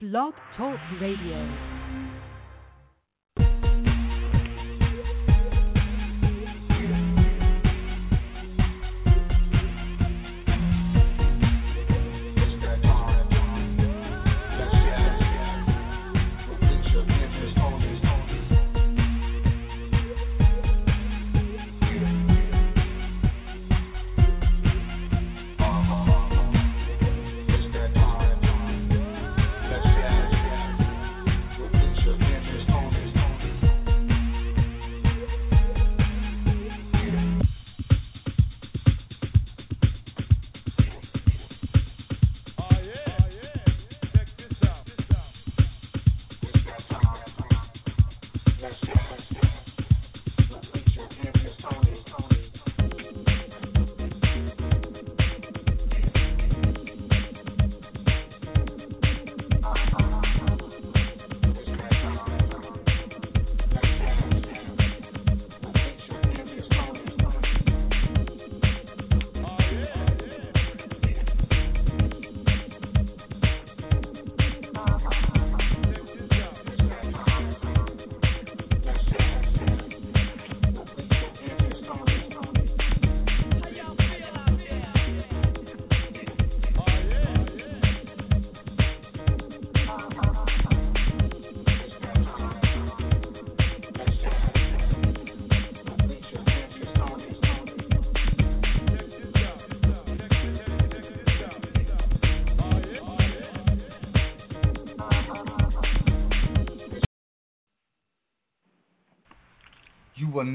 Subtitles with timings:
[0.00, 1.77] Blog Talk Radio.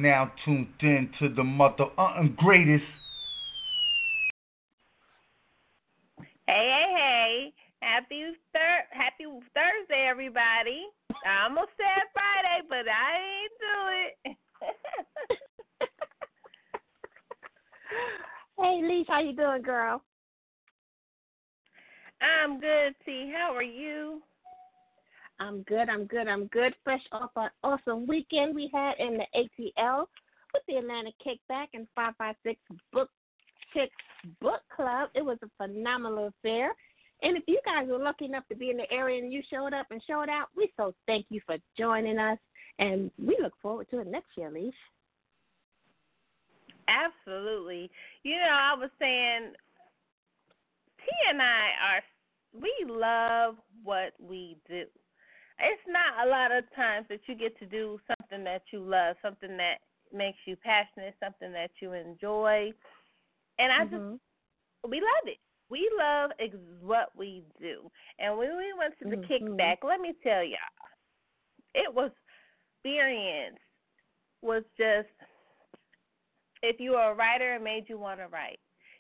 [0.02, 2.84] Now tuned in to the mother uh, greatest.
[6.48, 7.54] Hey, hey, hey!
[7.82, 10.86] Happy thir- Happy Thursday, everybody.
[11.26, 14.38] I almost said Friday, but I ain't do it.
[18.60, 20.03] hey, Leash, how you doing, girl?
[25.74, 25.90] Good.
[25.90, 26.28] I'm good.
[26.28, 26.76] I'm good.
[26.84, 30.06] Fresh off an awesome weekend we had in the ATL
[30.54, 32.60] with the Atlanta Kickback and 556
[32.92, 33.10] Book
[33.74, 33.92] Chicks
[34.40, 35.10] Book Club.
[35.16, 36.74] It was a phenomenal affair.
[37.24, 39.74] And if you guys were lucky enough to be in the area and you showed
[39.74, 42.38] up and showed out, we so thank you for joining us.
[42.78, 44.74] And we look forward to it next year, Leash.
[46.88, 47.90] Absolutely.
[48.22, 49.54] You know, I was saying,
[51.00, 54.86] T and I are, we love what we do
[55.60, 59.16] it's not a lot of times that you get to do something that you love,
[59.22, 59.78] something that
[60.14, 62.72] makes you passionate, something that you enjoy.
[63.60, 64.14] And I mm-hmm.
[64.14, 64.22] just
[64.90, 65.38] we love it.
[65.70, 67.90] We love ex- what we do.
[68.20, 69.56] And when we went to the mm-hmm.
[69.56, 70.60] kickback, let me tell y'all,
[71.74, 72.12] it was
[72.84, 73.60] experience
[74.42, 75.08] was just
[76.62, 78.60] if you were a writer, it made you want to write.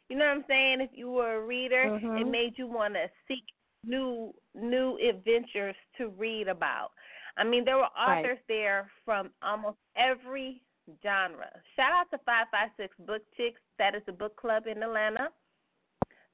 [0.10, 0.82] You know what I'm saying?
[0.82, 2.18] If you were a reader, mm-hmm.
[2.18, 3.44] it made you want to seek
[3.86, 6.92] new new adventures to read about.
[7.38, 8.48] I mean, there were authors right.
[8.48, 10.62] there from almost every
[11.02, 11.50] genre.
[11.76, 13.62] Shout out to Five Five Six Book Chicks.
[13.80, 15.30] That is a book club in Atlanta.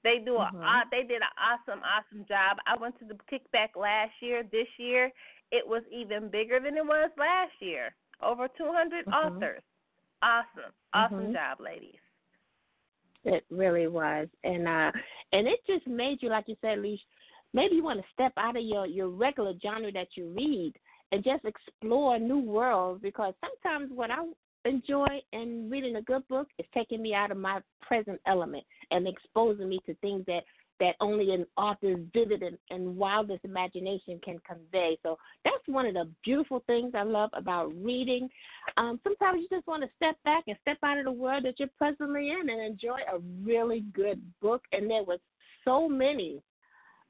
[0.04, 0.58] They do mm-hmm.
[0.58, 2.58] a they did an awesome awesome job.
[2.68, 4.44] I went to the kickback last year.
[4.44, 5.12] This year,
[5.52, 7.94] it was even bigger than it was last year.
[8.22, 9.14] Over 200 mm-hmm.
[9.14, 9.62] authors.
[10.22, 11.34] Awesome, awesome mm-hmm.
[11.34, 12.00] job, ladies.
[13.24, 14.92] It really was, and uh,
[15.34, 17.02] and it just made you, like you said, Leash,
[17.54, 20.74] maybe you want to step out of your your regular genre that you read
[21.12, 24.26] and just explore new worlds because sometimes what I
[24.66, 29.08] enjoy in reading a good book is taking me out of my present element and
[29.08, 30.44] exposing me to things that
[30.80, 34.98] that only an author's vivid and, and wildest imagination can convey.
[35.04, 38.30] So that's one of the beautiful things I love about reading.
[38.78, 41.56] Um, sometimes you just want to step back and step out of the world that
[41.60, 44.62] you're presently in and enjoy a really good book.
[44.72, 45.20] And there was
[45.66, 46.42] so many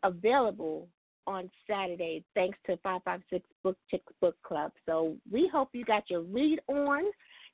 [0.03, 0.87] available
[1.27, 4.71] on Saturday thanks to 556 Book Chicks Book Club.
[4.85, 7.03] So we hope you got your read on,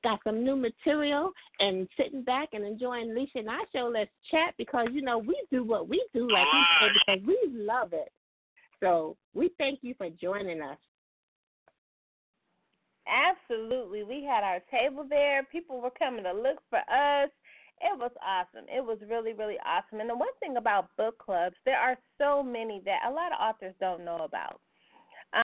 [0.03, 3.91] got some new material, and sitting back and enjoying Lissha and I show.
[3.93, 7.37] Let's chat because, you know, we do what we do, like we say, because we
[7.53, 8.11] love it.
[8.81, 10.77] So we thank you for joining us.
[13.07, 14.03] Absolutely.
[14.03, 15.43] We had our table there.
[15.51, 17.29] People were coming to look for us
[17.81, 18.65] it was awesome.
[18.69, 19.99] It was really, really awesome.
[19.99, 23.39] And the one thing about book clubs, there are so many that a lot of
[23.41, 24.61] authors don't know about.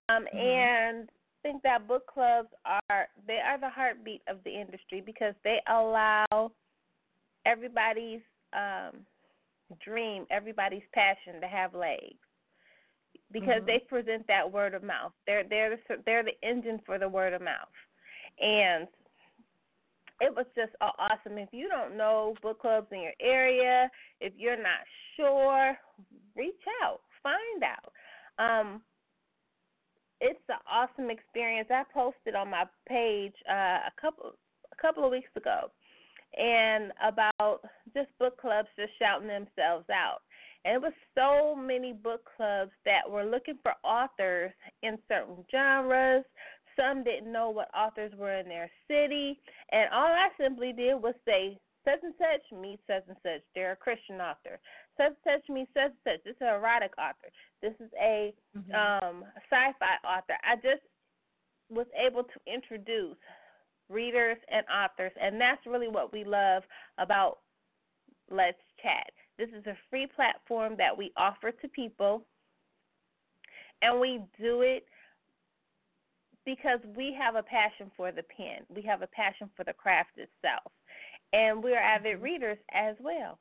[0.08, 0.38] Um, mm-hmm.
[0.38, 5.34] And I think that book clubs are they are the heartbeat of the industry because
[5.44, 6.52] they allow
[7.44, 9.04] everybody's um,
[9.84, 12.16] dream, everybody's passion to have legs.
[13.32, 13.66] because Mhm.
[13.66, 15.12] they present that word of mouth.
[15.26, 17.72] They're they're the, they're the engine for the word of mouth,
[18.40, 18.86] and
[20.22, 21.36] it was just awesome.
[21.36, 23.90] If you don't know book clubs in your area,
[24.20, 24.86] if you're not
[25.16, 25.76] sure,
[26.36, 27.92] reach out, find out.
[28.38, 28.82] Um,
[30.20, 31.68] it's an awesome experience.
[31.72, 34.30] I posted on my page uh, a couple
[34.72, 35.72] a couple of weeks ago,
[36.38, 37.60] and about
[37.92, 40.18] just book clubs just shouting themselves out.
[40.64, 44.52] And it was so many book clubs that were looking for authors
[44.84, 46.24] in certain genres.
[46.76, 49.40] Some didn't know what authors were in their city,
[49.70, 53.42] and all I simply did was say such and such meets such and such.
[53.54, 54.60] They're a Christian author.
[54.96, 56.24] Such and such meets such and such.
[56.24, 57.28] This is an erotic author.
[57.60, 58.74] This is a Mhm.
[58.74, 60.38] um, sci-fi author.
[60.44, 60.82] I just
[61.68, 63.18] was able to introduce
[63.88, 66.64] readers and authors, and that's really what we love
[66.98, 67.40] about
[68.30, 69.12] Let's Chat.
[69.36, 72.26] This is a free platform that we offer to people,
[73.82, 74.86] and we do it
[76.44, 78.66] because we have a passion for the pen.
[78.74, 80.72] We have a passion for the craft itself,
[81.32, 82.24] and we're avid mm-hmm.
[82.24, 83.38] readers as well.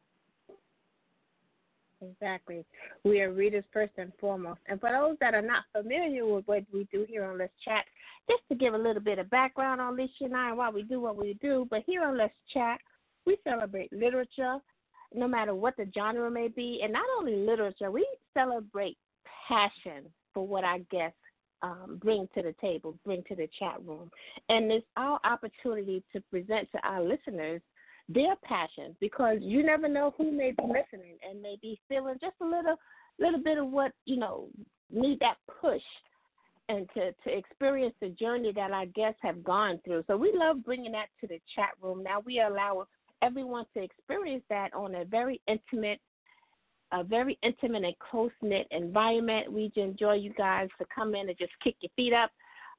[2.02, 2.66] Exactly.
[3.04, 4.60] We are readers first and foremost.
[4.68, 7.86] And for those that are not familiar with what we do here on Let's Chat,
[8.30, 10.84] just to give a little bit of background on Alicia and I and why we
[10.84, 12.80] do what we do, but here on Let's Chat,
[13.26, 14.58] we celebrate literature,
[15.14, 16.80] no matter what the genre may be.
[16.84, 18.98] And not only literature, we celebrate
[19.48, 21.18] passion for what our guests
[21.64, 24.10] um, bring to the table, bring to the chat room.
[24.50, 27.62] And it's our opportunity to present to our listeners
[28.10, 32.36] their passion because you never know who may be listening and may be feeling just
[32.42, 32.76] a little
[33.20, 34.48] little bit of what you know
[34.92, 35.82] need that push
[36.70, 40.64] and to to experience the journey that our guests have gone through so we love
[40.66, 42.86] bringing that to the chat room now we allow
[43.22, 46.00] everyone to experience that on a very intimate
[46.92, 51.38] a very intimate and close knit environment we enjoy you guys to come in and
[51.38, 52.32] just kick your feet up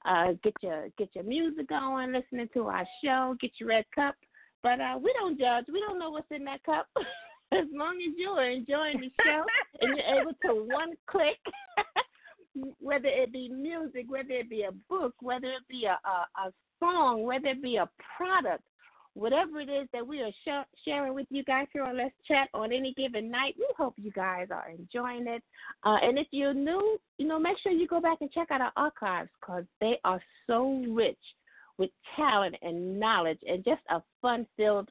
[0.05, 4.15] uh get your get your music going listening to our show get your red cup
[4.63, 5.65] but uh, we don't judge.
[5.73, 6.87] We don't know what's in that cup.
[7.53, 9.45] as long as you're enjoying the show
[9.81, 11.39] and you're able to one click,
[12.79, 16.53] whether it be music, whether it be a book, whether it be a, a, a
[16.81, 18.63] song, whether it be a product,
[19.15, 22.49] whatever it is that we are sh- sharing with you guys here on Let's Chat
[22.55, 25.43] on any given night, we hope you guys are enjoying it.
[25.85, 28.61] Uh, and if you're new, you know, make sure you go back and check out
[28.61, 31.19] our archives because they are so rich
[31.79, 34.89] with talent and knowledge and just a fun filled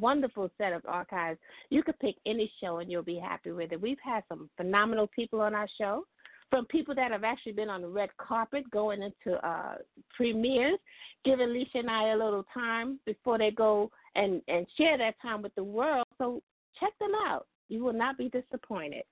[0.00, 1.38] wonderful set of archives.
[1.70, 3.80] You could pick any show and you'll be happy with it.
[3.80, 6.06] We've had some phenomenal people on our show,
[6.54, 9.74] from people that have actually been on the red carpet going into uh,
[10.16, 10.78] premieres,
[11.24, 15.42] giving Alicia and I a little time before they go and, and share that time
[15.42, 16.06] with the world.
[16.16, 16.40] So
[16.78, 17.48] check them out.
[17.68, 19.02] You will not be disappointed.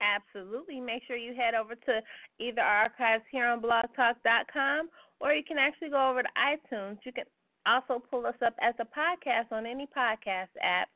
[0.00, 0.78] Absolutely.
[0.78, 2.00] Make sure you head over to
[2.38, 6.98] either our archives here on blogtalk.com or you can actually go over to iTunes.
[7.04, 7.24] You can
[7.66, 10.88] also pull us up as a podcast on any podcast app.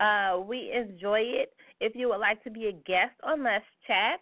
[0.00, 1.52] Uh, we enjoy it.
[1.80, 4.20] If you would like to be a guest on Let's Chat,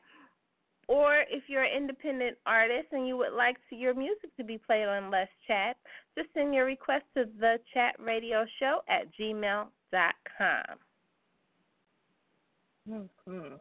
[0.88, 4.58] or if you're an independent artist and you would like to, your music to be
[4.58, 5.76] played on Let's Chat,
[6.16, 9.68] just send your request to the chat radio show at gmail.com.
[12.90, 13.54] Mm-hmm.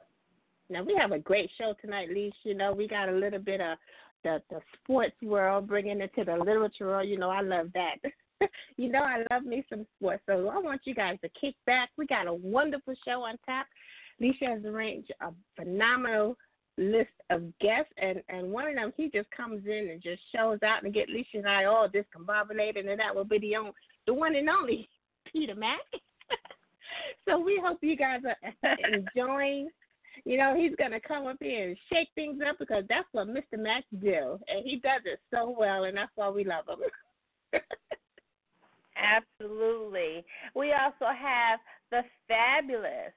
[0.69, 2.33] Now we have a great show tonight, Leash.
[2.43, 3.77] You know, we got a little bit of
[4.24, 7.07] the the sports world bringing it to the literature world.
[7.07, 7.97] You know, I love that.
[8.77, 10.24] you know, I love me some sports.
[10.27, 11.89] So I want you guys to kick back.
[11.98, 13.67] We got a wonderful show on tap.
[14.22, 16.38] Lissha has arranged a phenomenal
[16.77, 20.60] list of guests, and and one of them he just comes in and just shows
[20.63, 23.74] out and get Lissha and I all discombobulated, and that will be the only,
[24.06, 24.88] the one and only
[25.32, 25.79] Peter Mack.
[27.27, 29.70] so we hope you guys are enjoying.
[30.25, 33.58] You know, he's gonna come up here and shake things up because that's what Mr.
[33.58, 37.62] Mack do, and he does it so well, and that's why we love him.
[38.98, 40.25] Absolutely.
[40.56, 41.60] We also have
[41.92, 43.13] the fabulous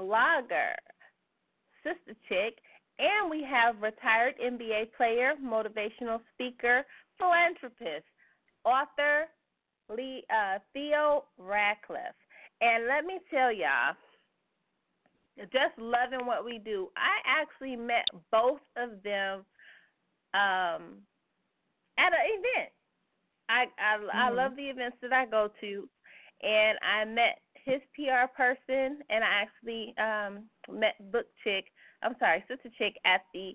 [0.00, 0.74] blogger,
[1.84, 2.58] Sistah Chick,
[2.98, 6.84] and we have retired NBA player, motivational speaker,
[7.18, 8.06] philanthropist,
[8.64, 9.26] author
[9.94, 12.18] Lee, uh, Theo Radcliffe.
[12.60, 13.94] And let me tell y'all,
[15.52, 16.88] just loving what we do.
[16.96, 19.44] I actually met both of them
[20.34, 20.98] um,
[21.96, 22.72] at an event.
[23.48, 24.16] I I, mm-hmm.
[24.16, 25.88] I love the events that I go to,
[26.42, 31.66] and I met his PR person, and I actually um, met Book Chick.
[32.02, 33.54] I'm sorry, Sistah Chick at the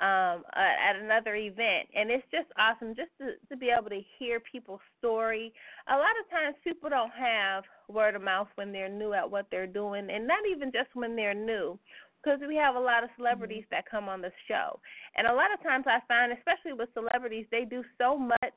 [0.00, 4.00] um, uh, at another event, and it's just awesome just to to be able to
[4.18, 5.52] hear people's story.
[5.88, 9.46] A lot of times, people don't have word of mouth when they're new at what
[9.50, 11.78] they're doing, and not even just when they're new.
[12.22, 14.80] because we have a lot of celebrities that come on the show,
[15.16, 18.56] and a lot of times I find, especially with celebrities, they do so much,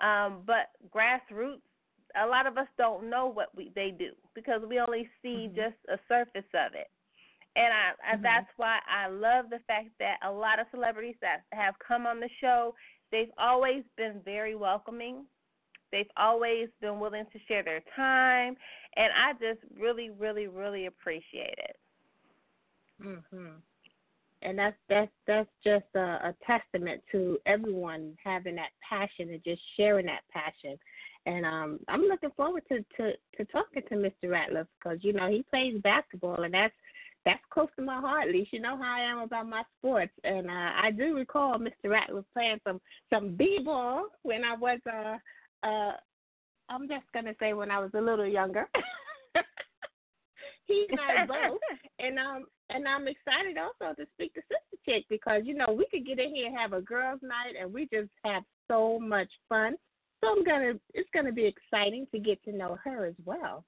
[0.00, 1.62] um, but grassroots.
[2.22, 5.56] A lot of us don't know what we they do because we only see Mhm.
[5.56, 6.90] just a surface of it,
[7.56, 8.22] and I, I Mhm.
[8.22, 12.20] that's why I love the fact that a lot of celebrities that have come on
[12.20, 12.74] the show,
[13.10, 15.26] they've always been very welcoming.
[15.90, 18.56] They've always been willing to share their time,
[18.96, 21.76] and I just really, really, really appreciate it.
[23.00, 23.62] Mhm.
[24.44, 29.62] And that's that's that's just a, a testament to everyone having that passion and just
[29.76, 30.78] sharing that passion.
[31.26, 34.24] And um, I'm looking forward to to to talking to Mr.
[34.24, 36.74] Ratliff because you know he plays basketball and that's
[37.24, 38.28] that's close to my heart.
[38.28, 40.12] At least you know how I am about my sports.
[40.24, 41.86] And uh, I do recall Mr.
[41.86, 45.92] Ratliff playing some some b-ball when I was uh uh
[46.68, 48.68] I'm just gonna say when I was a little younger.
[50.66, 51.58] he and I both
[51.98, 55.86] and um and I'm excited also to speak to Sistah Chick because you know we
[55.90, 59.28] could get in here and have a girls' night and we just have so much
[59.48, 59.74] fun.
[60.22, 63.64] So I'm gonna it's gonna be exciting to get to know her as well.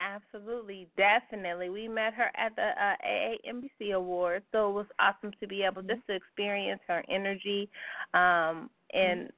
[0.00, 1.70] Absolutely, definitely.
[1.70, 5.82] We met her at the uh, AAMBC Awards, so it was awesome to be able
[5.82, 7.68] just to experience her energy
[8.12, 9.30] um, and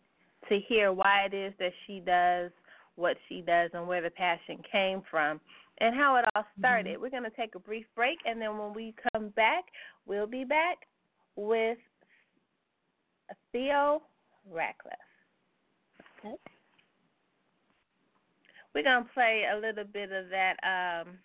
[0.49, 2.51] to hear why it is that she does
[2.97, 5.41] what she does and where the passion came from
[5.79, 7.01] and how it all started.
[7.01, 9.65] We're going to take a brief break, and then when we come back,
[10.07, 10.79] we'll be back
[11.37, 11.79] with
[13.53, 14.03] Theo
[14.51, 14.95] Ratcliffe.
[16.19, 16.35] Okay.
[18.75, 21.19] We're gonna play a little bit of that um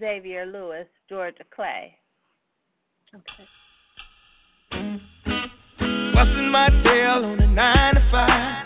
[0.00, 1.96] Xavier Lewis, Georgia Clay.
[3.14, 3.48] Okay.
[6.14, 8.57] Busting my tail on a nine to five.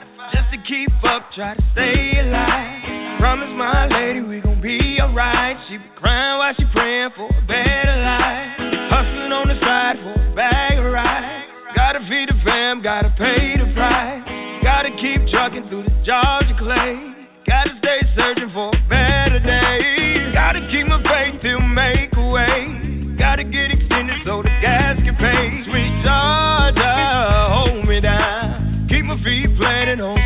[0.68, 3.18] Keep up, try to stay alive.
[3.18, 5.56] Promise my lady we gon' be alright.
[5.68, 8.62] She be crying while she praying for a better life.
[8.86, 11.50] Hustling on the side for a bag of rice.
[11.74, 14.22] Gotta feed the fam, gotta pay the price.
[14.62, 16.94] Gotta keep trucking through the Georgia clay.
[17.42, 20.30] Gotta stay searching for a better day.
[20.32, 23.18] Gotta keep my faith till make a way.
[23.18, 25.66] Gotta get extended so the gas can pay.
[25.66, 28.86] Sweet Georgia, hold me down.
[28.88, 30.18] Keep my feet planted on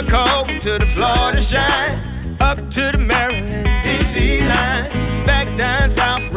[0.00, 2.36] the New to the Florida shine.
[2.40, 5.26] Up to the Maryland, DC line.
[5.26, 6.32] Back down south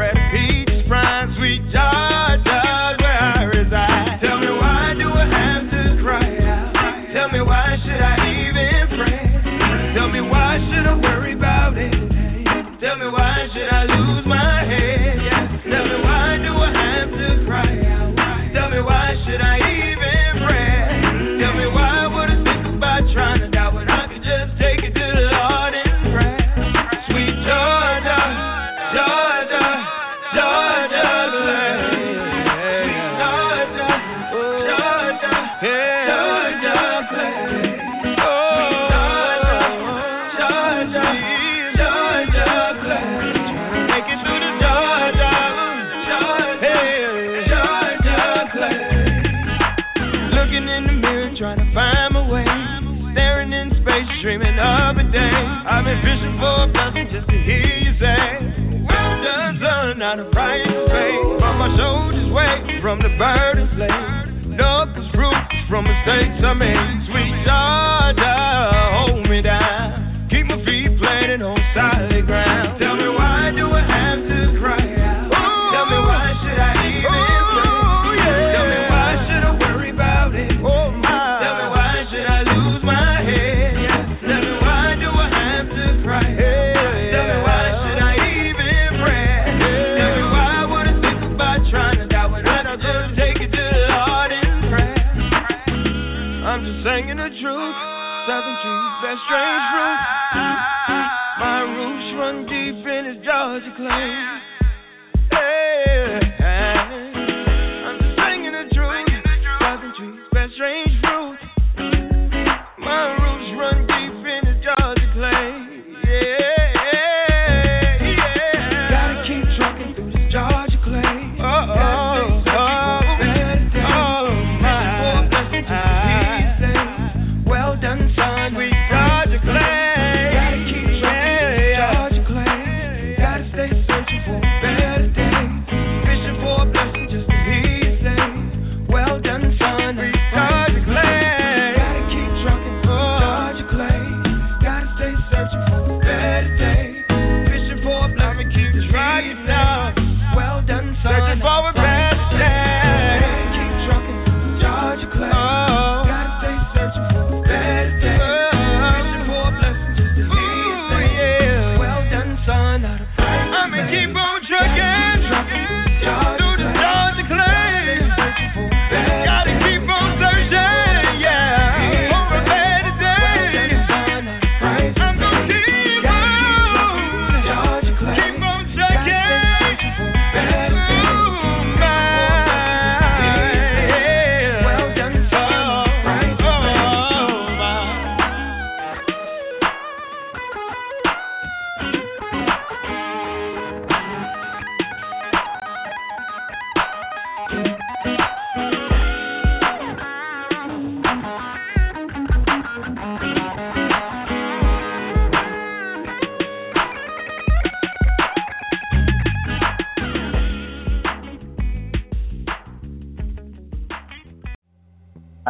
[62.93, 64.53] from the burden slave.
[64.53, 65.33] Knuckles fruit
[65.67, 67.02] from mistakes I made.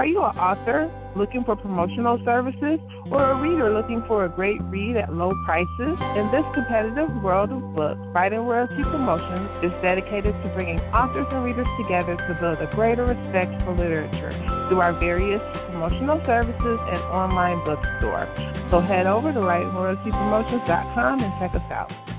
[0.03, 2.75] Are you an author looking for promotional services
[3.07, 5.95] or a reader looking for a great read at low prices?
[6.19, 11.48] In this competitive world of books, Writing Royalty Promotions is dedicated to bringing authors and
[11.48, 14.36] readers together to build a greater respect for literature
[14.67, 15.39] through our various
[15.72, 18.27] promotional services and online bookstore.
[18.75, 22.12] So head over to writingroyaltypromotions.com and check us out.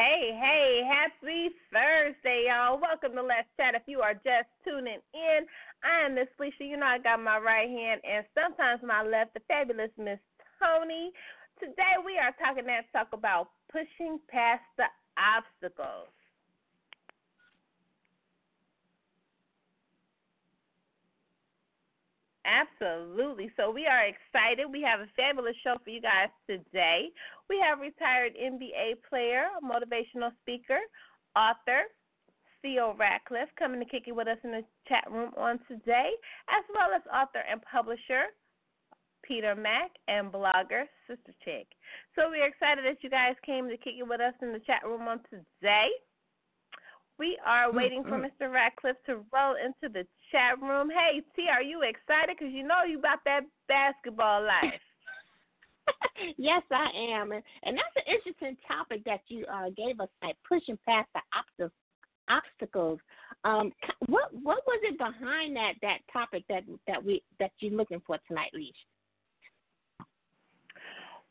[0.00, 2.80] Hey, hey, happy Thursday, y'all.
[2.80, 3.76] Welcome to Let's Chat.
[3.76, 5.40] If you are just tuning in,
[5.84, 6.64] I am Miss Felicia.
[6.64, 10.16] You know I got my right hand and sometimes my left, the fabulous Miss
[10.56, 11.12] Toni.
[11.60, 14.88] Today we are talking that talk about pushing past the
[15.20, 16.08] obstacles.
[22.46, 23.50] Absolutely.
[23.56, 24.64] So we are excited.
[24.70, 27.08] We have a fabulous show for you guys today.
[27.48, 30.80] We have retired NBA player, motivational speaker,
[31.36, 31.84] author,
[32.62, 36.10] Theo Ratcliffe coming to kick it with us in the chat room on today,
[36.48, 38.32] as well as author and publisher
[39.22, 41.66] Peter Mack and blogger Sistah Chick.
[42.16, 44.82] So we're excited that you guys came to kick it with us in the chat
[44.84, 45.88] room on today.
[47.18, 48.32] We are waiting for mm-hmm.
[48.44, 48.50] Mr.
[48.50, 50.90] Ratcliffe to roll into the chat room.
[50.90, 52.36] Hey, T, are you excited?
[52.38, 54.80] Because you know you about that basketball life.
[56.36, 60.36] yes, I am, and, and that's an interesting topic that you uh, gave us, like
[60.48, 61.08] pushing past
[61.58, 61.70] the
[62.28, 62.98] obstacles.
[63.44, 63.72] Um,
[64.06, 68.18] what what was it behind that that topic that that we that you're looking for
[68.28, 68.74] tonight, Leash?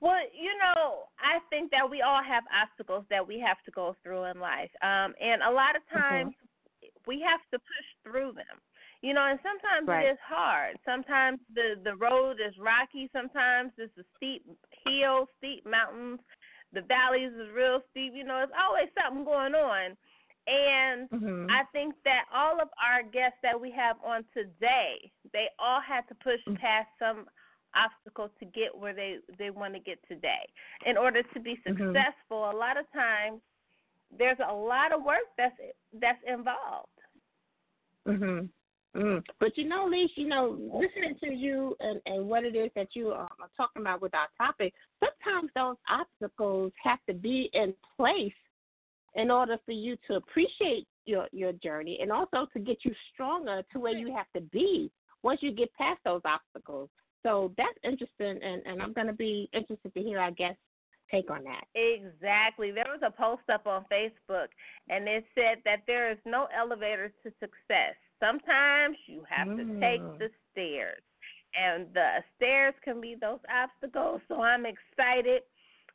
[0.01, 3.97] Well, you know, I think that we all have obstacles that we have to go
[4.01, 4.71] through in life.
[4.81, 5.99] Um, and a lot of mm-hmm.
[5.99, 6.87] times mm-hmm.
[7.05, 8.63] we have to push through them.
[9.01, 10.05] You know, and sometimes right.
[10.05, 10.77] it is hard.
[10.83, 13.09] Sometimes the the road is rocky.
[13.13, 14.43] Sometimes it's a steep
[14.83, 16.19] hill, steep mountains.
[16.73, 18.13] The valleys is real steep.
[18.13, 19.95] You know, it's always something going on.
[20.47, 21.45] And mm-hmm.
[21.49, 26.01] I think that all of our guests that we have on today, they all had
[26.09, 26.55] to push mm-hmm.
[26.55, 27.25] past some
[27.75, 30.43] obstacle to get where they they want to get today.
[30.85, 31.71] In order to be mm-hmm.
[31.71, 32.55] successful, mm-hmm.
[32.55, 33.41] a lot of times
[34.17, 35.55] there's a lot of work that's
[35.93, 36.89] that's involved.
[38.07, 38.49] Mhm.
[38.95, 39.23] Mm.
[39.39, 42.89] But you know, Leash, you know, listening to you and, and what it is that
[42.93, 48.33] you are talking about with our topic, sometimes those obstacles have to be in place
[49.15, 53.63] in order for you to appreciate your your journey and also to get you stronger
[53.71, 54.91] to where you have to be
[55.23, 56.89] once you get past those obstacles.
[57.23, 60.57] So that's interesting, and, and I'm going to be interested to hear our guest
[61.11, 61.65] take on that.
[61.75, 62.71] Exactly.
[62.71, 64.47] There was a post up on Facebook,
[64.89, 67.95] and it said that there is no elevator to success.
[68.19, 69.57] Sometimes you have mm.
[69.57, 70.19] to take mm.
[70.19, 71.01] the stairs,
[71.55, 74.21] and the stairs can be those obstacles.
[74.27, 75.43] So I'm excited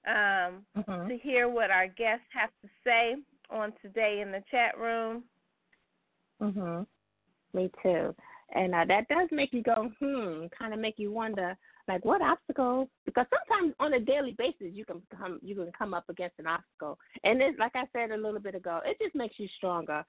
[0.06, 1.08] um, mm-hmm.
[1.08, 3.16] to hear what our guests have to say
[3.50, 5.24] on today in the chat room.
[6.42, 6.86] Mhm.
[7.52, 8.14] Me too.
[8.54, 11.56] And uh, that does make you go, hmm, kind of make you wonder,
[11.88, 12.88] like what obstacles?
[13.04, 16.46] Because sometimes on a daily basis you can come you can come up against an
[16.46, 20.04] obstacle, and it's like I said a little bit ago, it just makes you stronger.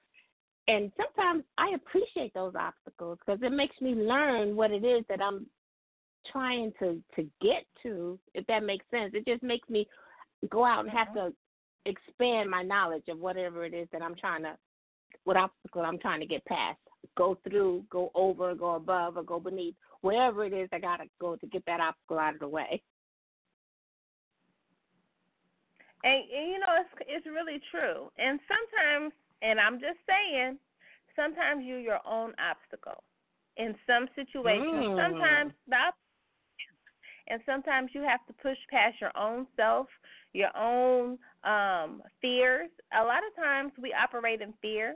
[0.68, 5.22] And sometimes I appreciate those obstacles because it makes me learn what it is that
[5.22, 5.46] I'm
[6.32, 8.18] trying to to get to.
[8.34, 9.86] If that makes sense, it just makes me
[10.50, 11.28] go out and have mm-hmm.
[11.28, 11.34] to
[11.84, 14.56] expand my knowledge of whatever it is that I'm trying to,
[15.22, 16.78] what obstacle I'm trying to get past
[17.16, 21.04] go through, go over, go above, or go beneath, wherever it is I got to
[21.20, 22.82] go to get that obstacle out of the way.
[26.04, 28.10] And, and you know, it's it's really true.
[28.18, 30.58] And sometimes, and I'm just saying,
[31.14, 33.02] sometimes you're your own obstacle.
[33.56, 35.00] In some situations, mm.
[35.00, 35.92] sometimes the
[37.28, 39.88] and sometimes you have to push past your own self,
[40.32, 42.70] your own um fears.
[42.92, 44.94] A lot of times we operate in fear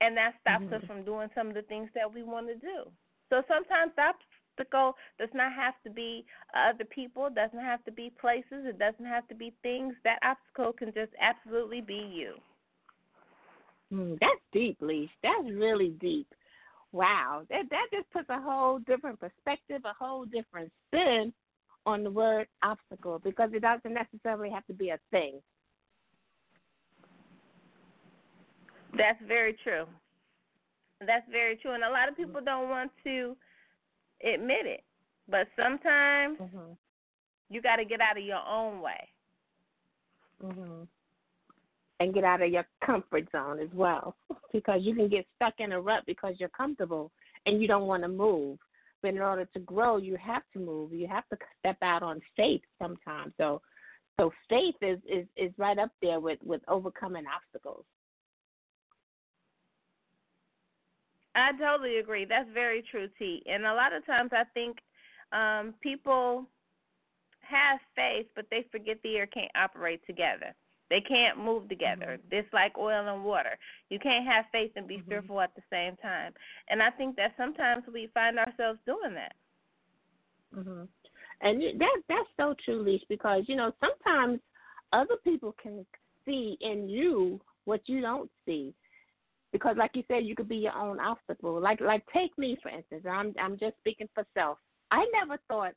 [0.00, 0.74] and that stops mm-hmm.
[0.74, 2.88] us from doing some of the things that we want to do.
[3.28, 6.24] So sometimes the obstacle does not have to be
[6.54, 9.94] other people, it doesn't have to be places, it doesn't have to be things.
[10.04, 12.34] That obstacle can just absolutely be you.
[13.92, 15.10] Mm, that's deep, Leash.
[15.22, 16.26] That's really deep.
[16.92, 21.32] Wow, that that just puts a whole different perspective, a whole different spin
[21.86, 25.40] on the word obstacle because it doesn't necessarily have to be a thing.
[28.96, 29.86] That's very true.
[31.00, 33.36] That's very true, and a lot of people don't want to
[34.22, 34.82] admit it.
[35.28, 36.72] But sometimes mm-hmm.
[37.48, 39.08] you got to get out of your own way.
[40.42, 40.88] Mhm.
[42.02, 44.16] And get out of your comfort zone as well,
[44.54, 47.12] because you can get stuck in a rut because you're comfortable
[47.44, 48.58] and you don't want to move.
[49.02, 50.94] But in order to grow, you have to move.
[50.94, 53.34] You have to step out on faith sometimes.
[53.36, 53.60] So,
[54.18, 57.84] so faith is is is right up there with with overcoming obstacles.
[61.34, 62.24] I totally agree.
[62.24, 63.42] That's very true, T.
[63.46, 64.78] And a lot of times I think
[65.32, 66.46] um people
[67.42, 70.54] have faith, but they forget the air can't operate together.
[70.90, 72.18] They can't move together.
[72.18, 72.34] Mm-hmm.
[72.36, 73.56] It's like oil and water.
[73.90, 75.08] You can't have faith and be Mhm.
[75.08, 76.34] fearful at the same time.
[76.68, 79.34] And I think that sometimes we find ourselves doing that.
[80.54, 80.84] hmm
[81.40, 84.40] And that that's so true, Leash, because you know sometimes
[84.92, 85.86] other people can
[86.24, 88.74] see in you what you don't see.
[89.52, 91.60] Because, like you said, you could be your own obstacle.
[91.60, 93.04] Like, like take me for instance.
[93.08, 94.58] I'm I'm just speaking for self.
[94.90, 95.74] I never thought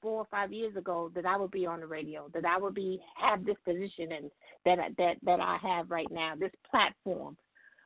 [0.00, 2.74] four or five years ago that I would be on the radio, that I would
[2.74, 4.30] be have this position and
[4.64, 7.36] that I- that that I have right now, this platform.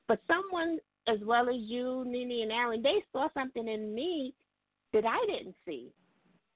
[0.08, 4.34] But someone as well as you, Nene and Aaron, they saw something in me
[4.92, 5.92] that I didn't see.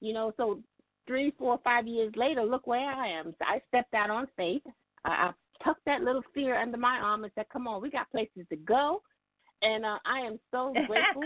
[0.01, 0.63] You know, so
[1.07, 3.35] three, four, five years later, look where I am.
[3.39, 4.63] So I stepped out on faith.
[5.05, 5.33] I, I
[5.65, 8.57] tucked that little fear under my arm and said, "Come on, we got places to
[8.57, 9.03] go."
[9.63, 11.23] And uh, I am so grateful.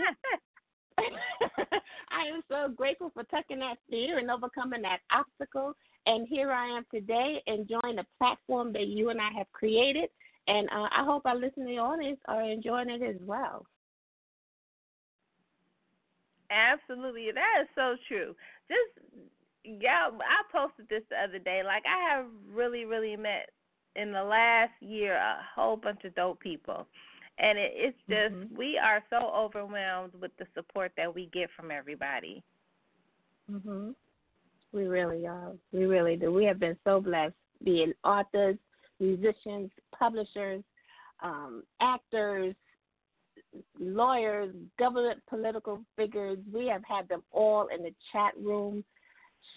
[0.97, 5.73] I am so grateful for tucking that fear and overcoming that obstacle.
[6.05, 10.09] And here I am today, enjoying the platform that you and I have created.
[10.47, 13.65] And uh, I hope our listening audience are enjoying it as well.
[16.49, 18.35] Absolutely, that is so true.
[18.67, 19.05] Just
[19.63, 21.61] yeah, I posted this the other day.
[21.63, 23.49] Like I have really, really met
[23.95, 26.87] in the last year a whole bunch of dope people,
[27.37, 28.57] and it, it's just Mhm.
[28.57, 32.43] we are so overwhelmed with the support that we get from everybody.
[33.49, 33.95] Mhm.
[34.71, 35.57] We really are.
[35.71, 36.31] We really do.
[36.31, 38.57] We have been so blessed, being authors,
[38.99, 40.63] musicians, publishers,
[41.19, 42.55] um, actors,
[43.79, 46.39] lawyers, government political figures.
[46.53, 48.83] We have had them all in the chat room,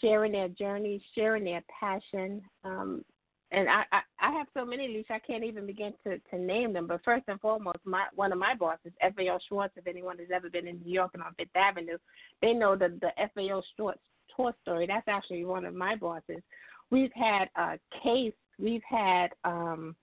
[0.01, 2.43] sharing their journey, sharing their passion.
[2.65, 3.05] Um,
[3.51, 6.73] and I, I, I have so many, Leash, I can't even begin to, to name
[6.73, 6.87] them.
[6.87, 9.71] But first and foremost, my one of my bosses, FAO Schwarz.
[9.77, 11.99] If anyone has ever been in New York and on Fifth Avenue,
[12.43, 13.99] they know the the FAO Schwarz
[14.35, 14.87] tour story.
[14.87, 16.43] That's actually one of my bosses.
[16.91, 18.33] We've had uh, Case.
[18.59, 19.95] We've had um,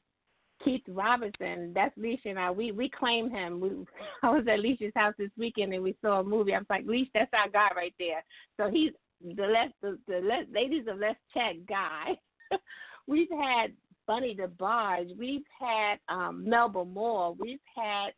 [0.63, 1.71] Keith Robinson.
[1.73, 2.51] That's Leash and I.
[2.51, 3.59] We we claim him.
[3.59, 3.69] We,
[4.23, 6.53] I was at Leash's house this weekend and we saw a movie.
[6.53, 8.23] I was like, Leash, that's our guy right there.
[8.57, 8.91] So he's
[9.23, 12.17] the less the, the less, ladies of less check guy.
[13.07, 13.73] We've had
[14.07, 15.17] Bunny DeBarge.
[15.17, 17.35] We've had um, Melba Moore.
[17.39, 18.11] We've had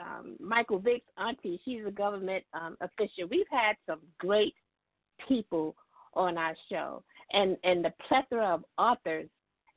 [0.00, 1.60] um, Michael Vick's auntie.
[1.64, 3.28] She's a government um, official.
[3.30, 4.54] We've had some great
[5.26, 5.74] people
[6.14, 7.02] on our show,
[7.32, 9.28] and and the plethora of authors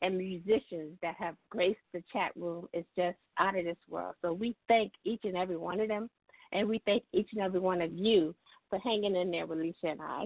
[0.01, 4.15] and musicians that have graced the chat room is just out of this world.
[4.21, 6.10] So we thank each and every one of them,
[6.51, 8.36] and we thank each and every one of you
[8.69, 10.25] for hanging in there with Lisa and I.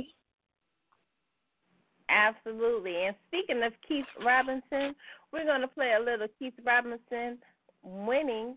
[2.10, 3.06] Absolutely.
[3.06, 4.96] And speaking of Keith Robinson,
[5.32, 7.38] we're going to play a little Keith Robinson
[7.84, 8.56] winning.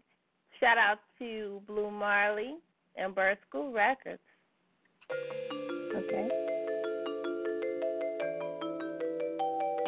[0.61, 2.57] Shout out to Blue Marley
[2.97, 4.21] and Bird School Records.
[5.11, 6.29] Okay.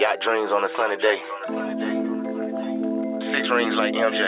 [0.01, 1.19] Got dreams on a sunny day.
[3.37, 4.21] Six rings like MJ.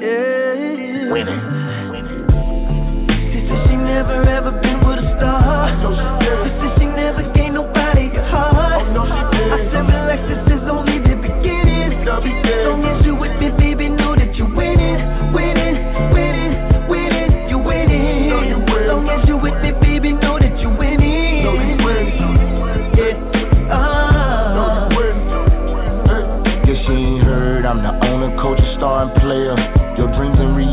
[0.00, 1.12] Yeah.
[1.12, 1.40] Winning.
[3.32, 5.72] She said she never ever been with a star.
[5.80, 6.49] She said she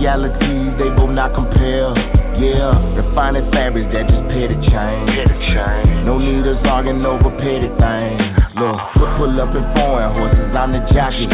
[0.08, 2.17] realities, they both not compare.
[2.38, 6.06] Yeah, refining fabrics that just pay the chain.
[6.06, 8.22] No need us arguing over petty things.
[8.54, 11.26] Look, pull, pull up in foreign horses, I'm the jockey.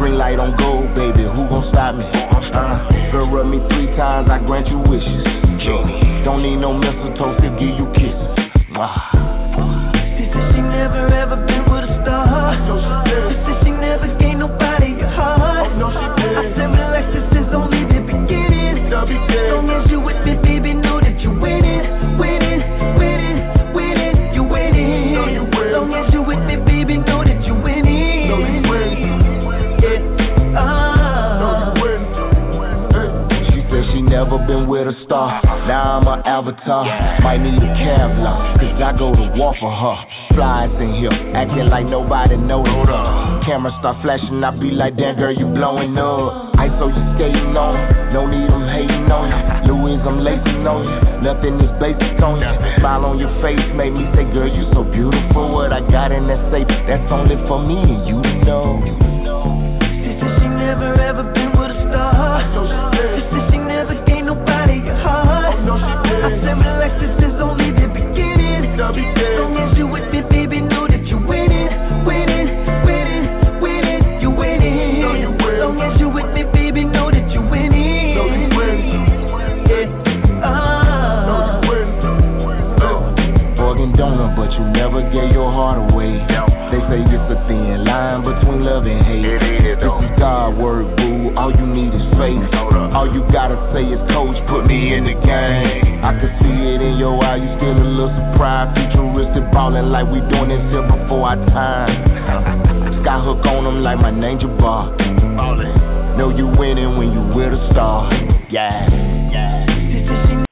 [0.00, 2.04] Green light on gold, baby, who gon' stop me?
[2.08, 5.24] Uh, girl, rub me three times, I grant you wishes.
[6.24, 8.48] Don't need no mistletoe to give you kisses.
[8.72, 9.17] Mwah.
[34.88, 35.42] A star.
[35.68, 36.84] Now I'm an avatar.
[37.20, 39.96] Might need a Kevlar, cause I go to war for her.
[40.34, 42.36] Flies in here, acting like nobody
[42.88, 43.44] her.
[43.44, 46.56] Camera start flashing, I be like, damn girl, you blowing up.
[46.56, 47.76] I saw you skating on,
[48.12, 49.72] no need them hating on you.
[49.72, 50.96] Louis, I'm lacing on you.
[51.20, 52.52] Nothing is basic on you.
[52.80, 55.52] Smile on your face made me say, girl, you so beautiful.
[55.52, 58.80] What I got in that safe, that's only for me and you know.
[60.00, 61.07] She said she never
[85.08, 86.20] you gave your heart away.
[86.68, 89.24] They say it's a thin line between love and hate.
[89.24, 91.32] This is God word, boo.
[91.36, 92.44] All you need is faith.
[92.92, 96.04] All you gotta say is, Coach, put me in the game.
[96.04, 98.76] I can see it in your eye, you still a little surprised.
[98.76, 103.00] Futuristic ballin' like we doing this here before our time.
[103.04, 104.92] Skyhook on them like my name Jabbar.
[106.18, 108.12] Know you winning when you with a star.
[108.50, 108.88] Yeah,
[109.32, 110.44] yeah.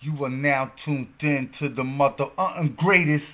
[0.00, 3.24] You are now tuned in to the mother uh, greatest.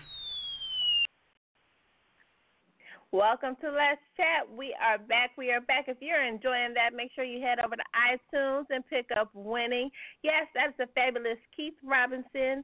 [3.11, 4.44] Welcome to Let's Chat.
[4.53, 5.31] We are back.
[5.38, 5.87] We are back.
[5.88, 9.88] If you're enjoying that, make sure you head over to iTunes and pick up Winning.
[10.23, 12.62] Yes, that's the fabulous Keith Robinson,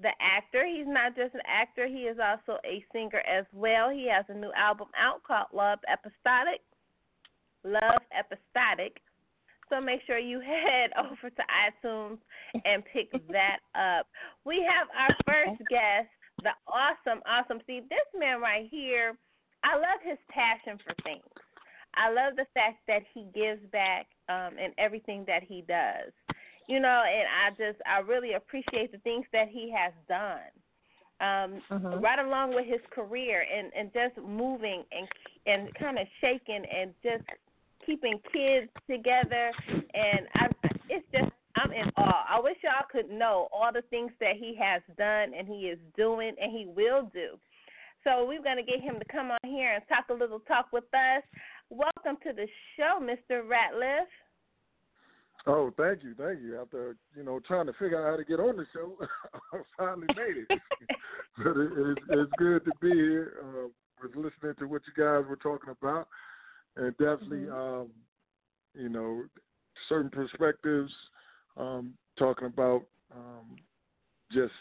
[0.00, 0.64] the actor.
[0.64, 3.90] He's not just an actor, he is also a singer as well.
[3.90, 6.64] He has a new album out called Love Episodic.
[7.62, 8.96] Love Episodic.
[9.68, 12.16] So make sure you head over to iTunes
[12.64, 14.06] and pick that up.
[14.46, 16.08] We have our first guest,
[16.42, 17.60] the awesome, awesome.
[17.66, 19.18] See, this man right here,
[19.66, 21.26] I love his passion for things.
[21.94, 26.12] I love the fact that he gives back um, in everything that he does.
[26.68, 30.50] You know, and I just, I really appreciate the things that he has done.
[31.18, 32.02] Um, Mhm.
[32.02, 35.08] right along with his career and and just moving and
[35.46, 37.24] and kind of shaking and just
[37.86, 39.50] keeping kids together
[39.94, 40.48] and I
[40.90, 42.26] it's just I'm in awe.
[42.28, 45.78] I wish y'all could know all the things that he has done and he is
[45.96, 47.38] doing and he will do.
[48.06, 50.84] So we're gonna get him to come on here and talk a little talk with
[50.94, 51.24] us.
[51.70, 53.42] Welcome to the show, Mr.
[53.42, 54.06] Ratliff.
[55.48, 56.60] Oh, thank you, thank you.
[56.60, 58.96] After you know trying to figure out how to get on the show,
[59.52, 60.48] I finally made it.
[61.38, 63.38] but it, it's, it's good to be here.
[63.42, 63.68] Uh,
[64.00, 66.06] was listening to what you guys were talking about,
[66.76, 67.88] and definitely, um,
[68.74, 69.24] you know,
[69.88, 70.92] certain perspectives.
[71.56, 73.56] Um, talking about um,
[74.30, 74.52] just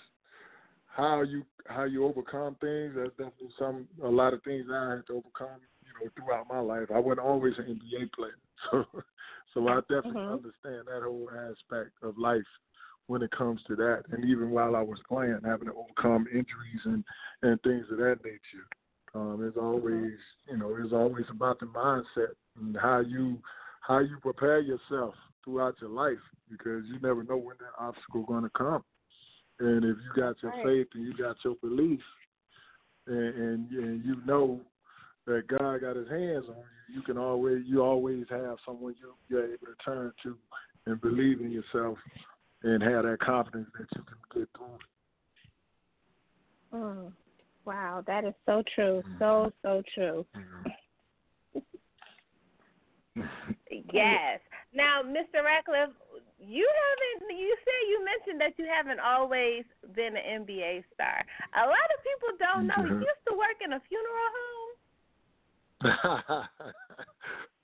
[0.95, 2.93] how you how you overcome things.
[2.95, 5.59] That's definitely some a lot of things I had to overcome.
[5.83, 8.37] You know, throughout my life, I wasn't always an NBA player,
[8.71, 8.85] so
[9.53, 10.33] so I definitely Mhm.
[10.33, 12.41] understand that whole aspect of life
[13.07, 14.03] when it comes to that.
[14.11, 17.03] And even while I was playing, having to overcome injuries and
[17.43, 18.65] and things of that nature.
[19.13, 20.17] Um, it's always
[20.49, 23.39] you know it's always about the mindset and how you
[23.81, 28.27] how you prepare yourself throughout your life because you never know when that obstacle is
[28.27, 28.83] going to come.
[29.59, 30.63] And if you got your Right.
[30.63, 32.01] faith and you got your belief,
[33.07, 34.59] and, and and you know
[35.25, 36.57] that God got His hands on
[36.89, 40.37] you, you can always you always have someone you you're able to turn to
[40.85, 41.97] and believe in yourself
[42.63, 44.79] and have that confidence that you can get through.
[46.79, 47.11] Mm.
[47.65, 49.03] Wow, that is so true.
[49.19, 50.25] So so true.
[53.93, 54.39] Yes.
[54.73, 55.43] Now, Mr.
[55.43, 55.95] Ratcliffe,
[56.47, 57.37] you haven't.
[57.37, 61.25] You said you mentioned that you haven't always been an NBA star.
[61.57, 62.83] A lot of people don't know.
[62.85, 63.01] You Mhm.
[63.01, 64.71] used to work in a funeral home.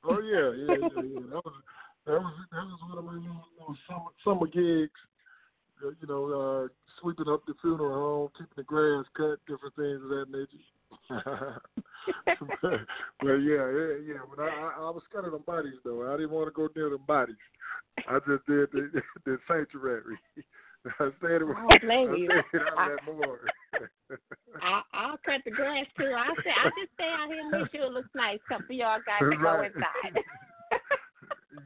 [0.03, 1.25] oh yeah, yeah, yeah, yeah.
[1.31, 1.55] That was
[2.05, 4.99] that was that was one of my little, little summer summer gigs.
[5.83, 6.67] Uh, you know, uh,
[6.99, 10.61] sweeping up the funeral home, keeping the grass cut, different things of that nature.
[12.25, 12.79] but,
[13.19, 14.23] but yeah, yeah, yeah.
[14.29, 16.11] But I, I, I was scared of them bodies though.
[16.11, 17.35] I didn't want to go near them bodies.
[18.07, 20.17] I just did the, the sanctuary.
[20.99, 21.55] I stayed oh, away.
[21.57, 22.29] I don't blame I you.
[22.49, 23.39] stayed out of that more.
[24.61, 26.11] I I'll cut the grass too.
[26.15, 28.39] I'll say I'll just stay out here and make sure it looks nice.
[28.49, 30.23] Couple of y'all guys to go inside.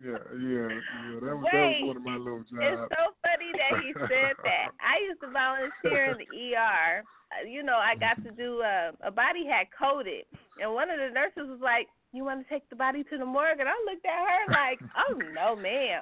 [0.03, 1.19] Yeah, yeah, yeah.
[1.21, 2.57] That was that was one of my little jobs.
[2.57, 4.73] It's so funny that he said that.
[4.81, 7.03] I used to volunteer in the ER.
[7.31, 10.25] Uh, You know, I got to do a, a body had coded,
[10.61, 13.25] and one of the nurses was like, "You want to take the body to the
[13.25, 16.01] morgue?" And I looked at her like, "Oh no, ma'am."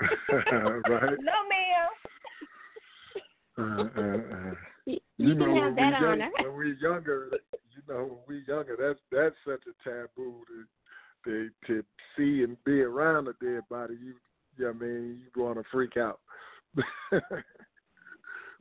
[0.34, 1.16] Right.
[1.22, 1.88] No, ma'am.
[3.56, 4.54] Uh, uh, uh.
[4.86, 6.30] you You you know, can when have we, that young, honor.
[6.42, 7.30] when we younger,
[7.70, 10.64] you know, when we younger, that's that's such a taboo to
[11.24, 11.84] to, to
[12.16, 13.94] see and be around a dead body.
[13.94, 14.14] You,
[14.58, 16.20] yeah, I mean, you want to freak out.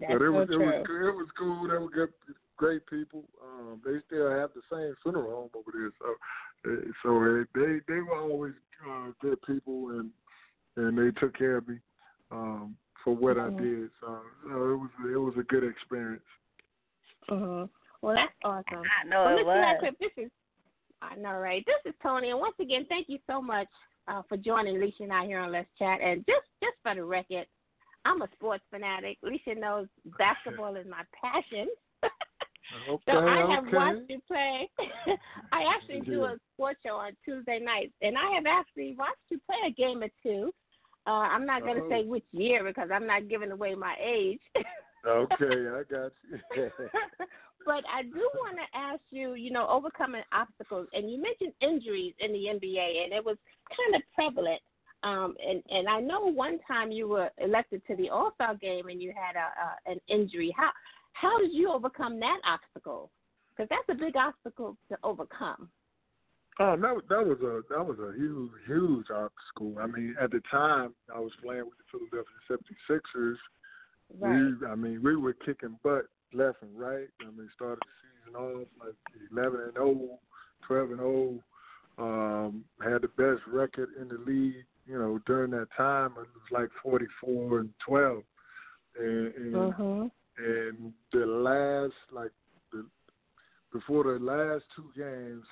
[0.08, 1.10] But it was so it was true.
[1.10, 1.68] it was cool.
[1.68, 2.10] They were good,
[2.58, 3.24] great people.
[3.44, 7.80] Um, they still have the same funeral home over there, so uh, so uh, they
[7.88, 8.54] they were always
[8.90, 10.10] uh, good people, and
[10.76, 11.78] and they took care of me
[12.32, 13.60] um, for what Mhm.
[13.60, 13.90] I did.
[14.02, 16.24] So, so it was it was a good experience.
[17.30, 17.70] Mhm.
[18.02, 18.84] Well, that's awesome.
[19.02, 19.56] I know well, it was.
[19.58, 20.32] Ratliff, this is
[21.12, 21.64] I know, right?
[21.66, 23.68] This is Toni, and once again, thank you so much
[24.08, 26.00] uh, for joining Lissha and I here on Let's Chat.
[26.02, 27.46] And just just for the record,
[28.06, 29.18] I'm a sports fanatic.
[29.24, 29.88] Lissha knows
[30.18, 31.68] basketball is my passion.
[32.90, 33.76] Okay, So I have okay.
[33.76, 34.68] watched you play.
[35.52, 39.40] I actually do a sports show on Tuesday nights, and I have actually watched you
[39.46, 40.52] play a game or two.
[41.06, 41.90] Uh, I'm not going to Oh.
[41.90, 44.40] say which year because I'm not giving away my age.
[45.06, 46.40] Okay, I got you.
[47.66, 52.14] but I do want to ask you, you know, overcoming obstacles, and you mentioned injuries
[52.20, 53.38] in the NBA, and it was
[53.70, 54.62] kind of prevalent.
[55.04, 58.88] Um, and and I know one time you were elected to the All Star game,
[58.88, 60.54] and you had a, a an injury.
[60.58, 60.70] How
[61.14, 63.12] how did you overcome that obstacle?
[63.56, 65.70] Because that's a big obstacle to overcome.
[66.60, 69.76] Oh, that was that was a that was a huge huge obstacle.
[69.82, 73.36] I mean, at the time I was playing with the Philadelphia 76ers.
[74.20, 74.54] Right.
[74.62, 77.08] We, I mean, we were kicking butt left and right.
[77.22, 78.96] I mean, started the season off like
[79.32, 80.20] 11 and 0,
[80.68, 81.40] 12 and 0.
[81.98, 84.66] Um, had the best record in the league.
[84.86, 88.24] You know, during that time it was like 44 and 12.
[89.00, 90.12] And and, Mhm.
[90.38, 92.32] and the last like
[92.72, 92.86] the
[93.72, 95.46] before the last two games,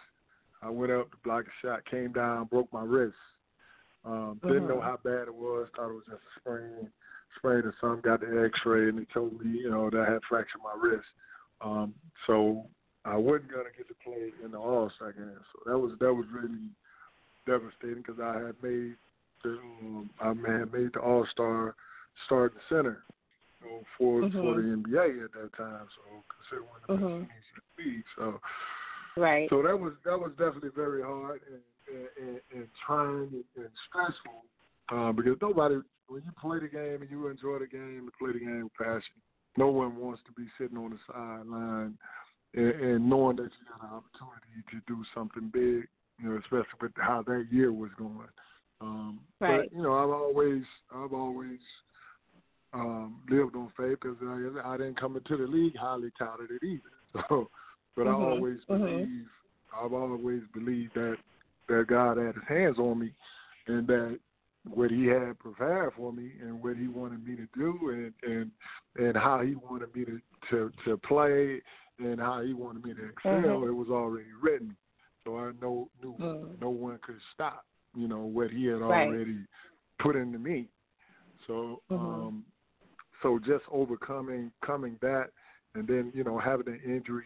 [0.62, 3.16] I went up to block a shot, came down, broke my wrist.
[4.04, 4.84] Um, didn't know Mhm.
[4.84, 5.70] how bad it was.
[5.76, 6.92] Thought it was just a sprain,
[7.38, 8.02] sprain or something.
[8.02, 11.06] Got the X-ray, and they told me, you know, that I had fractured my wrist.
[11.62, 11.94] Um,
[12.28, 12.66] so
[13.06, 15.38] I wasn't gonna get to play in the All Star game.
[15.54, 16.70] So that was that was really
[17.46, 18.96] devastating because I had made
[19.44, 21.76] the um, I had made the All Star
[22.26, 23.04] starting center
[23.62, 24.68] you know, for for the.
[24.68, 25.88] NBA at that time.
[25.96, 27.20] So considered one of the Mhm.
[27.22, 28.06] best teams in the league.
[28.16, 28.42] So
[29.18, 29.50] Right.
[29.50, 33.70] so that was that was definitely very hard and and, and, and trying and, and
[33.90, 34.46] stressful
[34.90, 38.34] uh, because nobody when you play the game and you enjoy the game and play
[38.34, 39.16] the game with passion,
[39.58, 41.98] no one wants to be sitting on the sideline
[42.54, 45.88] and, and knowing that you got an opportunity to do something big.
[46.22, 48.28] You know, especially with how that year was going.
[48.82, 49.68] Um, Right.
[49.72, 51.60] But you know, I've always I've always
[52.74, 56.82] um, lived on faith because I, I didn't come into the league highly touted either.
[57.30, 57.50] So,
[57.96, 59.00] but I Mhm, always mhm.
[59.00, 59.28] believe
[59.78, 61.18] I've always believed that
[61.68, 63.12] that God had His hands on me,
[63.68, 64.20] and that
[64.70, 68.52] what He had prepared for me, and what He wanted me to do, and and
[68.96, 71.62] and how He wanted me to to to play,
[72.00, 73.68] and how He wanted me to excel, Mhm.
[73.68, 74.76] it was already written.
[75.26, 76.60] So I know knew Mm.
[76.60, 79.08] no one could stop, you know, what He had Right.
[79.08, 79.46] already
[80.00, 80.70] put into me.
[81.48, 82.28] So Mhm.
[82.28, 82.46] um
[83.22, 85.32] so just overcoming coming that
[85.76, 87.26] and then, you know, having an injury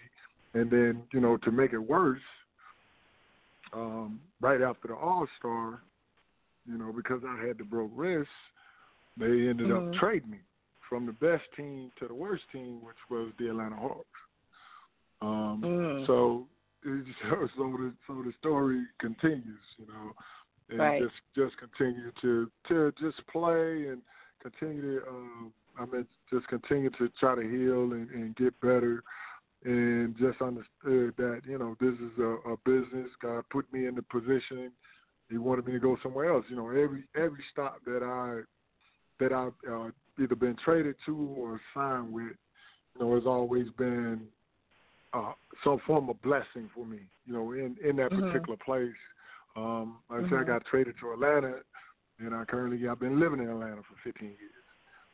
[0.54, 2.22] and then, you know, to make it worse,
[3.74, 5.82] um, right after the All Star,
[6.66, 8.30] you know, because I had the broke wrist,
[9.18, 9.78] they ended Mhm.
[9.78, 10.40] up trading me
[10.90, 14.20] from the best team to the worst team, which was the Atlanta Hawks.
[15.22, 16.08] Um, Mm.
[16.08, 16.48] So,
[16.84, 20.14] so so the so the story continues, you know,
[20.70, 21.02] and Right.
[21.02, 24.02] just just continue to to just play and
[24.42, 29.04] continue to um, I mean just continue to try to heal and, and get better
[29.64, 33.10] and just understood that you know this is a, a business.
[33.22, 34.72] God put me in the position.
[35.30, 36.46] He wanted me to go somewhere else.
[36.50, 38.42] You know, every every stop that I
[39.20, 39.90] that I've uh,
[40.22, 42.34] either been traded to or signed with,
[42.94, 44.28] you know, has always been
[45.14, 47.00] uh, some form of blessing for me.
[47.26, 48.26] You know, in in that Mhm.
[48.26, 48.94] particular place.
[49.56, 50.48] Um, like I said, I Mhm.
[50.48, 51.62] got traded to Atlanta,
[52.20, 54.40] and I currently I've been living in Atlanta for 15 years.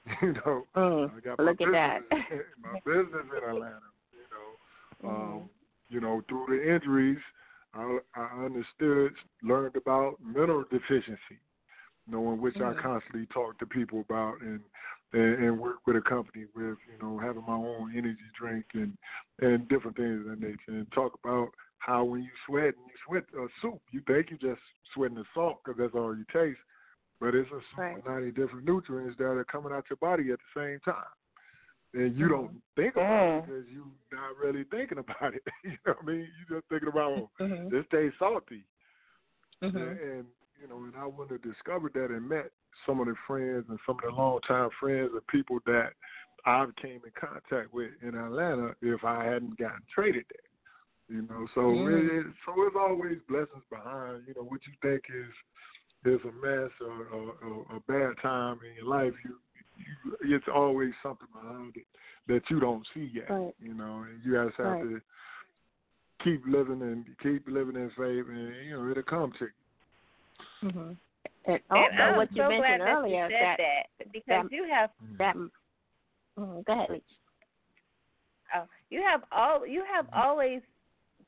[0.24, 1.12] you know, Mm.
[1.16, 2.45] I got Look my at business, that.
[2.64, 3.89] my business in Atlanta.
[4.12, 4.49] You know,
[5.09, 5.43] Mhm.
[5.43, 5.49] um,
[5.89, 7.20] you know, through the injuries,
[7.74, 9.13] I, I understood,
[9.43, 11.39] learned about mental deficiency,
[12.05, 12.82] you know, in which I Mhm.
[12.82, 14.61] constantly talk to people about and,
[15.13, 18.97] and and work with a company with, you know, having my own energy drink and
[19.39, 21.49] and different things of that nature, and talk about
[21.80, 24.61] how when you sweat and you sweat a soup, you think you're just
[24.93, 26.59] sweating the salt because that's all you taste,
[27.19, 27.95] but it's a soup Right.
[27.95, 31.03] with 90 different nutrients that are coming out your body at the same time.
[31.94, 33.38] And you don't think about Mm.
[33.38, 35.44] it because you're not really thinking about it.
[35.64, 36.28] you know what I mean?
[36.50, 37.70] You're just thinking about, oh, Mhm.
[37.70, 38.64] this tastes salty.
[39.62, 39.76] Mhm.
[39.76, 40.28] And, and,
[40.62, 42.52] you know, and I wouldn't have discovered that and met
[42.86, 45.94] some of the friends and some of the longtime friends and people that
[46.46, 51.18] I've came in contact with in Atlanta if I hadn't gotten traded there.
[51.18, 52.22] You know, so Mhm.
[52.22, 54.26] it, so there's always blessings behind.
[54.28, 55.34] You know, what you think is
[56.04, 59.38] is a mess or, or, or a bad time in your life, you,
[59.78, 61.86] you it's always something behind it
[62.28, 63.30] that you don't see yet.
[63.30, 63.55] Right.
[63.59, 64.84] You know, and you just have Right.
[64.84, 65.01] to
[66.24, 70.69] keep living and keep living in faith, and you know it'll come to you.
[70.69, 70.97] Mhm.
[71.45, 74.43] And and also, I'm what you so mentioned glad that earlier you said that, because
[74.43, 75.49] that- you have that mm,
[76.65, 77.01] go ahead, Lissha.
[78.55, 80.61] oh, you have all you have always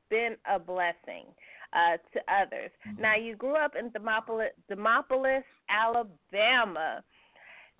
[0.09, 1.25] been a blessing
[1.73, 2.69] uh, to others.
[2.99, 7.03] Now you grew up in Demopolis, Demopolis, Alabama.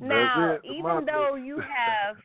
[0.04, 2.18] Now, even though you have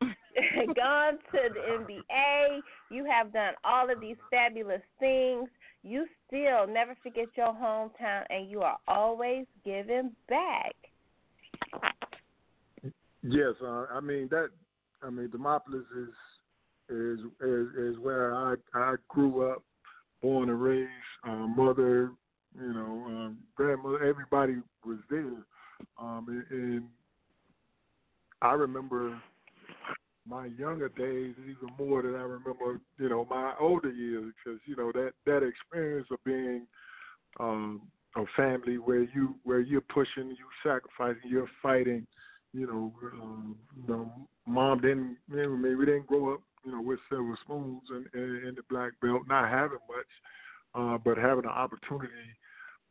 [0.74, 2.60] gone to the NBA,
[2.90, 5.48] you have done all of these fabulous things.
[5.82, 10.74] You still never forget your hometown, and you are always giving back.
[13.22, 14.48] Yes, uh, I mean that
[15.02, 16.08] I mean, Demopolis is
[16.88, 19.62] is is, is where I I grew up,
[20.22, 20.90] born and raised.
[21.26, 22.12] Uh, mother,
[22.58, 25.44] you know, um, grandmother, everybody was there,
[25.98, 26.84] um, and, and
[28.42, 29.20] I remember
[30.26, 34.76] my younger days even more than I remember, you know, my older years because you
[34.76, 36.66] know that that experience of being
[37.38, 37.82] um,
[38.16, 42.06] a family where you where you're pushing, you sacrificing, you're fighting.
[42.52, 44.12] You know, um, you know,
[44.46, 45.16] mom didn't.
[45.30, 48.62] You know, maybe we didn't grow up, you know, with silver spoons and in, the
[48.68, 52.10] black belt, not having much, uh, but having an opportunity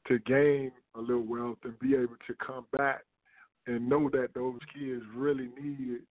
[0.07, 3.01] to gain a little wealth and be able to come back
[3.70, 6.01] and know that those kids really needed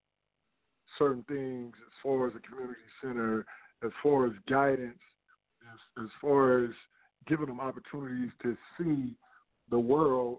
[0.96, 3.44] certain things as far as a community center,
[3.84, 4.98] as far as guidance,
[5.72, 6.70] as, as far as
[7.26, 9.14] giving them opportunities to see
[9.70, 10.38] the world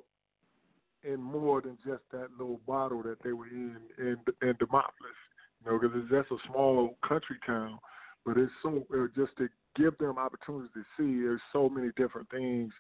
[1.04, 5.20] in more than just that little bottle that they were in in, in Demopolis.
[5.64, 7.80] You know, because it's just a small country town,
[8.26, 11.22] but it's so uh, just to give them opportunities to see.
[11.22, 12.72] There's so many different things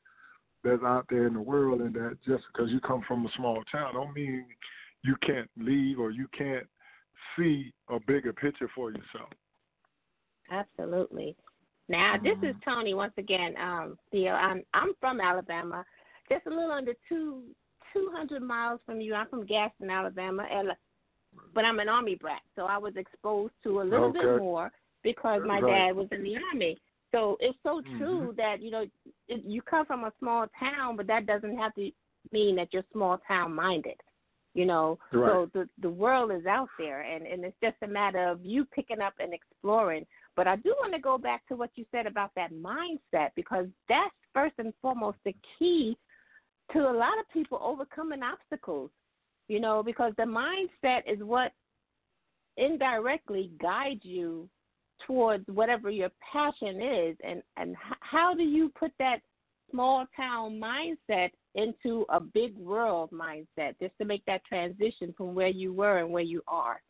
[0.63, 3.63] that's out there in the world, and that just because you come from a small
[3.71, 4.45] town don't mean
[5.03, 6.67] you can't leave or you can't
[7.37, 9.29] see a bigger picture for yourself.
[10.51, 11.35] Absolutely.
[11.87, 12.69] Now, this is Mm-hmm.
[12.69, 13.55] Toni once again.
[13.61, 15.85] Um, Theo, I'm I'm from Alabama,
[16.29, 17.43] just a little under two
[17.93, 19.15] two hundred miles from you.
[19.15, 20.69] I'm from Gaston, Alabama, and
[21.53, 24.71] but I'm an Army brat, so I was exposed to a little bit more
[25.03, 25.87] because my Right.
[25.87, 26.77] dad was in the Army.
[27.11, 27.97] So it's so Mm-hmm.
[27.97, 28.85] true that you know
[29.27, 31.91] it, you come from a small town, but that doesn't have to
[32.31, 33.99] mean that you're small town minded.
[34.53, 35.41] You know, Right.
[35.43, 38.65] so the the world is out there, and and it's just a matter of you
[38.65, 40.05] picking up and exploring.
[40.35, 43.65] But I do want to go back to what you said about that mindset because
[43.87, 45.97] that's first and foremost the key
[46.73, 48.91] to a lot of people overcoming obstacles.
[49.47, 51.51] You know, because the mindset is what
[52.57, 54.49] indirectly guides you
[55.05, 59.21] towards whatever your passion is and and how do you put that
[59.71, 65.47] small town mindset into a big world mindset just to make that transition from where
[65.47, 66.81] you were and where you are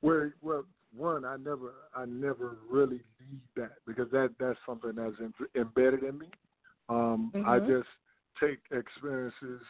[0.00, 0.64] Where well,
[0.96, 6.02] one, I never, I never really need that because that that's something that's em- embedded
[6.02, 6.26] in me.
[6.88, 7.68] Um, I Mhm.
[7.68, 7.88] just
[8.40, 9.62] take experiences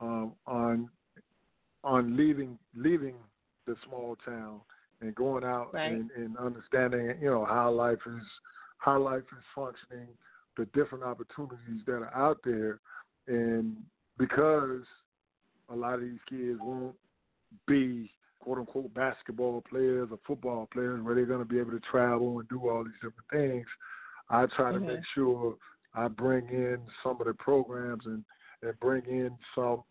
[0.00, 0.90] um, on
[1.84, 3.16] on leaving leaving
[3.66, 4.60] the small town
[5.02, 5.92] and going out Right.
[5.92, 8.22] and, and understanding, you know, how life is
[8.78, 10.08] how life is functioning,
[10.56, 12.80] the different opportunities that are out there,
[13.28, 13.76] and
[14.18, 14.82] because
[15.68, 16.96] a lot of these kids won't
[17.66, 21.80] be quote unquote basketball players or football players where they're going to be able to
[21.80, 23.66] travel and do all these different things.
[24.30, 24.86] I try to Mhm.
[24.86, 25.56] make sure
[25.94, 28.24] I bring in some of the programs and
[28.62, 29.82] and bring in some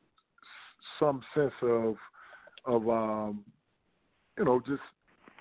[0.99, 1.95] some sense of
[2.65, 3.45] of um
[4.37, 4.81] you know just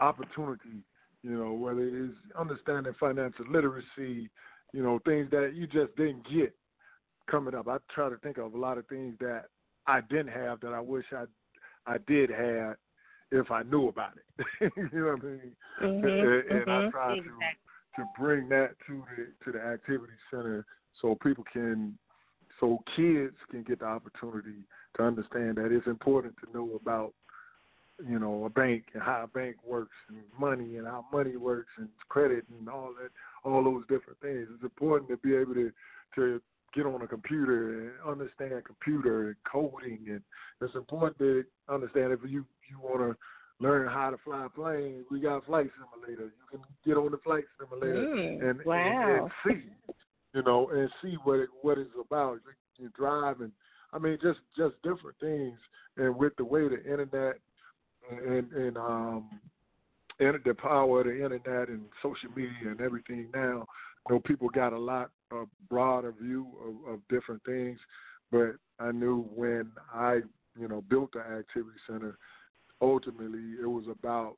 [0.01, 0.85] opportunity
[1.23, 4.31] you know whether it's understanding financial literacy
[4.73, 6.55] you know things that you just didn't get
[7.31, 7.69] coming up.
[7.69, 9.45] I try to think of a lot of things that
[9.87, 11.25] i didn't have that i wish i
[11.87, 12.77] i did have
[13.31, 14.73] if i knew about it.
[14.77, 15.57] You know what i mean?
[15.81, 16.91] Mhm, and, and i mhm.
[16.91, 17.23] try to
[17.97, 20.65] to bring that to the to the activity center
[21.01, 21.99] so people can
[22.59, 24.65] so kids can get the opportunity
[24.97, 27.15] to understand that it's important to know about
[28.09, 31.71] you know a bank and how a bank works and money and how money works
[31.79, 33.11] and credit and all that
[33.49, 34.49] all those different things.
[34.55, 35.71] It's important to be able to
[36.17, 36.41] to
[36.75, 40.23] get on a computer and understand computer and coding and
[40.61, 43.17] it's important to understand if you you want to
[43.65, 46.25] learn how to fly a plane we got flight simulator.
[46.25, 49.71] You can get on the flight simulator Mm, and, and and see
[50.33, 52.39] you know, and see what it, what it's about.
[52.45, 53.53] You, you drive and
[53.93, 55.59] I mean just just different things,
[55.97, 57.39] and with the way the internet
[58.11, 59.41] and and um
[60.19, 63.67] and the power of the internet and social media and everything now,
[64.09, 67.79] you know, people got a lot of broader view of, of different things.
[68.31, 70.21] But I knew when I
[70.59, 72.17] you know built the activity center,
[72.81, 74.37] ultimately it was about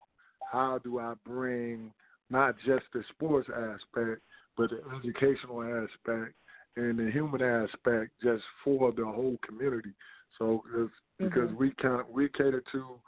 [0.51, 1.93] how do I bring
[2.31, 4.21] not just the sports aspect
[4.57, 6.35] but the educational aspect
[6.77, 9.93] and the human aspect just for the whole community.
[10.39, 11.57] So because because Mhm.
[11.57, 13.01] we kind of, we cater to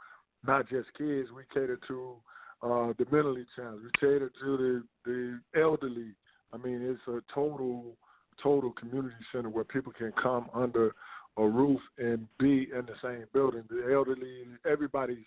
[0.47, 2.17] not just kids, we cater to
[2.63, 6.15] uh, the mentally challenged, we cater to the the elderly.
[6.53, 7.97] I mean, it's a total
[8.43, 10.95] total community center where people can come under
[11.37, 13.65] a roof and be in the same building.
[13.69, 15.27] The elderly, everybody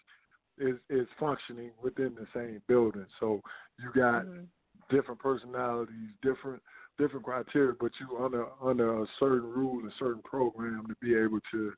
[0.57, 3.05] is is functioning within the same building.
[3.19, 3.41] So
[3.79, 4.47] you got Mhm.
[4.89, 6.61] different personalities, different
[6.97, 11.39] different criteria, but you under under a certain rule, a certain program to be able
[11.51, 11.73] to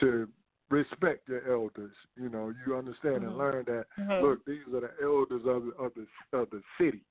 [0.00, 0.28] to
[0.72, 1.92] respect your elders.
[2.16, 3.26] You know, you understand Mhm.
[3.28, 3.86] and learn that.
[3.98, 4.22] Mhm.
[4.22, 6.06] Look, these are the elders of the of the
[6.38, 7.04] of the city.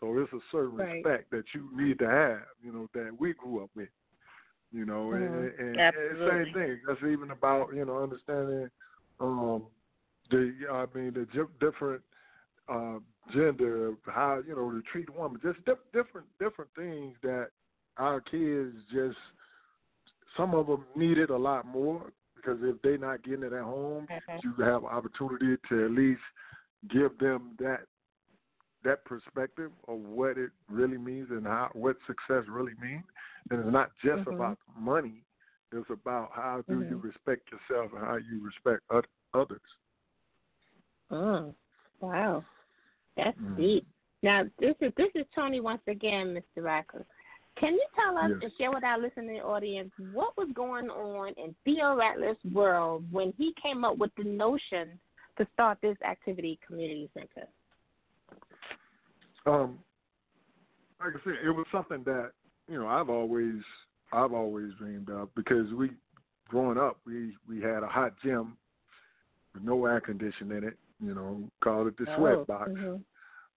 [0.00, 0.94] So it's a certain Right.
[0.96, 2.42] respect that you need to have.
[2.62, 3.88] You know that we grew up with.
[4.72, 5.58] You know, and, Mhm.
[5.58, 6.44] and, and Absolutely.
[6.44, 6.80] same thing.
[6.86, 8.70] That's even about you know understanding
[9.20, 9.66] um
[10.30, 12.02] the I mean the di- different
[12.68, 12.98] uh,
[13.32, 17.50] gender, how you know to treat a woman, just di- different different things that
[17.98, 19.18] our kids just
[20.36, 22.10] some of them need it a lot more
[22.44, 24.42] because if they're not getting it at home, Mhm.
[24.42, 26.20] you have opportunity to at least
[26.88, 27.86] give them that
[28.82, 33.04] that perspective of what it really means and how what success really means.
[33.50, 34.34] And it's not just Mhm.
[34.34, 35.24] about money;
[35.72, 37.02] it's about how do you Mhm.
[37.04, 39.60] respect yourself and how you respect oth- others.
[41.10, 41.54] Mm.
[42.00, 42.44] Wow.
[43.16, 43.56] That's Mm.
[43.56, 43.86] deep.
[44.22, 46.62] Now this is this is Toni once again, Mr.
[46.62, 47.04] Racker.
[47.56, 48.38] Can you tell us Yes.
[48.42, 53.32] and share with our listening audience what was going on in Theo Ratliff's world when
[53.38, 54.98] he came up with the notion
[55.38, 57.48] to start this activity community center?
[59.46, 59.78] Um,
[61.00, 62.32] like I said, it was something that
[62.68, 63.56] you know I've always
[64.12, 65.90] I've always dreamed of because we
[66.48, 68.56] growing up we we had a hot gym
[69.52, 70.78] with no air conditioning in it.
[71.00, 72.70] You know, called it the sweat Oh, box.
[72.70, 73.02] mhm.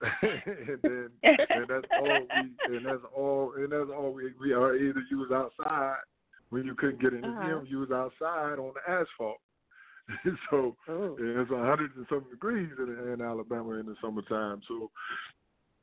[0.21, 1.09] and then
[1.49, 5.17] and that's all we and that's all and that's all we we are either you
[5.17, 5.97] was outside
[6.49, 7.59] when you couldn't get in the Uh-huh.
[7.59, 9.37] gym, you was outside on the asphalt.
[10.49, 14.61] so Oh, it's a hundred and some degrees in, in Alabama in the summertime.
[14.67, 14.89] So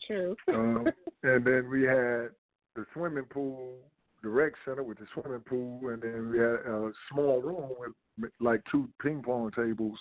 [0.06, 0.36] true.
[0.52, 0.88] um,
[1.22, 2.30] and then we had
[2.76, 3.74] the swimming pool,
[4.22, 7.70] the rec center with the swimming pool, and then we had a small room
[8.18, 9.98] with like two ping pong tables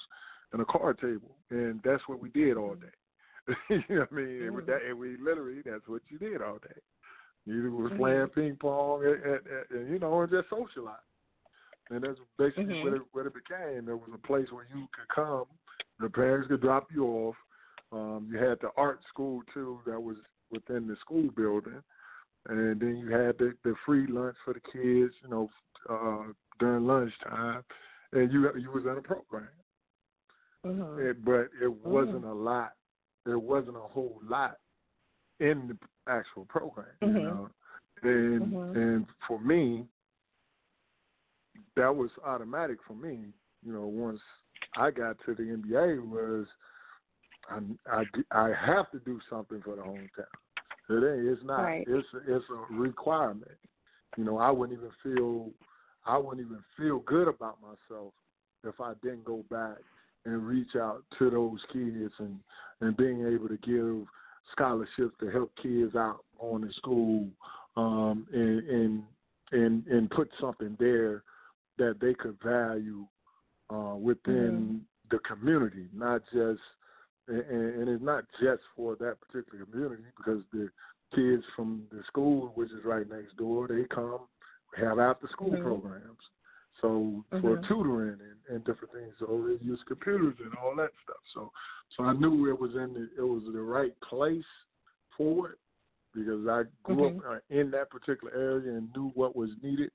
[0.53, 2.88] and a card table, and that's what we did all day.
[3.70, 4.41] you know what I mean?
[4.44, 6.80] And, with that, and we literally that's what you did all day.
[7.46, 7.98] You was Mhm.
[7.98, 9.41] playing ping pong and, and,
[9.72, 10.96] and you know and just socialize.
[11.89, 12.84] And that's basically Mhm.
[12.84, 13.86] what it what it became.
[13.86, 15.46] There was a place where you could come,
[16.00, 17.36] the parents could drop you off.
[17.91, 20.18] Um, you had the art school too that was
[20.52, 21.84] within the school building,
[22.48, 25.50] and then you had the, the free lunch for the kids, you know,
[25.89, 27.64] uh, during lunchtime,
[28.14, 29.50] and you you was in a program.
[30.66, 30.98] Mhm.
[30.98, 32.74] It, but it wasn't a lot.
[33.26, 34.57] There wasn't a whole lot
[35.39, 37.24] in the actual program, you Mhm.
[37.24, 37.49] know.
[38.01, 38.76] And Mhm.
[38.76, 39.88] and for me,
[41.76, 43.34] that was automatic for me.
[43.61, 44.21] You know, once
[44.76, 46.47] I got to the NBA, was
[47.49, 50.26] I I, I have to do something for the hometown.
[50.89, 51.28] It ain't.
[51.28, 51.63] It's not.
[51.63, 51.88] Right.
[51.88, 53.57] It's it's a requirement.
[54.17, 55.51] You know, I wouldn't even feel
[56.05, 58.13] I wouldn't even feel good about myself
[58.63, 59.78] if I didn't go back
[60.26, 62.39] and reach out to those kids and
[62.82, 64.05] and being able to give
[64.51, 67.28] scholarships to help kids out on the school
[67.78, 69.03] um and and
[69.51, 71.24] and and put something there
[71.78, 73.05] that they could value
[73.69, 76.61] uh within the community not just
[77.28, 80.69] and, and it's not just for that particular community because the
[81.15, 84.19] kids from the school which is right next door they come
[84.76, 85.61] have after school Mhm.
[85.61, 86.19] programs
[86.84, 87.68] so for Mhm.
[87.68, 89.14] tutoring and, and different things.
[89.18, 91.24] So they use computers and all that stuff.
[91.34, 91.52] So
[91.96, 94.46] so i knew it was in the it was the right place
[95.18, 95.60] for it
[96.14, 97.18] because i grew Mhm.
[97.20, 99.92] up uh, in that particular area and knew what was needed.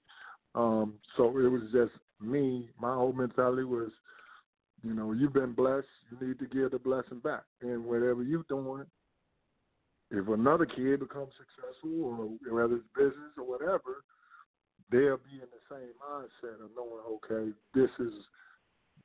[0.55, 2.71] Um so it was just me.
[2.81, 3.93] My whole mentality was
[4.83, 5.87] you know you've been blessed.
[6.11, 7.45] You need to give the blessing back.
[7.61, 8.87] And whatever you're doing
[10.11, 14.05] if another kid becomes successful or whether it's business or whatever
[14.91, 18.13] they'll be in the same mindset of knowing, okay, this is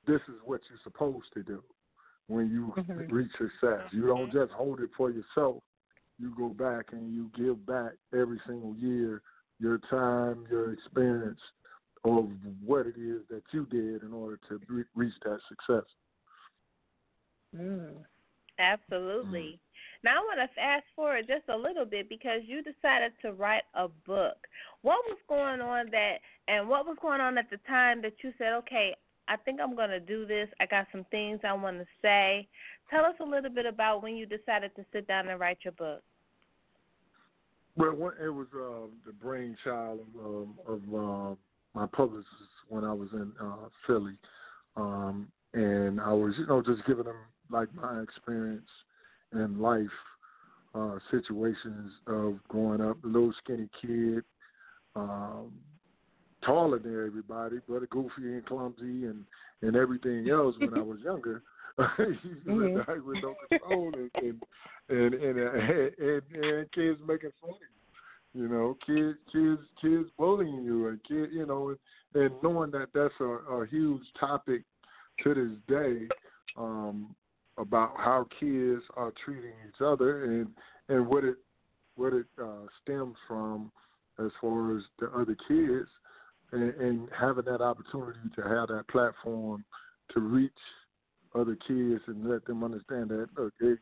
[0.05, 1.63] this is what you're supposed to do
[2.27, 3.11] when you Mhm.
[3.11, 3.91] reach success.
[3.91, 5.63] You don't just hold it for yourself.
[6.19, 9.21] You go back and you give back every single year
[9.59, 11.39] your time, your experience
[12.03, 12.29] of
[12.63, 15.85] what it is that you did in order to re- reach that success.
[17.55, 18.05] Mm.
[18.59, 19.59] Absolutely.
[20.03, 23.63] Now I want to fast forward just a little bit because you decided to write
[23.73, 24.35] a book.
[24.81, 28.33] What was going on that, and what was going on at the time that you
[28.37, 28.95] said, okay,
[29.29, 30.49] I think I'm going to do this.
[30.59, 32.47] I got some things I want to say.
[32.89, 35.71] Tell us a little bit about when you decided to sit down and write your
[35.73, 36.01] book.
[37.77, 41.35] Well, it was uh, the brainchild of, um, of uh,
[41.73, 42.27] my publicist
[42.67, 44.15] when I was in uh, Philly,
[44.75, 47.15] um, and I was, you know, just giving them
[47.49, 48.69] like my experience
[49.35, 49.87] in life,
[50.75, 54.23] uh, situations of growing up, a little skinny kid,
[54.95, 55.51] um,
[56.45, 59.25] taller than everybody, but goofy and clumsy and
[59.61, 61.41] and everything else when I was younger.
[61.77, 62.87] Mhm.
[62.87, 64.43] like with no control and and
[64.89, 67.57] and, and, and, and, and kids making fun of
[68.35, 68.41] you.
[68.43, 72.89] You know, kids kids kids bullying you and kid you know and, and knowing that
[72.93, 74.61] that's a, a huge topic
[75.23, 76.07] to this day
[76.57, 77.15] um,
[77.57, 80.47] about how kids are treating each other and
[80.89, 81.35] and what it
[81.95, 83.71] what it uh, stems from
[84.19, 85.87] as far as the other kids
[86.51, 89.63] and, and having that opportunity to have that platform
[90.13, 90.51] to reach
[91.35, 93.79] other kids and let them understand that look, it,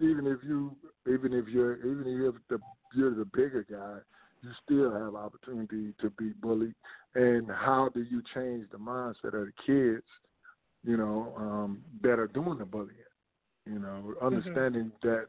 [0.00, 0.74] even if you
[1.06, 2.58] even if you're even if the
[2.94, 3.98] you're the bigger guy,
[4.42, 6.74] you still have opportunity to be bullied.
[7.14, 10.04] And how do you change the mindset of the kids,
[10.84, 12.96] you know, um, that are doing the bullying?
[13.66, 15.08] You know, understanding mm-hmm.
[15.08, 15.26] that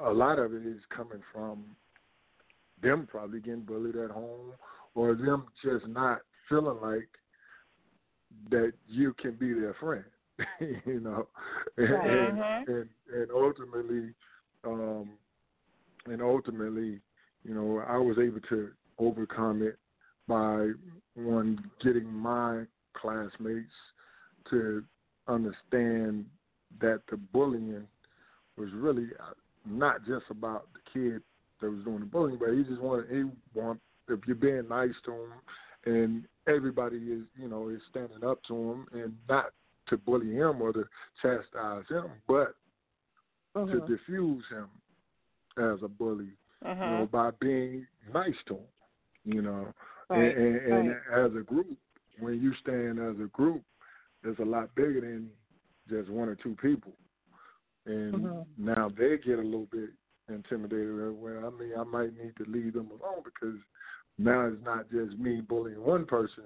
[0.00, 1.64] a lot of it is coming from
[2.82, 4.52] them probably getting bullied at home
[4.94, 7.08] or them just not feeling like
[8.50, 10.04] that you can be their friend.
[10.86, 11.28] you know,
[11.76, 12.72] and, mm-hmm.
[12.72, 14.14] and and ultimately,
[14.64, 15.10] um,
[16.06, 17.00] and ultimately,
[17.44, 19.78] you know, I was able to overcome it
[20.26, 20.70] by
[21.14, 22.62] one getting my
[22.94, 23.72] classmates
[24.50, 24.82] to
[25.28, 26.24] understand
[26.80, 27.86] that the bullying
[28.56, 29.08] was really
[29.64, 31.22] not just about the kid
[31.60, 33.24] that was doing the bullying, but he just wanted he
[33.58, 35.32] want if you're being nice to him
[35.84, 39.46] and everybody is you know is standing up to him and not
[39.88, 40.84] to bully him or to
[41.20, 42.54] chastise him, but
[43.54, 43.92] to Mm-hmm.
[43.94, 44.68] diffuse him
[45.58, 46.30] as a bully,
[46.62, 46.90] you Mhm.
[46.90, 48.66] know, by being nice to him,
[49.24, 49.72] you know.
[50.08, 51.26] Right, And, and, and right.
[51.26, 51.78] as a group,
[52.18, 53.62] when you stand as a group,
[54.24, 55.30] it's a lot bigger than
[55.88, 56.92] just one or two people.
[57.86, 58.46] And Mhm.
[58.56, 59.90] now they get a little bit
[60.28, 61.16] intimidated.
[61.20, 63.58] Well, I mean, I might need to leave them alone because
[64.18, 66.44] now it's not just me bullying one person.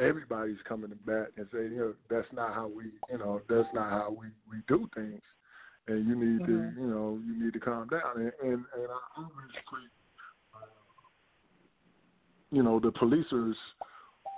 [0.00, 3.72] Everybody's coming to bat and saying, you know, that's not how we, you know, that's
[3.72, 5.22] not how we we do things,
[5.86, 6.46] and you need Mhm.
[6.46, 8.16] to, you know, you need to calm down.
[8.16, 9.90] And and, and I always treat,
[10.52, 10.66] uh,
[12.50, 13.54] you know, the policers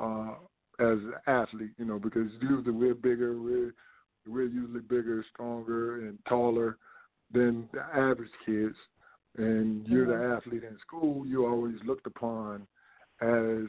[0.01, 0.35] uh,
[0.79, 3.73] as an athlete, you know, because usually we're bigger, we're
[4.27, 6.79] we're usually bigger, stronger, and taller
[7.33, 8.75] than the average kids.
[9.37, 10.37] And you're the mm-hmm.
[10.37, 11.27] athlete in school.
[11.27, 12.67] You're always looked upon
[13.21, 13.67] as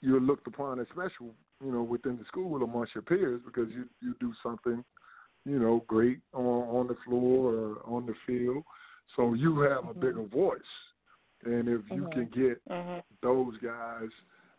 [0.00, 3.84] you're looked upon as special, you know, within the school amongst your peers because you
[4.00, 4.82] you do something,
[5.44, 8.64] you know, great on on the floor or on the field.
[9.16, 10.36] So you have a bigger mm-hmm.
[10.36, 10.60] voice.
[11.44, 12.12] And if you mm-hmm.
[12.12, 13.02] can get Mhm.
[13.20, 14.10] those guys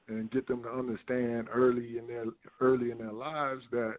[0.07, 2.26] and get them to understand early in their
[2.59, 3.97] early in their lives that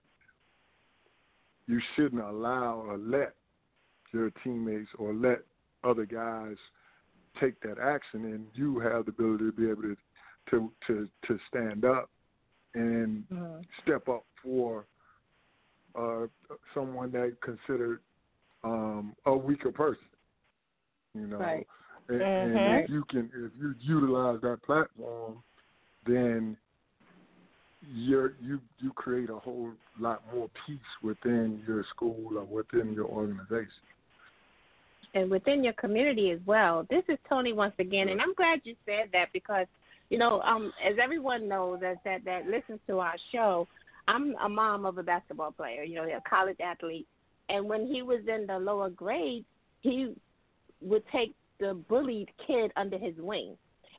[1.66, 3.34] you shouldn't allow or let
[4.12, 5.40] your teammates or let
[5.82, 6.56] other guys
[7.40, 9.96] take that action and you have the ability to be able to
[10.50, 12.10] to to, to stand up
[12.74, 13.64] and Mhm.
[13.82, 14.86] step up for
[15.96, 16.26] uh
[16.72, 18.00] someone that considered
[18.62, 20.08] um a weaker person
[21.14, 21.66] you know Right.
[22.08, 22.56] and, Mhm.
[22.66, 25.42] and if you can if you utilize that platform
[26.06, 26.56] then
[27.93, 33.07] you're you you create a whole lot more peace within your school or within your
[33.07, 33.68] organization
[35.14, 36.87] and within your community as well.
[36.91, 39.66] This is Toni once again, and I'm glad you said that because
[40.11, 43.66] you know, um, as everyone knows that that that listens to our show,
[44.07, 47.07] I'm a mom of a basketball player, you know, a college athlete,
[47.49, 49.47] and when he was in the lower grades,
[49.80, 50.14] he
[50.80, 53.57] would take the bullied kid under his wing.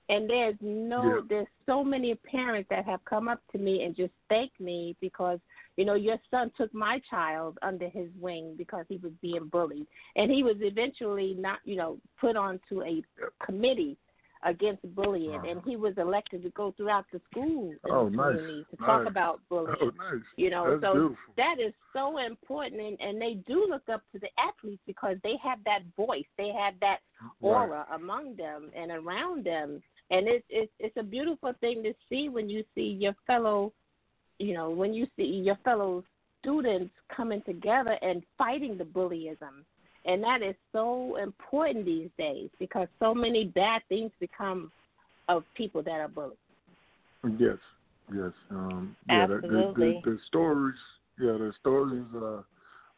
[0.10, 1.22] And there's no, Yeah.
[1.28, 5.39] there's so many parents that have come up to me and just thank me because,
[5.78, 9.88] you know, your son took my child under his wing because he was being bullied.
[10.16, 13.03] And he was eventually not, you know, put onto a
[13.43, 13.97] committee
[14.43, 15.43] against bullying.
[15.47, 18.39] And he was elected to go throughout the school Oh, the nice.
[18.70, 19.76] to talk about bullying.
[19.82, 21.34] oh nice You know, That's so beautiful.
[21.38, 25.36] that is so important, and, and they do look up to the athletes because they
[25.43, 26.99] have that voice, they have that
[27.41, 29.82] aura among them and around them,
[30.12, 33.74] and it's it's it's a beautiful thing to see when you see your fellow,
[34.39, 36.03] you know, when you see your fellow
[36.41, 39.64] students coming together and fighting the bullyism,
[40.06, 44.72] and that is so important these days because so many bad things become
[45.28, 46.38] of people that are bullied.
[47.39, 47.58] Yes,
[48.14, 48.32] yes.
[48.51, 50.01] Um, yeah, the, the, Absolutely.
[50.06, 50.76] the, the stories,
[51.20, 52.45] yeah, the stories are,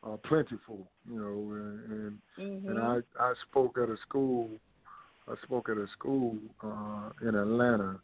[0.04, 4.50] are plentiful, you know, and and, and I I spoke at a school,
[5.30, 8.00] I spoke at a school uh, in Atlanta,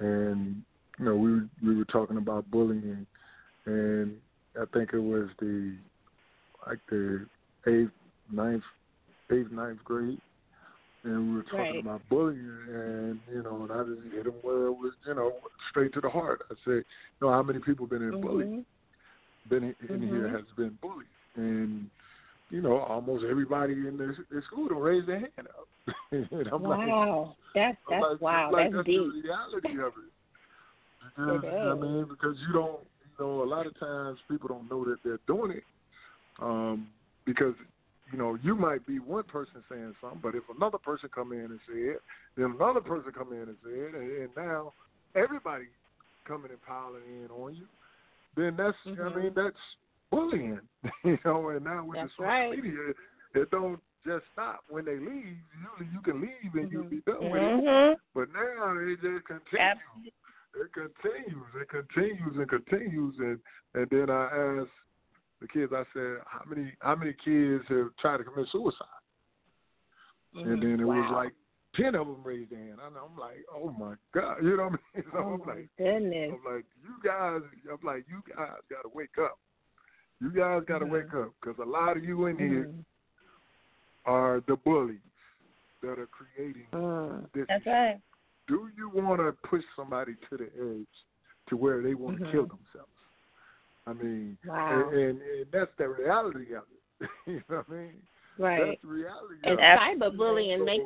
[0.00, 0.62] and
[0.98, 3.06] you know we we were talking about bullying,
[3.66, 4.16] and
[4.60, 5.76] I think it was the
[6.66, 7.26] like the
[7.66, 7.90] eighth,
[8.32, 8.62] ninth,
[9.30, 10.20] eighth, ninth grade,
[11.04, 11.80] and we were talking Right.
[11.80, 15.32] about bullying, and you know, and I just hit him where it was, you know,
[15.70, 16.42] straight to the heart.
[16.50, 18.46] I said, you know, how many people been in bullied?
[18.48, 18.64] Mhm.
[19.48, 21.06] Been in, in here has been bullied,
[21.36, 21.90] and
[22.50, 25.48] you know, almost everybody in the, the school don't raise their hand
[26.12, 29.00] I'm like, Wow, that's that's like, wow, like that's that's deep.
[29.00, 30.10] the reality of it.
[31.42, 34.84] because I mean, because you don't, you know, a lot of times people don't know
[34.84, 35.64] that they're doing it,
[36.40, 36.88] um,
[37.26, 37.54] because
[38.12, 41.40] you know you might be one person saying something, but if another person come in
[41.40, 42.00] and say it,
[42.36, 44.72] then another person come in and say it, and, and now
[45.14, 45.64] everybody
[46.26, 47.66] coming and piling in on you,
[48.36, 49.02] then that's, mm-hmm.
[49.02, 49.56] I mean, that's
[50.10, 50.60] bullying,
[51.04, 51.50] you know.
[51.50, 52.50] And now with That's the social right.
[52.56, 52.94] media,
[53.34, 55.36] it don't just stop when they leave.
[55.92, 57.64] You can leave and you'll be done with it.
[57.64, 57.96] Mhm.
[58.14, 60.12] But now it just continues.
[60.54, 61.46] It continues.
[61.60, 63.18] It continues and continues.
[63.18, 63.40] And
[63.74, 64.24] and then I
[64.60, 64.70] asked
[65.40, 65.72] the kids.
[65.72, 68.86] I said, how many how many kids have tried to commit suicide?
[70.34, 71.14] And then it was Mm-hmm.
[71.14, 71.32] Like
[71.74, 72.78] ten of them raised their hand.
[72.84, 75.04] And I'm like, oh my god, you know what I mean?
[75.12, 76.32] So Oh I'm like, goodness.
[76.32, 77.42] I'm like, you guys.
[77.70, 79.38] I'm like, you guys got to wake up.
[80.20, 80.90] You guys got to Mhm.
[80.90, 82.84] wake up because a lot of you in here Mhm.
[84.06, 85.00] are the bullies
[85.86, 87.30] that are creating Mm.
[87.32, 87.46] this.
[87.48, 88.00] That's right.
[88.46, 90.86] Do you want to push somebody to the edge
[91.48, 92.50] to where they want to kill Mhm.
[92.50, 92.90] themselves?
[93.86, 94.88] I mean, Wow.
[94.90, 96.64] and, and, and that's the reality of
[97.00, 97.10] it.
[97.26, 98.02] you know what I mean?
[98.38, 98.66] Right.
[98.66, 99.34] That's the reality.
[99.44, 99.62] And of it.
[99.62, 100.84] cyberbullying So makes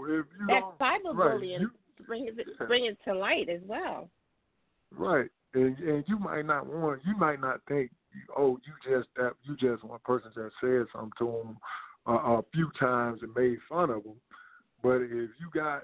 [0.49, 2.67] that cyberbullying right, you- bring it Yeah.
[2.67, 4.09] bring it to light as well.
[4.93, 7.91] Right, and and you might not want, you might not think,
[8.37, 11.59] oh, you just that you just one person just said something to them
[12.07, 14.21] a, a few times and made fun of them,
[14.83, 15.83] but if you got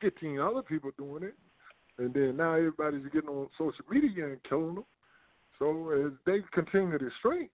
[0.00, 1.34] fifteen other people doing it,
[1.98, 4.84] and then now everybody's getting on social media and killing them,
[5.58, 7.50] so as they continue to shrink,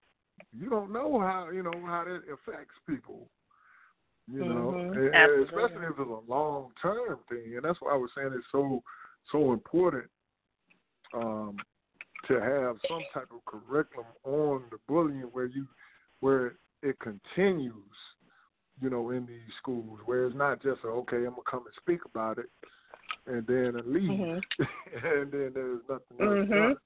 [0.53, 3.29] you don't know how you know how that affects people.
[4.27, 4.97] You know, Mhm.
[4.97, 8.33] and- and especially if it's a long term thing, and that's why I was saying
[8.33, 8.83] it's so
[9.31, 10.11] so important
[11.13, 11.57] um,
[12.27, 15.69] to have some type of curriculum on the bullying where you
[16.21, 18.14] where it continues,
[18.85, 21.75] you know, in these schools where it's not just a, okay, I'm gonna come and
[21.81, 22.51] speak about it
[23.27, 24.43] and then leave, Mhm.
[24.59, 26.51] and then there's nothing else Mhm.
[26.51, 26.77] done.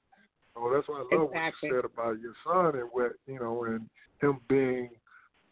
[0.54, 1.70] So that's why I love Exactly.
[1.70, 3.90] what you said about your son and what you know, and
[4.20, 4.90] him being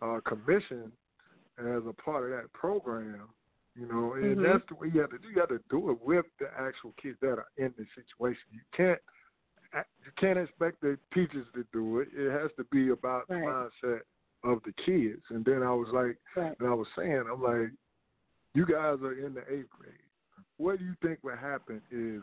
[0.01, 0.93] uh, commissioned
[1.59, 3.29] as a part of that program.
[3.75, 4.43] You know, and Mhm.
[4.43, 5.29] that's the way you have to do.
[5.29, 8.45] You have to do it with the actual kids that are in the situation.
[8.53, 9.01] You can't
[9.75, 12.09] you can't expect the teachers to do it.
[12.17, 13.41] It has to be about Right.
[13.41, 14.01] the mindset
[14.47, 15.23] of the kids.
[15.31, 16.57] And then I was like, Right.
[16.59, 17.71] and I was saying, I'm like,
[18.55, 19.95] you guys are in the eighth grade.
[20.57, 22.23] What do you think would happen if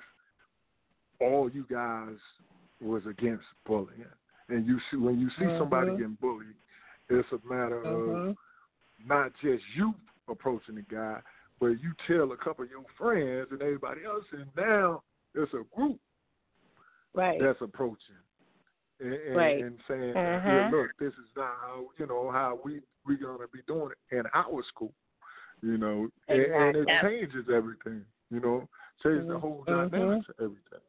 [1.20, 2.16] all you guys
[2.82, 4.06] was against bullying?
[4.50, 5.98] And you see when you see somebody Mhm.
[5.98, 6.56] getting bullied,
[7.10, 8.38] it's a matter of Mhm.
[9.06, 9.94] not just you
[10.28, 11.22] approaching the guy,
[11.60, 15.04] but you tell a couple of your friends and everybody else, and now
[15.34, 16.00] it's a group
[17.14, 17.40] Right.
[17.40, 18.18] that's approaching
[19.04, 19.64] and, and, Right.
[19.64, 20.14] and saying.
[20.48, 24.16] "Yeah, look, this is not how you know how we we gonna be doing it
[24.16, 24.94] in our school."
[25.62, 28.06] You know, and, and it changes everything.
[28.32, 28.70] You know,
[29.04, 29.42] changes the Mhm.
[29.42, 29.92] whole Mhm.
[29.92, 30.86] dynamics of everything.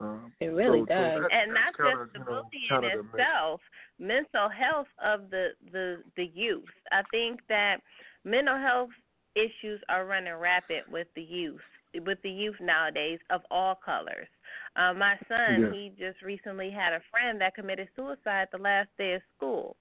[0.00, 1.14] Um, It really so, does.
[1.14, 3.14] So that, and not that's kinda, just the you know, bullying kinda the mix.
[3.14, 3.60] itself,
[3.98, 6.74] mental health of the, the the youth.
[6.90, 7.80] I think that
[8.24, 8.90] mental health
[9.36, 11.60] issues are running rapid with the youth,
[12.04, 14.28] with the youth nowadays of all colors.
[14.76, 15.68] Uh, my son, Yeah.
[15.68, 19.76] he just recently had a friend that committed suicide the last day of school,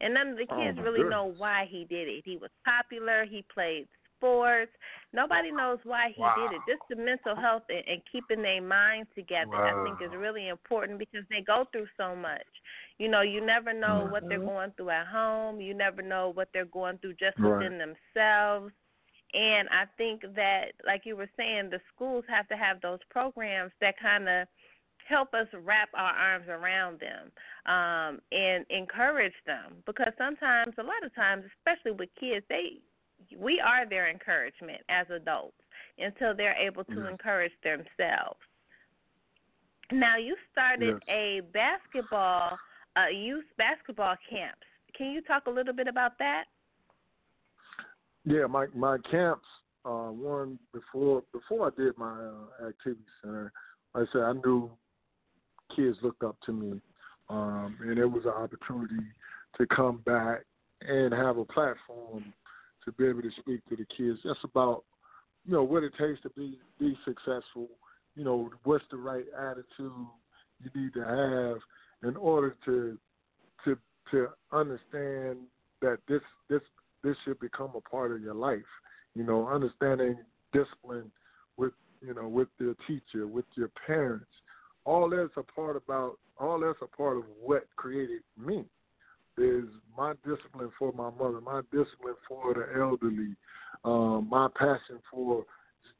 [0.00, 2.22] and none of the Oh, kids my really know why he did it.
[2.24, 3.24] He was popular.
[3.24, 4.72] He played sports.
[5.12, 6.64] Nobody knows why he did it.
[6.66, 10.98] Just the mental health and, and keeping their mind together, I think, is really important
[10.98, 12.46] because they go through so much.
[12.98, 14.40] You know, you never know what they're Mhm.
[14.40, 15.60] going through at home.
[15.60, 17.42] You never know what they're going through just Right.
[17.42, 18.72] within themselves.
[19.36, 23.70] And I think that, like you were saying, the schools have to have those programs
[23.82, 24.48] that kind of
[25.06, 27.30] help us wrap our arms around them
[27.66, 29.74] um, and encourage them.
[29.84, 32.80] Because sometimes, a lot of times, especially with kids, they
[33.36, 35.56] we are their encouragement as adults
[35.98, 37.10] until they're able to Yes.
[37.10, 38.40] encourage themselves.
[39.92, 41.08] Now, you started Yes.
[41.08, 42.58] a basketball,
[42.96, 44.66] uh, youth basketball camps.
[44.94, 46.44] Can you talk a little bit about that?
[48.26, 49.46] Yeah, my my camps.
[49.84, 53.52] Uh, one before before I did my uh, activity center,
[53.94, 54.68] like I said I knew
[55.74, 56.80] kids looked up to me,
[57.28, 59.06] um, and it was an opportunity
[59.58, 60.40] to come back
[60.80, 62.34] and have a platform
[62.84, 64.18] to be able to speak to the kids.
[64.24, 64.82] That's about
[65.44, 67.68] you know what it takes to be be successful.
[68.16, 69.92] You know what's the right attitude
[70.58, 71.58] you need to have
[72.10, 72.98] in order to
[73.64, 73.78] to
[74.10, 75.38] to understand
[75.80, 76.62] that this this
[77.06, 78.58] this should become a part of your life.
[79.14, 80.18] You know, understanding
[80.52, 81.10] discipline
[81.56, 84.26] with you know with your teacher, with your parents.
[84.84, 88.64] All that's a part about all that's a part of what created me.
[89.38, 89.64] Is
[89.96, 93.36] my discipline for my mother, my discipline for the elderly,
[93.84, 95.44] um, my passion for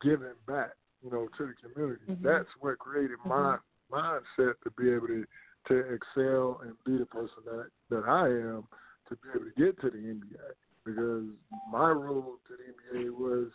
[0.02, 0.70] giving back.
[1.02, 2.02] you know, to the community.
[2.08, 2.22] Mhm.
[2.22, 3.58] That's what created my
[3.92, 5.24] mindset to be able to
[5.68, 8.66] to excel and be the person that that I am
[9.08, 10.54] to be able to get to the NBA.
[10.86, 11.24] Because
[11.70, 13.48] my road to the NBA was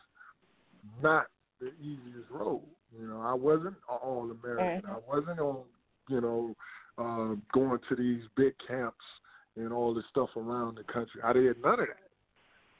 [1.02, 1.28] not
[1.60, 2.62] the easiest road.
[3.00, 4.82] You know, I wasn't all American.
[4.90, 5.64] I wasn't on,
[6.10, 6.56] you know,
[6.98, 8.98] uh, going to these big camps
[9.56, 11.22] and all this stuff around the country.
[11.24, 12.10] I did none of that.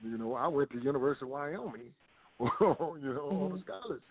[0.04, 1.94] You know, I went to University of Wyoming,
[2.40, 4.04] you know, on a scholarship.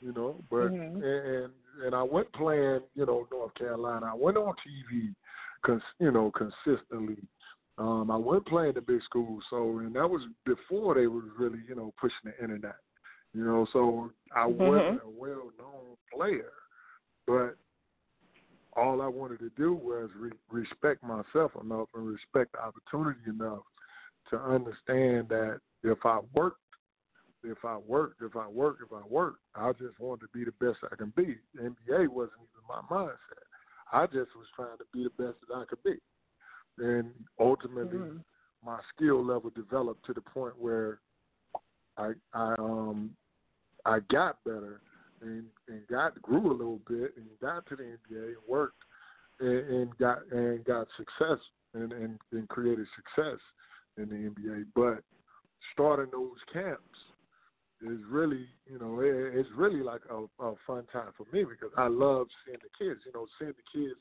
[0.00, 1.02] You know, but Mhm.
[1.02, 1.52] and
[1.82, 4.06] and I went playing, you know, North Carolina.
[4.06, 5.14] I went on TV,
[5.62, 7.16] cons, you know, consistently.
[7.78, 11.58] Um, I went playing the big schools, so and that was before they was really,
[11.68, 12.76] you know, pushing the internet.
[13.34, 16.52] You know, so I wasn't a well known player,
[17.26, 17.56] but
[18.76, 23.62] all I wanted to do was re- respect myself enough and respect the opportunity enough
[24.30, 26.60] to understand that if I worked,
[27.44, 30.52] if I worked, if I worked, if I worked, I just wanted to be the
[30.64, 31.36] best I can be.
[31.54, 33.44] The NBA wasn't even my mindset.
[33.92, 35.98] I just was trying to be the best that I could be.
[36.78, 38.24] And ultimately Mhm.
[38.64, 41.00] my skill level developed to the point where
[41.96, 43.16] I I um
[43.84, 44.80] I got better
[45.20, 48.82] and and got grew a little bit and got to the NBA and worked
[49.40, 51.38] and, and got and got success
[51.74, 53.40] and, and and created success
[53.96, 54.66] in the NBA.
[54.74, 55.02] But
[55.72, 56.98] starting those camps
[57.82, 61.72] is really you know it, it's really like a, a fun time for me because
[61.76, 63.00] I love seeing the kids.
[63.06, 64.00] You know, seeing the kids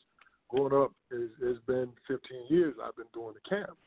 [0.49, 3.77] growing up is it's been 15 years I've been doing the camp.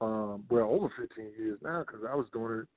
[0.00, 2.68] Um, well, over 15 years now because I was doing it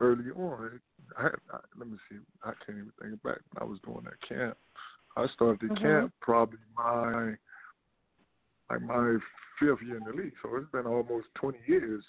[0.00, 0.80] early on.
[1.18, 2.16] I, had, I let me see.
[2.42, 4.56] I can't even think back when I was doing that camp.
[5.16, 5.82] I started the Mhm.
[5.82, 7.36] camp probably my
[8.70, 9.18] like my
[9.60, 10.32] fifth year in the league.
[10.42, 12.04] So it's been almost 20 years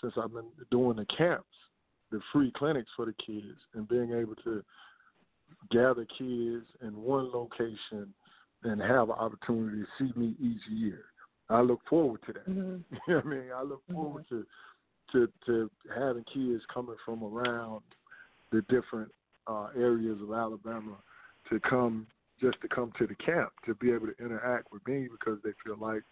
[0.00, 1.56] since I've been doing the camps,
[2.10, 4.62] the free clinics for the kids, and being able to
[5.70, 8.12] gather kids in one location
[8.62, 11.04] and have an opportunity to see me each year.
[11.48, 12.48] I look forward to that.
[12.48, 12.84] Mhm.
[13.08, 13.50] You know what I mean?
[13.54, 14.46] I look forward to
[15.12, 17.82] to to having kids coming from around
[18.52, 19.10] the different
[19.46, 20.96] uh areas of Alabama
[21.48, 22.06] to come
[22.40, 25.50] just to come to the camp to be able to interact with me because they
[25.64, 26.02] feel like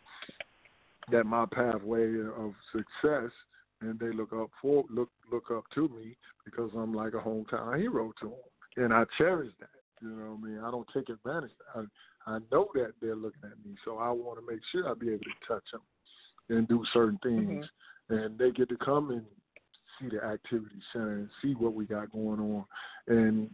[1.11, 3.31] that my pathway of success
[3.81, 7.79] and they look up for look look up to me because I'm like a hometown
[7.79, 9.71] hero to them and I cherish that
[10.03, 11.85] you know what I mean I don't take advantage I
[12.29, 15.09] I know that they're looking at me so I want to make sure I be
[15.09, 15.81] able to touch them
[16.51, 17.65] and do certain things.
[18.11, 19.25] And they get to come and
[19.99, 22.65] see the activity center and see what we got going on.
[23.07, 23.51] And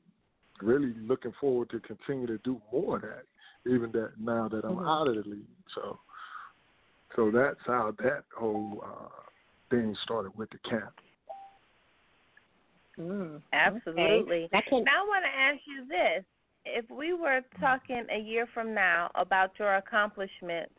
[0.61, 3.25] really looking forward to continue to do more of that
[3.67, 4.87] even that now that I'm Mhm.
[4.87, 5.47] out of the league.
[5.75, 5.99] So
[7.17, 9.23] so that's how that whole uh
[9.71, 11.01] thing started with the camp
[12.99, 14.45] Mm, Absolutely.
[14.45, 14.63] Okay.
[14.69, 16.25] Can, Now I want to ask you this:
[16.65, 20.73] If we were talking a year from now about your accomplishments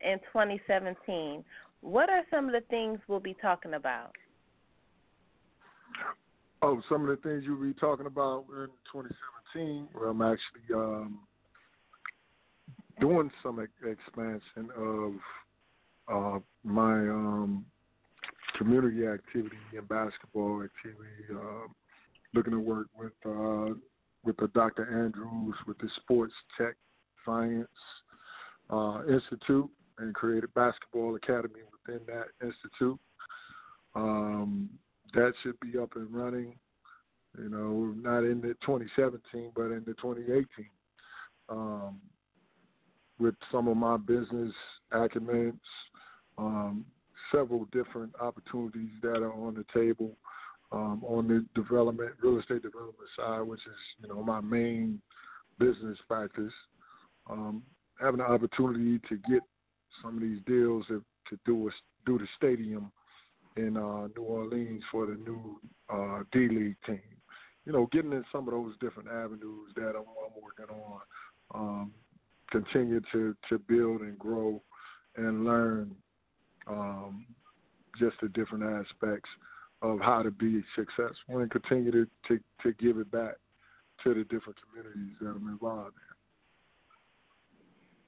[0.00, 1.44] in 2017,
[1.80, 4.12] what are some of the things we'll be talking about?
[6.62, 11.20] Oh, some of the things you'll be talking about in 2017, where I'm actually um,
[13.00, 15.12] doing some expansion of
[16.08, 17.66] uh, my um,
[18.56, 21.10] community activity and basketball activity.
[21.30, 21.68] Uh,
[22.34, 23.74] looking to work with uh,
[24.26, 25.04] with the Dr.
[25.04, 26.74] Andrews with the Sports Tech
[27.24, 27.68] Science
[28.68, 32.98] uh, Institute and created basketball academy within that institute.
[33.94, 34.68] Um,
[35.14, 36.58] that should be up and running.
[37.38, 40.46] You know, not in the 2017, but in the 2018.
[41.48, 42.00] Um,
[43.18, 44.52] with some of my business
[44.92, 45.58] acumens,
[46.38, 46.84] um,
[47.32, 50.16] several different opportunities that are on the table
[50.72, 55.00] um, on the development, real estate development side, which is you know my main
[55.58, 56.52] business practice.
[57.28, 57.62] Um,
[58.00, 59.42] having the opportunity to get
[60.02, 61.70] some of these deals to, to do a,
[62.04, 62.92] do the stadium
[63.56, 65.60] in uh, New Orleans for the new
[65.92, 67.00] uh, D League team.
[67.64, 71.00] You know, getting in some of those different avenues that I'm, I'm working on.
[71.54, 71.92] Um,
[72.50, 74.62] continue to to build and grow
[75.16, 75.94] and learn
[76.66, 77.26] um,
[77.98, 79.28] just the different aspects
[79.82, 83.34] of how to be successful and continue to, to, to give it back
[84.04, 85.96] to the different communities that I'm involved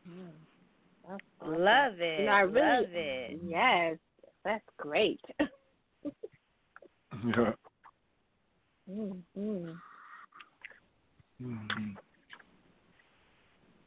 [0.06, 0.30] in.
[1.06, 1.64] awesome.
[1.64, 2.20] Love it.
[2.20, 3.40] You know, I really, Love it.
[3.44, 3.96] Yes,
[4.44, 5.20] that's great.
[7.24, 7.52] Yeah.
[8.88, 9.70] mm-hmm.
[11.42, 11.96] Mhm.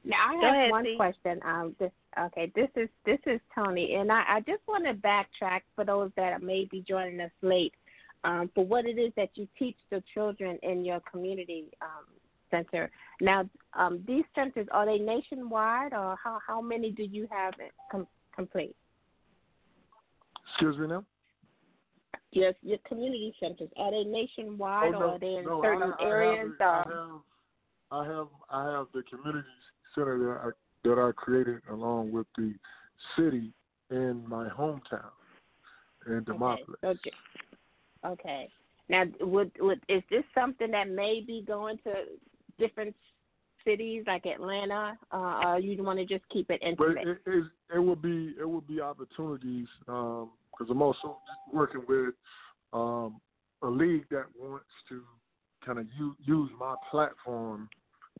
[0.03, 0.95] Now I Go have ahead, one Dee.
[0.95, 1.39] question.
[1.45, 2.51] Um, this okay.
[2.55, 6.41] This is this is Toni, and I, I just want to backtrack for those that
[6.41, 7.73] may be joining us late.
[8.23, 12.05] um, for what it is that you teach the children in your community um,
[12.49, 12.91] center.
[13.19, 17.53] Now, um, these centers are they nationwide, or how how many do you have
[17.91, 18.75] com- complete?
[20.49, 21.03] Excuse me now.
[22.31, 25.93] Yes, your community centers are they nationwide, oh, no, or are they in no, certain
[25.99, 26.51] I, I areas?
[26.59, 27.23] Have, um,
[27.91, 29.47] I have, I have, I have the community
[29.95, 30.51] center that I
[30.83, 32.53] that I created along with the
[33.15, 33.53] city
[33.91, 35.11] in my hometown
[36.07, 36.57] in Demopolis.
[36.83, 36.87] Okay.
[36.87, 37.11] okay.
[38.05, 38.49] Okay.
[38.89, 41.93] Now, would would is this something that may be going to
[42.57, 42.95] different
[43.65, 46.95] cities like Atlanta, uh, or you want to just keep it intimate?
[46.95, 47.43] But it, it,
[47.75, 50.27] it will be it will be opportunities because
[50.61, 51.17] um, I'm also
[51.53, 52.15] working with
[52.73, 53.21] um,
[53.61, 55.03] a league that wants to
[55.65, 57.69] kind of use, use my platform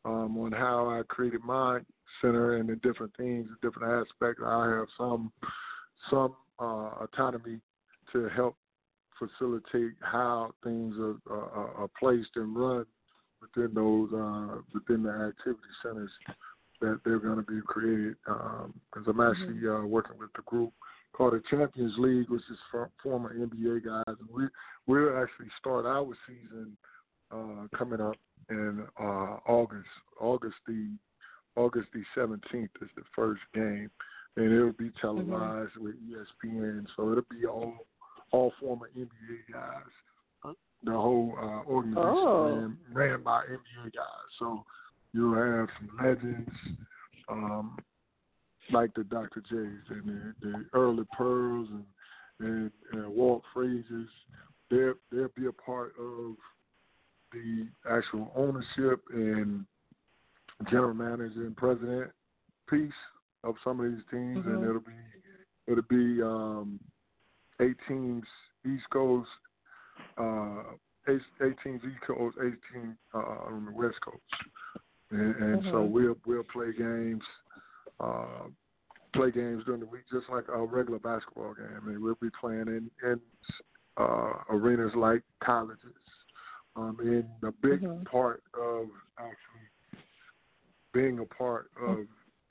[0.04, 1.80] um, on how I created my
[2.20, 4.42] center and the different things, the different aspects.
[4.44, 5.32] I have some
[6.10, 7.60] some uh, autonomy
[8.12, 8.56] to help
[9.18, 12.84] facilitate how things are, are, are placed and run
[13.40, 16.10] within those uh, within the activity centers
[16.80, 18.16] that they're going to be created.
[18.24, 19.84] Because um, I'm actually mm-hmm.
[19.84, 20.72] uh, working with the group
[21.12, 24.44] called the Champions League, which is for former NBA guys, and we
[24.86, 26.76] we'll actually start our season
[27.30, 28.16] uh, coming up
[28.50, 29.88] in uh, August.
[30.20, 30.90] August the
[31.56, 33.90] August the 17th is the first game,
[34.36, 35.06] and it'll be mm-hmm.
[35.06, 35.84] televised mm-hmm.
[35.84, 36.86] with ESPN.
[36.96, 37.74] So it'll be all
[38.30, 40.54] all former NBA guys.
[40.84, 42.48] The whole uh, organization oh.
[42.48, 44.30] ran, ran by NBA guys.
[44.40, 44.64] So
[45.12, 46.50] you'll have some legends
[47.28, 47.76] um,
[48.72, 49.42] like the Dr.
[49.42, 51.84] J's and the, the Early Pearls and,
[52.40, 54.08] and, and Walt Frazier's.
[54.70, 56.34] They'll, they'll be a part of
[57.32, 59.64] the actual ownership and
[60.70, 62.10] general manager and president
[62.68, 62.92] piece
[63.44, 64.50] of some of these teams, mm-hmm.
[64.50, 64.92] and it'll be
[65.66, 66.80] it'll be um,
[67.60, 68.24] eight teams
[68.64, 69.28] East Coast,
[70.18, 70.62] uh,
[71.08, 74.22] eight, eight teams East Coast, eight teams uh, on the West Coast,
[75.10, 75.70] and, and mm-hmm.
[75.70, 77.22] so we'll we'll play games,
[78.00, 78.46] uh,
[79.14, 82.68] play games during the week just like a regular basketball game, and we'll be playing
[82.68, 83.20] in in
[83.96, 86.01] uh, arenas like colleges.
[86.74, 88.04] Um, and the big mm-hmm.
[88.04, 88.86] part of
[89.18, 90.00] actually
[90.94, 92.06] being a part of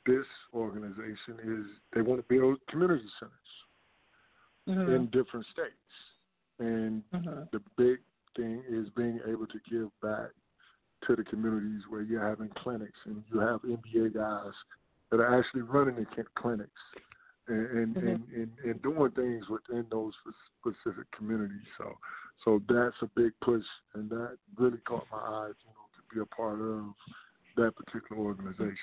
[0.06, 3.42] this organization is they want to build community centers
[4.68, 4.94] mm-hmm.
[4.94, 5.72] in different states.
[6.60, 7.44] And mm-hmm.
[7.52, 8.00] the big
[8.36, 10.30] thing is being able to give back
[11.08, 14.54] to the communities where you're having clinics and you have NBA guys
[15.10, 16.72] that are actually running the clinics
[17.48, 18.08] and and, mm-hmm.
[18.08, 20.14] and, and, and doing things within those
[20.60, 21.66] specific communities.
[21.78, 21.98] So
[22.44, 23.64] so that's a big push,
[23.94, 26.86] and that really caught my eyes, you know, to be a part of
[27.58, 28.76] that particular organization.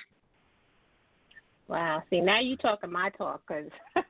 [1.67, 2.01] Wow.
[2.09, 3.69] See, now you talking my talk because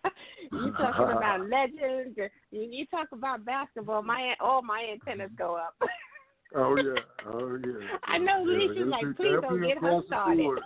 [0.51, 2.17] you talking about legends.
[2.17, 2.29] You,
[2.61, 4.01] you talk about basketball.
[4.01, 5.75] My all my antennas go up.
[6.55, 7.97] oh yeah, oh yeah.
[8.05, 10.59] I know yeah, Lissha's like, please don't get her started.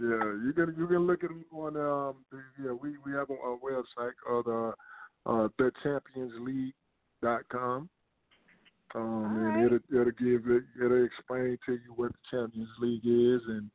[0.00, 2.16] yeah, you can you can look at them on um
[2.62, 4.72] yeah we we have a, a website called uh
[5.30, 5.48] uh
[7.22, 7.88] thechampionsleague.com.
[8.94, 9.56] Um, right.
[9.56, 13.70] and it'll it'll give it it'll explain to you what the Champions League is and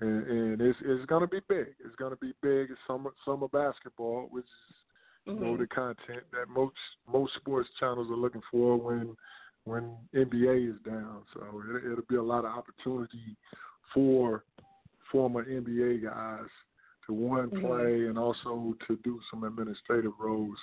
[0.00, 1.66] and, and it's it's gonna be big.
[1.84, 2.70] It's gonna be big.
[2.70, 4.76] It's summer summer basketball, which is
[5.26, 5.44] you mm-hmm.
[5.44, 6.74] know the content that most
[7.10, 9.14] most sports channels are looking for when
[9.64, 11.22] when NBA is down.
[11.34, 13.36] So it, it'll be a lot of opportunity
[13.92, 14.44] for
[15.10, 16.48] former NBA guys
[17.06, 17.66] to one mm-hmm.
[17.66, 20.56] play and also to do some administrative roles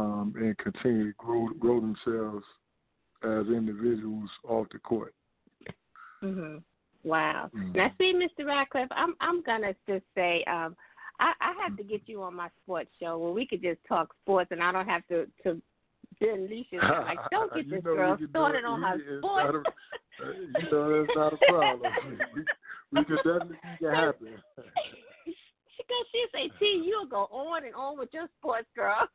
[0.00, 2.44] um, and continue to grow grow themselves
[3.22, 5.14] as individuals off the court.
[6.20, 6.56] hmm
[7.02, 7.50] Wow.
[7.56, 7.74] Mm.
[7.74, 8.44] Now, see, Mr.
[8.44, 10.76] Ratliff, I'm I'm gonna just say, um,
[11.18, 14.14] I, I have to get you on my sports show where we could just talk
[14.22, 15.60] sports, and I don't have to to
[16.20, 19.68] Lissha's like, don't get this girl started on her sports.
[20.20, 21.92] A, uh, you know, that's not a problem.
[22.34, 22.44] we,
[22.98, 24.28] we could definitely make it happen.
[25.24, 29.08] she goes, she say, T, you'll go on and on with your sports, girl.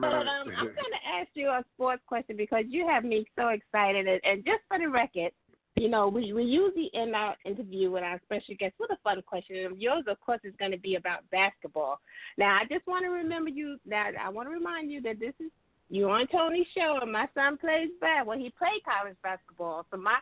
[0.00, 0.26] But right.
[0.26, 4.06] um, I'm going to ask you a sports question because you have me so excited.
[4.06, 5.32] And, and just for the record,
[5.76, 9.20] you know, we, we usually end our interview with our special guests with a fun
[9.26, 9.56] question.
[9.56, 11.98] And yours, of course, is going to be about basketball.
[12.38, 15.34] Now, I just want to remember you that I want to remind you that this
[15.40, 15.50] is
[15.90, 18.26] you on Toni's show, and my son plays bad.
[18.26, 20.16] Well, he played college basketball, so my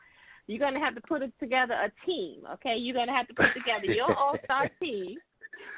[0.48, 2.40] you're gonna have to put together a team.
[2.54, 5.16] Okay, you're gonna have to put together your all star team.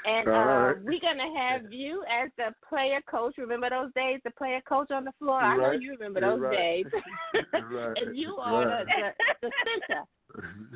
[0.07, 0.75] And uh, right.
[0.83, 3.35] we're gonna have you as the player coach.
[3.39, 5.41] Remember those days, the player coach on the floor.
[5.41, 6.57] I know you remember those right.
[6.57, 6.87] days.
[7.53, 9.51] and you are the, the, the
[9.89, 10.03] center.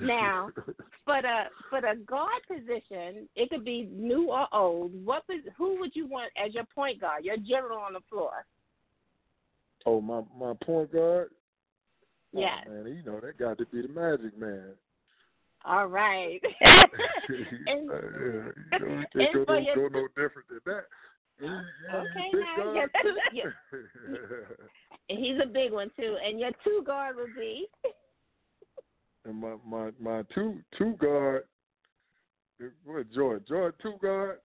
[0.01, 0.51] Now,
[1.05, 4.93] for the for the guard position, it could be new or old.
[5.05, 5.25] What
[5.57, 8.31] who would you want as your point guard, your general on the floor?
[9.87, 11.31] Oh, my my point guard.
[12.33, 12.61] Yeah.
[12.67, 14.73] Oh, man, you know that got to be the Magic Man.
[15.69, 16.41] All right.
[17.31, 17.35] Uh,
[17.67, 20.85] and, yeah, you know, can't go, no, your- go no different than that.
[21.43, 23.17] Okay, now, your two-
[25.11, 26.17] and he's a big one too.
[26.25, 27.67] And your two guard would be
[29.29, 31.45] and my my my two two guard.
[32.85, 33.45] What Jordan?
[33.49, 34.39] Jordan two guard.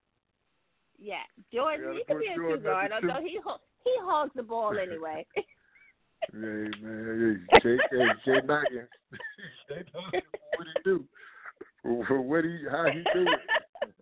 [0.99, 1.15] yeah,
[1.51, 1.85] Jordan.
[1.85, 3.39] gotta He could be a two guard, although he
[3.83, 5.25] he hogs the ball anyway.
[6.31, 6.37] Hey
[6.81, 8.89] man, hey, Jay, hey, Jay Dawkins.
[9.69, 10.23] Jay Dawkins,
[10.55, 11.05] what he do?
[11.83, 13.39] What he how he do it?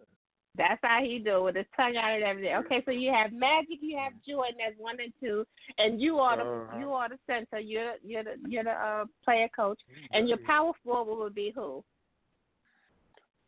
[0.58, 2.56] That's how he do it with his tongue out and everything.
[2.58, 5.46] Okay, so you have Magic, you have Jordan as one and two,
[5.78, 6.78] and you are the Uh-huh.
[6.78, 7.60] you are the center.
[7.60, 9.80] You're you're the you're the uh, player coach,
[10.12, 11.84] and your power forward would be who?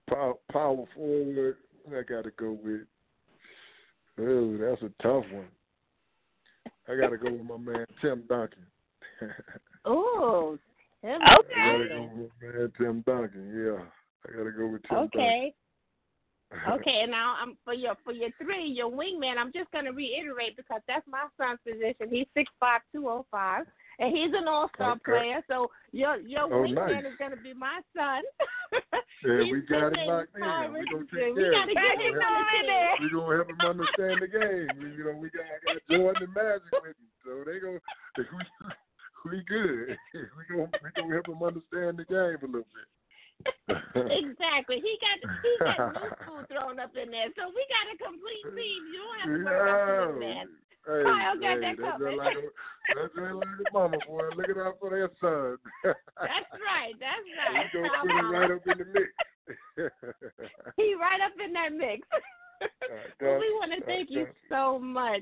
[0.09, 1.57] Power, power forward.
[1.89, 2.87] I got to go with.
[4.19, 5.49] Oh, that's a tough one.
[6.87, 8.65] I got to go with my man Tim Duncan.
[9.87, 10.59] Ooh,
[11.01, 11.21] him.
[11.21, 13.53] I got to go with my man Tim Duncan.
[13.55, 13.83] Yeah,
[14.27, 15.07] I got to go with Tim Okay.
[15.17, 15.51] Duncan.
[16.69, 19.37] Okay, and now I'm for your for your three, your wingman.
[19.39, 22.09] I'm just gonna reiterate because that's my son's position.
[22.11, 23.65] He's six five two oh five,
[23.99, 25.03] and he's an all star Okay.
[25.05, 25.41] player.
[25.47, 27.11] So your your Oh, wingman nice.
[27.11, 28.23] is gonna be my son.
[29.23, 30.41] Yeah, we got it sitting locked in.
[30.41, 32.95] Paul We gonna take care of get him We on the in there.
[33.01, 34.71] We gonna help him understand the game.
[34.81, 37.79] We, you know, we got, got Jordan and Magic with him, so they go.
[39.25, 39.97] We, we good.
[40.13, 42.87] We gonna we gonna help him understand the game a little bit.
[44.11, 44.83] exactly.
[44.83, 48.45] He got he got new school thrown up in there, so we got a complete
[48.51, 48.81] team.
[48.91, 50.72] You don't have to worry about the.
[50.85, 52.15] Hey, Kyle got hey, that that's covered.
[52.15, 52.41] like a,
[52.95, 54.27] that's just like a mama boy.
[54.35, 55.57] Look it out for their son.
[55.83, 56.93] That's right.
[56.99, 57.23] That's
[57.55, 57.71] right.
[57.71, 59.09] gonna put him right up in the mix.
[60.77, 62.07] He right up in that mix.
[63.21, 65.21] well, we want to Uh, thank you uh, so much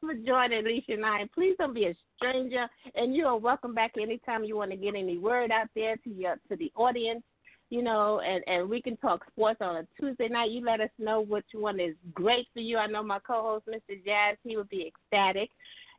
[0.00, 1.28] for joining Lissha and I.
[1.34, 4.94] Please don't be a stranger, and you are welcome back anytime you want to get
[4.94, 7.22] any word out there to your to the audience.
[7.70, 10.50] You know, and and we can talk sports on a Tuesday night.
[10.50, 12.78] You let us know which one is great for you.
[12.78, 14.02] I know my co-host, Mr.
[14.04, 15.50] Jazz, he would be ecstatic.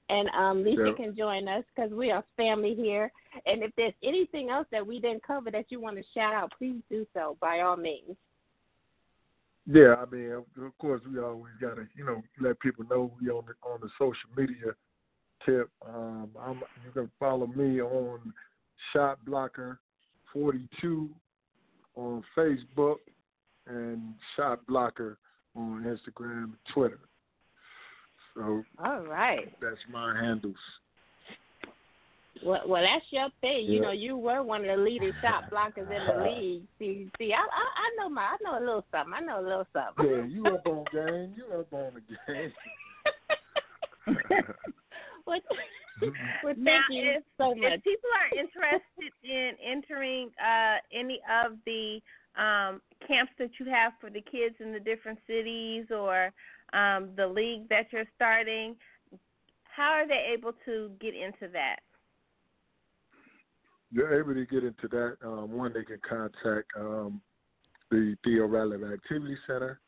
[0.10, 0.94] And um, Lissha Yeah.
[0.94, 3.12] can join us because we are family here.
[3.46, 6.52] And if there's anything else that we didn't cover that you want to shout out,
[6.58, 8.18] please do so by all means.
[9.72, 13.44] Yeah, I mean, of course, we always gotta, you know, let people know we on
[13.46, 14.74] the on the social media
[15.46, 15.70] tip.
[15.88, 18.34] Um, I'm, you can follow me on
[18.92, 19.80] Shot Blocker
[20.34, 21.12] forty two
[22.00, 22.98] on Facebook
[23.68, 25.18] and Shot Blocker
[25.56, 27.00] on Instagram and Twitter.
[28.34, 29.54] So All right.
[29.62, 30.56] that's my handles.
[32.44, 33.66] Well, well, that's your thing.
[33.66, 36.62] You know, you were one of the leading shot blockers in the league.
[36.80, 39.14] See, see, I, I, I know my, I know a little something.
[39.14, 40.06] I know a little something.
[40.06, 41.34] Yeah, you up on game.
[41.36, 42.54] You up on the game.
[45.28, 45.40] well,
[46.02, 46.12] well,
[46.44, 47.74] thank Now, you if- so much.
[47.74, 52.02] If people are interested in entering uh, any of the
[52.36, 56.32] um, camps that you have for the kids in the different cities or
[56.74, 58.76] um, the league that you're starting,
[59.64, 61.78] how are they able to get into that?
[63.92, 65.18] They're able to get into that.
[65.26, 67.22] Um, one, they can contact um,
[67.90, 69.80] the Theo Ratliff Activity Center,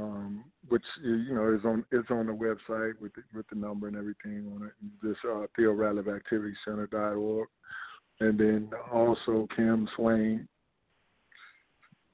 [0.00, 3.88] um, which you know is on it's on the website with the, with the number
[3.88, 4.72] and everything on it.
[5.02, 7.48] Just uh, Theo Ratliff Activity Center.org,
[8.20, 10.48] and then also Kim Swain,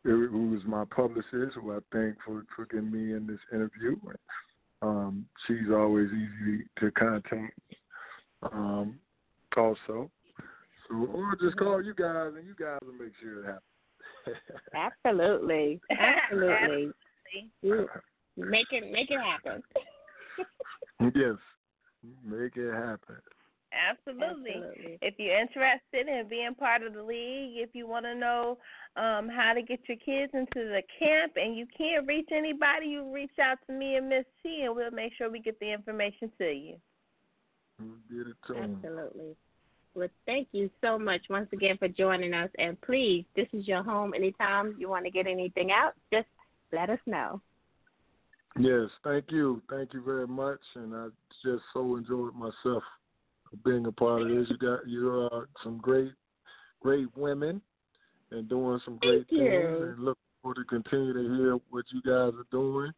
[0.04, 3.96] who was my publicist, who I thank for for getting me in this interview.
[4.82, 7.58] Um, she's always easy to contact.
[8.52, 8.98] Um,
[9.56, 10.10] also,
[10.88, 13.62] so, or just call you guys, and you guys will make sure it happens.
[14.74, 16.92] Absolutely, absolutely.
[17.62, 17.88] You
[18.36, 19.62] make it, make it happen.
[21.14, 21.36] yes,
[22.24, 23.16] make it happen.
[23.72, 24.52] Absolutely.
[24.54, 24.98] Absolutely.
[25.02, 28.58] If you're interested in being part of the league, if you want to know
[28.96, 33.12] um, how to get your kids into the camp and you can't reach anybody, you
[33.12, 36.30] reach out to me and Miss T, and we'll make sure we get the information
[36.38, 36.76] to you.
[37.78, 38.76] We'll get it to 'em.
[38.76, 39.36] Absolutely.
[39.94, 42.50] Well, thank you so much once again for joining us.
[42.58, 44.12] And please, this is your home.
[44.14, 46.28] Anytime you want to get anything out, just
[46.72, 47.40] let us know.
[48.58, 51.08] Yes, thank you, thank you very much, and I
[51.44, 52.82] just so enjoyed myself
[53.64, 54.48] being a part of this.
[54.48, 56.12] You got you are some great,
[56.80, 57.60] great women,
[58.30, 59.82] and doing some great Thank things, you.
[59.82, 62.92] and look forward to continue to hear what you guys are doing,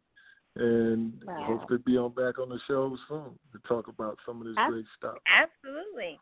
[0.55, 1.43] and Wow.
[1.43, 4.55] hope to be on back on the show soon to talk about some of this
[4.57, 5.17] Ab- great stuff.
[5.27, 6.19] Absolutely.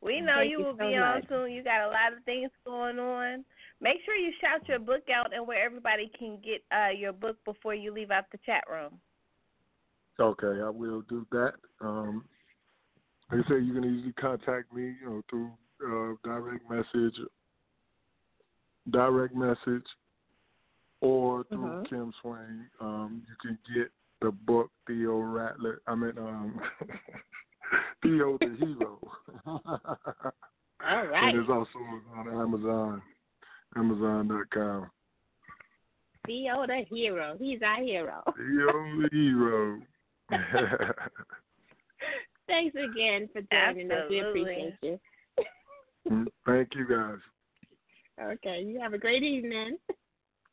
[0.00, 1.52] We know you you will so be on soon.
[1.52, 3.44] You got a lot of things going on.
[3.80, 7.36] Make sure you shout your book out and where everybody can get uh, your book
[7.44, 9.00] before you leave out the chat room.
[10.20, 11.54] Okay, I will do that.
[11.80, 12.24] Um,
[13.30, 15.50] like I said, you can easily contact me, you know, through
[15.84, 17.14] uh, direct message,
[18.90, 19.86] direct message,
[21.00, 21.88] or through Mhm.
[21.88, 22.70] Kim Swain.
[22.80, 25.80] Um, you can get the book Theo Rattler.
[25.86, 26.60] I mean, um,
[28.02, 28.98] Theo the Hero.
[29.46, 31.28] All right.
[31.28, 31.78] And it's also
[32.16, 33.02] on Amazon,
[33.76, 34.90] Amazon.com.
[36.26, 37.36] Theo the hero.
[37.38, 38.22] He's our hero.
[38.26, 38.72] Theo
[39.02, 39.80] the Hero.
[42.46, 44.04] Thanks again for joining us.
[44.10, 45.00] We appreciate you.
[46.10, 47.18] Mm, thank you guys.
[48.22, 48.62] Okay.
[48.62, 49.78] You have a great evening.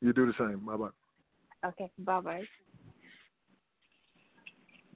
[0.02, 0.60] You do the same.
[0.66, 0.90] Bye bye.
[1.68, 1.92] Okay.
[2.00, 2.44] Bye bye.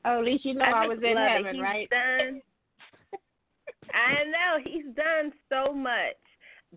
[0.06, 1.18] Oh, at least you know I I, was in it.
[1.18, 1.90] heaven, right?
[1.90, 2.42] Done.
[3.94, 6.18] I know he's done so much,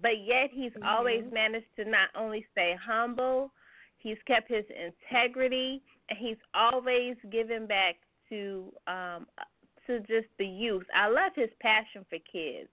[0.01, 0.87] but yet he's Mhm.
[0.87, 3.53] always managed to not only stay humble,
[3.99, 7.97] he's kept his integrity, and he's always given back
[8.29, 9.27] to um
[9.87, 10.87] to just the youth.
[10.95, 12.71] I love his passion for kids.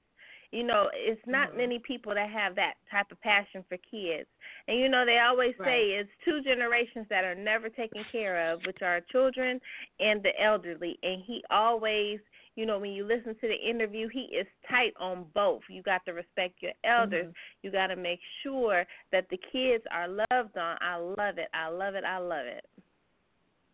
[0.52, 1.58] You know, it's not Mhm.
[1.58, 4.28] many people that have that type of passion for kids.
[4.68, 8.66] And you know, they always say it's two generations that are never taken care of,
[8.66, 9.62] which are children
[10.00, 10.98] and the elderly.
[11.04, 12.20] And he always,
[12.56, 15.62] you know, when you listen to the interview, he is tight on both.
[15.70, 17.28] You got to respect your elders.
[17.28, 17.36] Mhm.
[17.62, 20.78] You got to make sure that the kids are loved on.
[20.82, 21.50] I love it.
[21.54, 22.04] I love it.
[22.04, 22.66] I love it.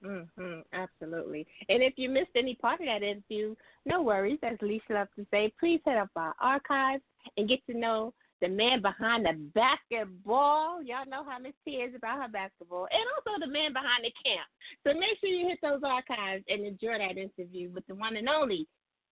[0.04, 1.48] Mm-hmm, absolutely.
[1.70, 3.56] And if you missed any part of that interview,
[3.86, 4.40] no worries.
[4.44, 7.04] As Lissha loves to say, please head up our archives
[7.38, 10.84] and get to know the man behind the basketball.
[10.84, 14.12] Y'all know how Miss T is about her basketball, and also the man behind the
[14.24, 14.48] camp.
[14.86, 18.30] So make sure you hit those archives and enjoy that interview with the one and
[18.30, 18.68] only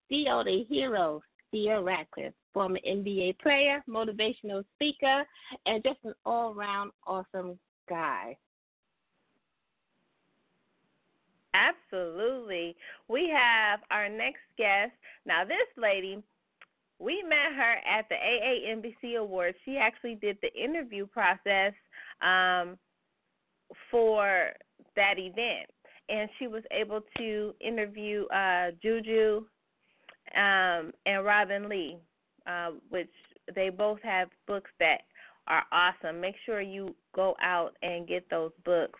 [0.09, 5.23] Theo the hero, Theo Ratliff, former NBA player, motivational speaker,
[5.65, 7.57] and just an all-round awesome
[7.89, 8.37] guy.
[11.53, 12.75] Absolutely.
[13.07, 14.91] We have our next guest.
[15.25, 16.21] Now, this lady,
[16.99, 19.57] we met her at the AAMBC Awards.
[19.65, 21.73] She actually did the interview process
[22.21, 22.77] um,
[23.91, 24.49] for
[24.95, 25.69] that event,
[26.09, 29.45] and she was able to interview uh, Juju
[30.35, 31.97] um, and Robin Lee,
[32.47, 33.09] uh, which
[33.55, 35.01] they both have books that
[35.47, 36.21] are awesome.
[36.21, 38.99] Make sure you go out and get those books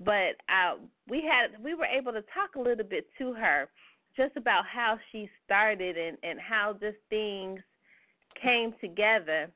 [0.00, 0.76] but uh,
[1.08, 3.68] we had we were able to talk a little bit to her
[4.16, 7.60] just about how she started and and how just things
[8.42, 9.50] came together.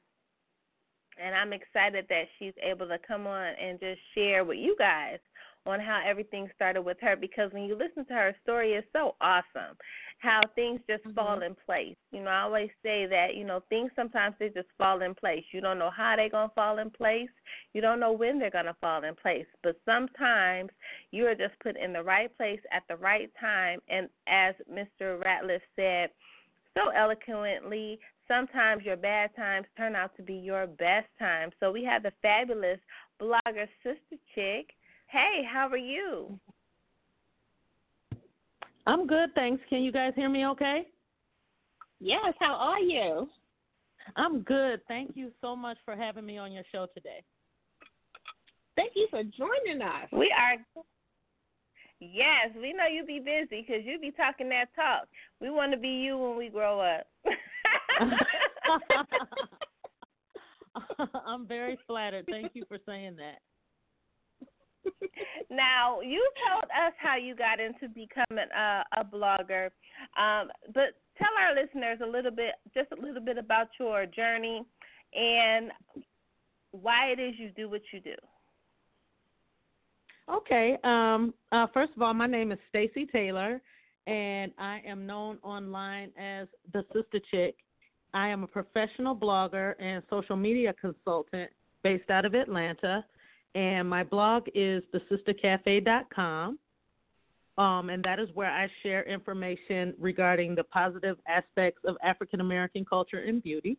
[1.22, 5.18] And I'm excited that she's able to come on and just share with you guys
[5.66, 9.14] on how everything started with her because when you listen to her story it's so
[9.20, 9.76] awesome
[10.22, 11.14] how things just Mhm.
[11.16, 11.96] fall in place.
[12.12, 15.44] You know, I always say that, you know, things sometimes they just fall in place.
[15.52, 17.30] You don't know how they're going to fall in place.
[17.72, 19.46] You don't know when they're going to fall in place.
[19.62, 20.70] But sometimes
[21.10, 25.18] you are just put in the right place at the right time and as Mr.
[25.18, 26.10] Ratliff said
[26.74, 31.52] so eloquently, sometimes your bad times turn out to be your best times.
[31.60, 32.80] So we have the fabulous
[33.20, 34.74] blogger Sistah Chick.
[35.12, 36.40] Hey, how are you?
[38.86, 39.62] I'm good, thanks.
[39.68, 40.88] Can you guys hear me okay?
[42.00, 43.28] Yes, how are you?
[44.16, 44.80] I'm good.
[44.88, 47.22] Thank you so much for having me on your show today.
[48.74, 50.08] Thank you for joining us.
[50.12, 50.56] We are.
[52.00, 55.06] Yes, we know you be busy because you be talking that talk.
[55.42, 57.06] We want to be you when we grow up.
[61.26, 62.24] I'm very flattered.
[62.30, 63.42] Thank you for saying that.
[65.50, 69.66] Now, you told us how you got into becoming a, a blogger,
[70.16, 74.62] um, but tell our listeners a little bit, just a little bit about your journey
[75.14, 75.70] and
[76.70, 78.14] why it is you do what you do.
[80.30, 80.78] Okay.
[80.84, 83.60] Um, uh, first of all, my name is Stacy Taylor,
[84.06, 87.56] and I am known online as the Sistah Chick.
[88.14, 91.50] I am a professional blogger and social media consultant
[91.82, 93.04] based out of Atlanta,
[93.54, 96.58] and my blog is thesistercafe.com.
[97.58, 102.84] Um, and that is where I share information regarding the positive aspects of African American
[102.84, 103.76] culture and beauty.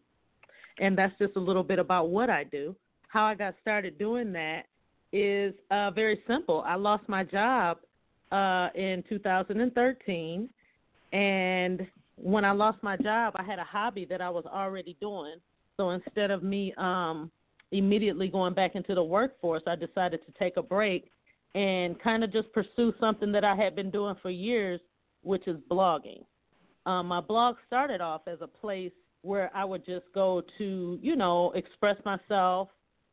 [0.79, 2.75] And that's just a little bit about what I do.
[3.07, 4.65] How I got started doing that
[5.11, 6.63] is uh, very simple.
[6.65, 7.77] I lost my job
[8.31, 10.49] uh, in 2013,
[11.11, 15.35] and when I lost my job, I had a hobby that I was already doing.
[15.77, 17.31] So instead of me um,
[17.73, 21.11] immediately going back into the workforce, I decided to take a break
[21.55, 24.79] and kind of just pursue something that I had been doing for years,
[25.21, 26.23] which is blogging.
[26.85, 28.91] Um, my blog started off as a place
[29.21, 32.69] where I would just go to, you know, express myself.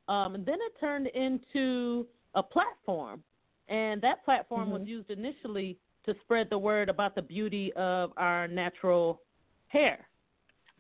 [0.09, 3.23] Um, and then it turned into a platform.
[3.69, 4.89] And that platform was Mhm.
[4.89, 9.23] used initially to spread the word about the beauty of our natural
[9.69, 10.09] hair.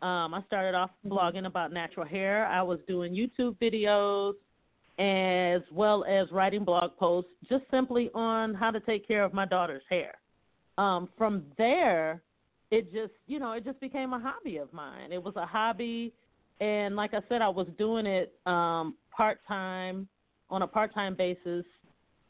[0.02, 2.46] Um, I started off blogging about natural hair.
[2.46, 4.34] I was doing YouTube videos
[4.98, 9.44] as well as writing blog posts just simply on how to take care of my
[9.46, 10.14] daughter's hair.
[10.78, 12.22] Um, from there,
[12.70, 15.12] it just, you know, it just became a hobby of mine.
[15.12, 16.12] It was a hobby,
[16.60, 20.08] and like I said, I was doing it um, part time
[20.50, 21.64] on a part time basis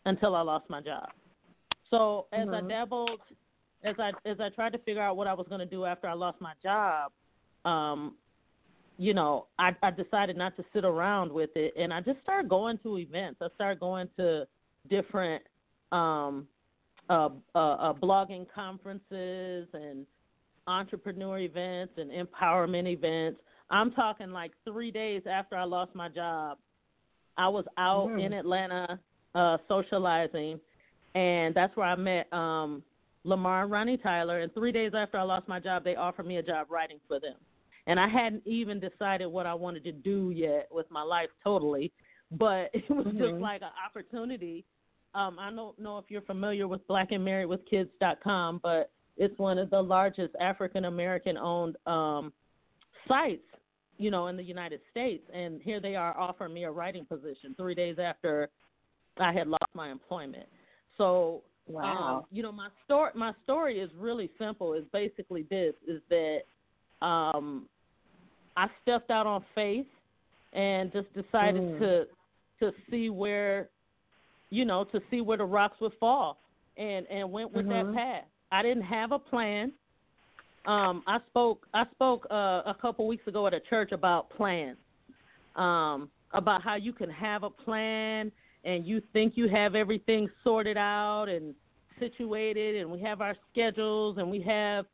[0.06, 1.10] until I lost my job.
[1.90, 2.64] So as Mhm.
[2.64, 3.20] I dabbled,
[3.82, 6.06] as I as I tried to figure out what I was going to do after
[6.06, 7.12] I lost my job,
[7.64, 8.14] um,
[8.98, 12.48] you know, I, I decided not to sit around with it, and I just started
[12.50, 13.40] going to events.
[13.40, 14.46] I started going to
[14.88, 15.42] different
[15.90, 16.46] um,
[17.08, 20.06] uh, uh, uh, blogging conferences and
[20.66, 23.40] entrepreneur events and empowerment events.
[23.70, 26.58] I'm talking like three days after I lost my job,
[27.36, 28.20] I was out Mhm.
[28.20, 29.00] in Atlanta
[29.34, 30.60] uh, socializing,
[31.14, 32.82] and that's where I met um,
[33.24, 34.40] Lamar and Ronnie Tyler.
[34.40, 37.18] And three days after I lost my job, they offered me a job writing for
[37.18, 37.36] them.
[37.86, 41.92] And I hadn't even decided what I wanted to do yet with my life totally,
[42.30, 43.40] but it was just Mhm.
[43.40, 44.64] like an opportunity.
[45.14, 50.34] Um, I don't know if you're familiar with blackandmarriedwithkids.com, but it's one of the largest
[50.40, 52.32] African American owned um,
[53.08, 53.42] sites,
[53.98, 55.28] you know, in the United States.
[55.34, 58.50] And here they are offering me a writing position three days after
[59.18, 60.48] I had lost my employment.
[60.96, 62.18] So Wow.
[62.18, 64.74] um, you know, my story my story is really simple.
[64.74, 66.40] Is basically this: is that
[67.02, 67.68] um,
[68.56, 69.86] I stepped out on faith
[70.52, 71.78] and just decided Mm.
[71.78, 72.08] to
[72.58, 73.70] to see where,
[74.50, 76.42] you know, to see where the rocks would fall,
[76.76, 77.70] and and went with Mhm.
[77.70, 78.24] that path.
[78.52, 79.72] I didn't have a plan.
[80.66, 84.78] Um, I spoke I spoke uh, a couple weeks ago at a church about plans,
[85.56, 88.30] um, about how you can have a plan
[88.64, 91.54] and you think you have everything sorted out and
[91.98, 94.84] situated and we have our schedules and we have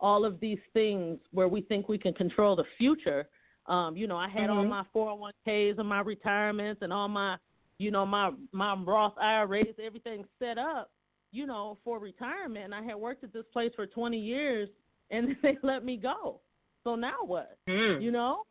[0.00, 3.28] all of these things where we think we can control the future.
[3.66, 4.68] Um, you know, I had all Mhm.
[4.68, 7.38] my 401ks and my retirements and all my,
[7.78, 10.90] you know, my my Roth IRAs, everything set up,
[11.32, 12.66] you know, for retirement.
[12.66, 14.68] And I had worked at this place for 20 years
[15.10, 16.40] and they let me go.
[16.82, 17.56] So now what?
[17.68, 18.02] Mm.
[18.02, 18.44] You know?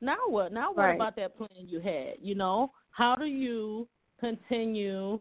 [0.00, 0.52] Now what?
[0.52, 0.94] Now what Right.
[0.94, 2.14] about that plan you had?
[2.20, 3.88] You know, how do you
[4.18, 5.20] continue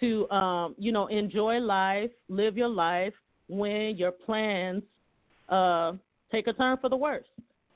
[0.00, 3.14] to um, you know, enjoy life, live your life
[3.48, 4.82] when your plans
[5.48, 5.92] uh
[6.30, 7.26] take a turn for the worse.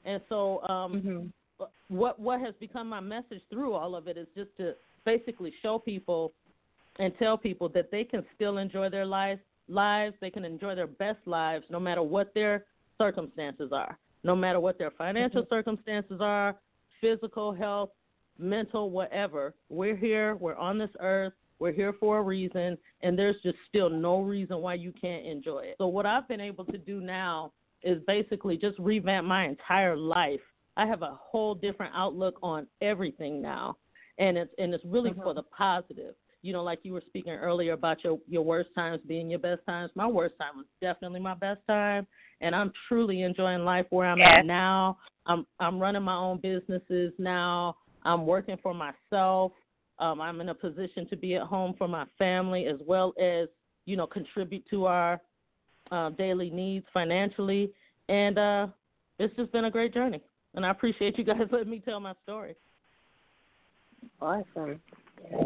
[0.05, 1.69] And so um Mhm.
[1.89, 4.75] what what has become my message through all of it is just to
[5.05, 6.33] basically show people
[6.99, 10.15] and tell people that they can still enjoy their lives lives.
[10.21, 12.67] They can enjoy their best lives no matter what their
[12.99, 16.57] circumstances are no matter what their financial circumstances are
[17.01, 17.91] physical health
[18.39, 19.55] mental whatever.
[19.69, 20.37] We're here.
[20.37, 21.33] We're on this earth.
[21.59, 25.61] We're here for a reason and there's just still no reason why you can't enjoy
[25.61, 25.77] it.
[25.79, 27.53] So what i've been able to do now
[27.85, 30.41] is basically just revamp my entire life
[30.77, 33.77] I have a whole different outlook on everything now,
[34.19, 36.15] and it's and it's really for the positive.
[36.41, 39.61] You know, like you were speaking earlier about your your worst times being your best
[39.67, 39.91] times.
[39.95, 42.07] My worst time was definitely my best time,
[42.41, 44.39] and I'm truly enjoying life where I'm Yes.
[44.39, 44.99] at now.
[45.27, 47.77] I'm I'm running my own businesses now.
[48.05, 49.53] I'm working for myself.
[49.99, 53.49] Um, I'm in a position to be at home for my family as well as
[53.85, 55.21] you know contribute to our
[55.93, 57.71] uh, daily needs financially,
[58.09, 58.67] and uh,
[59.21, 60.21] it's just been a great journey
[60.55, 62.55] and I appreciate you guys letting me tell my story.
[64.21, 64.81] Awesome.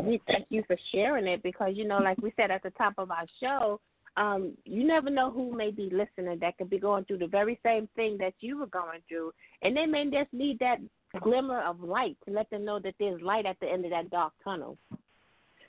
[0.02, 2.94] We thank you for sharing it because you know, like we said at the top
[2.97, 3.81] of our show,
[4.16, 7.60] um, you never know who may be listening that could be going through the very
[7.62, 10.78] same thing that you were going through, and they may just need that
[11.20, 14.10] glimmer of light to let them know that there's light at the end of that
[14.10, 14.78] dark tunnel.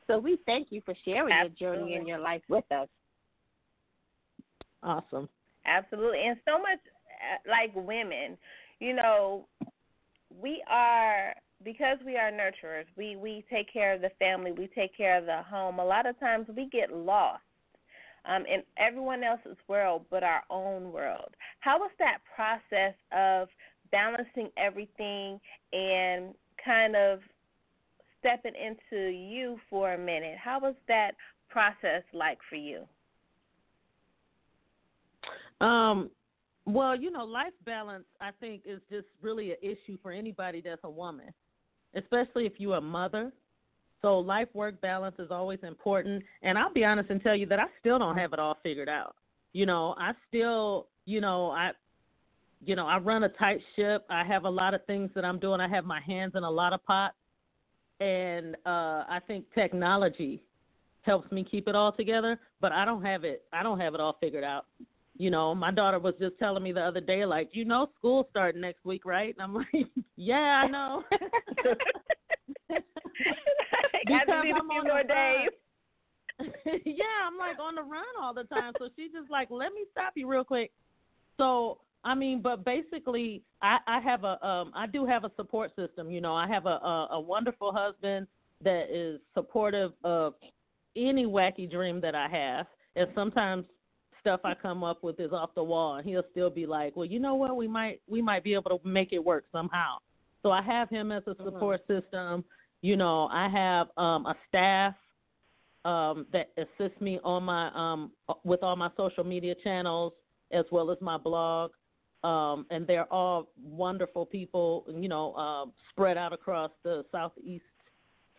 [0.08, 2.88] So we thank you for sharing your journey and your life with us.
[4.84, 5.30] Awesome.
[5.66, 6.22] Absolutely.
[6.26, 8.38] And so much uh, like women,
[8.80, 9.46] you know,
[10.42, 11.34] we are
[11.64, 12.86] because we are nurturers.
[12.96, 15.80] We we take care of the family, we take care of the home.
[15.80, 17.42] A lot of times we get lost
[18.26, 21.30] um in everyone else's world but our own world.
[21.60, 23.48] How was that process of
[23.92, 25.40] balancing everything
[25.74, 26.34] and
[26.64, 27.20] kind of
[28.20, 30.38] stepping into you for a minute?
[30.38, 31.12] How was that
[31.50, 32.84] process like for you?
[35.62, 36.10] Um,
[36.66, 40.82] well, you know, life balance I think is just really an issue for anybody that's
[40.84, 41.34] a woman,
[41.96, 43.32] especially if you're a mother.
[44.02, 47.60] So life work balance is always important, and I'll be honest and tell you that
[47.60, 49.16] I still don't have it all figured out.
[49.54, 51.72] You know, I still, you know, I
[52.64, 54.06] you know, I run a tight ship.
[54.10, 55.62] I have a lot of things that I'm doing.
[55.62, 57.16] I have my hands in a lot of pots.
[58.00, 60.44] And uh I think technology
[61.02, 64.02] helps me keep it all together, but I don't have it I don't have it
[64.02, 64.66] all figured out.
[65.18, 68.28] You know, my daughter was just telling me the other day, like, you know, school
[68.30, 69.36] starting next week, right?
[69.38, 71.04] And I'm like, yeah, I know.
[74.08, 75.50] Got to need a few more days.
[76.86, 78.74] yeah, I'm like on the run all the time.
[78.80, 80.72] So she's just like, let me stop you real quick.
[81.38, 85.76] So I mean, but basically, I, I have a, um, I do have a support
[85.76, 86.10] system.
[86.10, 88.28] You know, I have a, a, a wonderful husband
[88.64, 90.36] that is supportive of
[90.96, 92.68] any wacky dream that I have.
[92.96, 93.66] And sometimes
[94.28, 97.06] stuff I come up with is off the wall, and he'll still be like, "Well,
[97.06, 97.56] you know what?
[97.56, 100.00] We might, we might be able to make it work somehow."
[100.44, 102.02] So I have him as a support mm-hmm.
[102.02, 102.44] system.
[102.82, 104.96] You know, I have um, a staff
[105.86, 108.12] um, that assists me on my um,
[108.44, 110.12] with all my social media channels
[110.52, 111.72] as well as my blog.
[112.26, 117.64] Um, and they're all wonderful people, you know, uh, spread out across the southeast,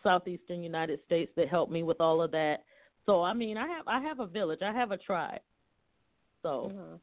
[0.02, 2.64] southeastern United States that help me with all of that.
[3.06, 5.40] So I mean, I have I have a village, I have a tribe.
[6.42, 6.94] So mm-hmm.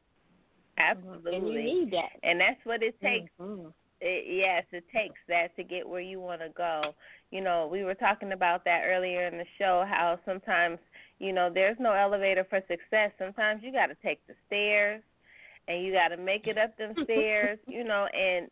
[0.78, 3.30] absolutely, and you need that, and that's what it takes.
[3.40, 3.68] Mm-hmm.
[4.00, 6.94] It, yes, it takes that to get where you want to go.
[7.30, 9.84] You know, we were talking about that earlier in the show.
[9.88, 10.78] How sometimes,
[11.18, 13.12] you know, there's no elevator for success.
[13.18, 15.02] Sometimes you got to take the stairs,
[15.66, 17.58] and you got to make it up them stairs.
[17.66, 18.48] You know, and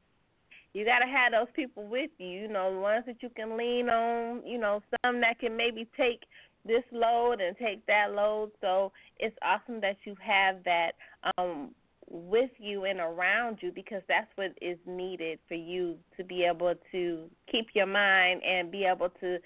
[0.73, 2.29] you got to have those people with you.
[2.29, 4.47] You know, the ones that you can lean on.
[4.47, 6.21] You know, some that can maybe take
[6.67, 8.51] this load and take that load.
[8.61, 10.93] So it's awesome that you have that
[11.37, 11.71] um,
[12.09, 16.75] with you and around you because that's what is needed for you to be able
[16.93, 19.39] to keep your mind and be able to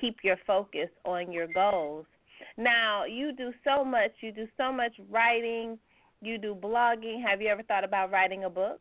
[0.00, 2.06] keep your focus on your goals.
[2.56, 5.78] Now, you do so much, you do so much writing,
[6.20, 7.22] you do blogging.
[7.26, 8.80] Have you ever thought about writing a book?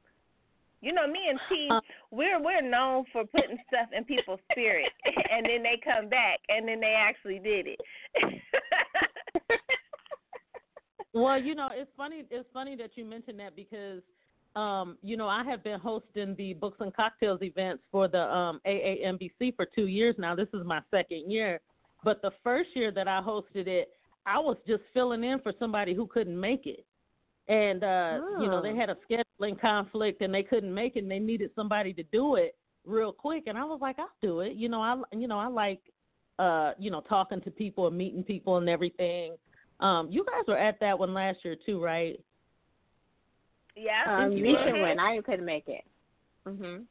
[0.84, 1.80] You know, me and T, uh,
[2.12, 4.92] we're we're known for putting stuff in people's spirit,
[5.32, 7.80] and then they come back, and then they actually did it.
[11.14, 12.26] well, you know, it's funny.
[12.30, 14.02] It's funny that you mentioned that because,
[14.58, 18.60] um, you know, I have been hosting the books and cocktails events for the um,
[18.68, 20.36] AAMBC for two years now.
[20.36, 21.62] This is my second year,
[22.04, 23.88] but the first year that I hosted it,
[24.26, 26.86] I was just filling in for somebody who couldn't make it
[27.48, 28.42] and uh oh.
[28.42, 28.76] you know they oh.
[28.76, 32.36] had a scheduling conflict and they couldn't make it and they needed somebody to do
[32.36, 32.56] it
[32.86, 35.48] real quick and I was like I'll do it you know I you know I
[35.48, 35.82] like
[36.40, 39.36] uh you know talking to people and meeting people and everything
[39.80, 42.20] um you guys were at that one last year too right
[43.76, 45.84] yeah um Nisha went I couldn't make it
[46.48, 46.84] mhm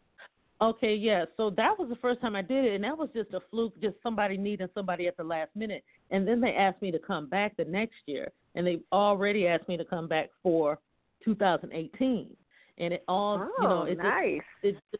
[0.63, 1.25] Okay, yeah.
[1.37, 3.75] So that was the first time I did it, and that was just a fluke,
[3.83, 5.83] just somebody needing somebody at the last minute.
[6.13, 9.67] And then they asked me to come back the next year, and they already asked
[9.67, 10.79] me to come back for
[11.25, 12.29] 2018.
[12.79, 14.41] And it all, oh, you know, it nice.
[14.63, 14.99] Just, it,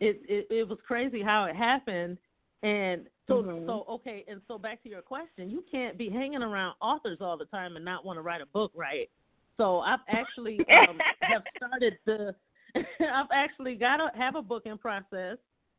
[0.00, 2.18] it it it was crazy how it happened.
[2.62, 3.66] And so mm-hmm.
[3.66, 7.36] so okay, and so back to your question, you can't be hanging around authors all
[7.36, 9.08] the time and not want to write a book, right?
[9.56, 10.58] So I've actually
[10.88, 12.34] um, have started the
[12.74, 15.36] I've actually got to have a booking process.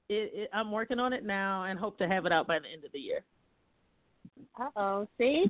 [0.09, 2.67] It, it, I'm working on it now and hope to have it out by the
[2.71, 3.23] end of the year.
[4.60, 5.45] Uh oh, see,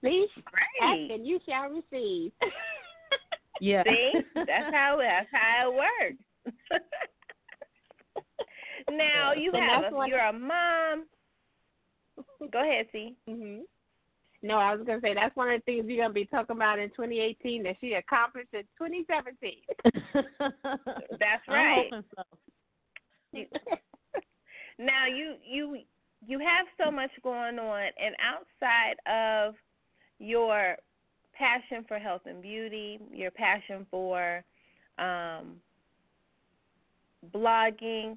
[0.00, 0.82] please Great.
[0.82, 2.32] ask and you shall receive.
[3.60, 6.54] yeah, see, that's how that's how it works.
[8.90, 11.06] now you have a, you're a mom.
[12.52, 13.14] Go ahead, see.
[13.28, 13.60] Mhm.
[14.42, 16.78] No, I was gonna say that's one of the things you're gonna be talking about
[16.78, 19.52] in 2018 that she accomplished in 2017.
[21.18, 21.90] that's right.
[21.90, 22.22] So.
[23.32, 23.46] You,
[24.78, 25.80] now you you
[26.26, 29.54] you have so much going on, and outside of
[30.18, 30.76] your
[31.32, 34.44] passion for health and beauty, your passion for
[34.98, 35.56] um,
[37.32, 38.16] blogging,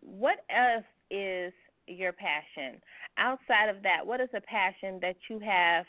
[0.00, 1.52] what else is
[1.86, 2.80] your passion?
[3.18, 5.84] outside of that, what is a passion that you have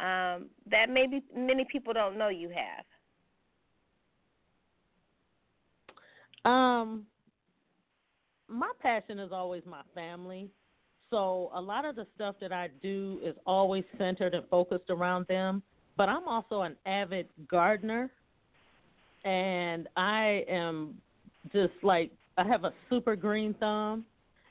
[0.00, 2.84] um, that maybe many people don't know you have?
[6.50, 7.04] Um,
[8.48, 10.48] my passion is always my family.
[11.10, 15.26] So a lot of the stuff that I do is always centered and focused around
[15.26, 15.62] them.
[15.96, 18.10] But I'm also an avid gardener,
[19.24, 20.94] and I am
[21.52, 24.04] just like I have a super green thumb,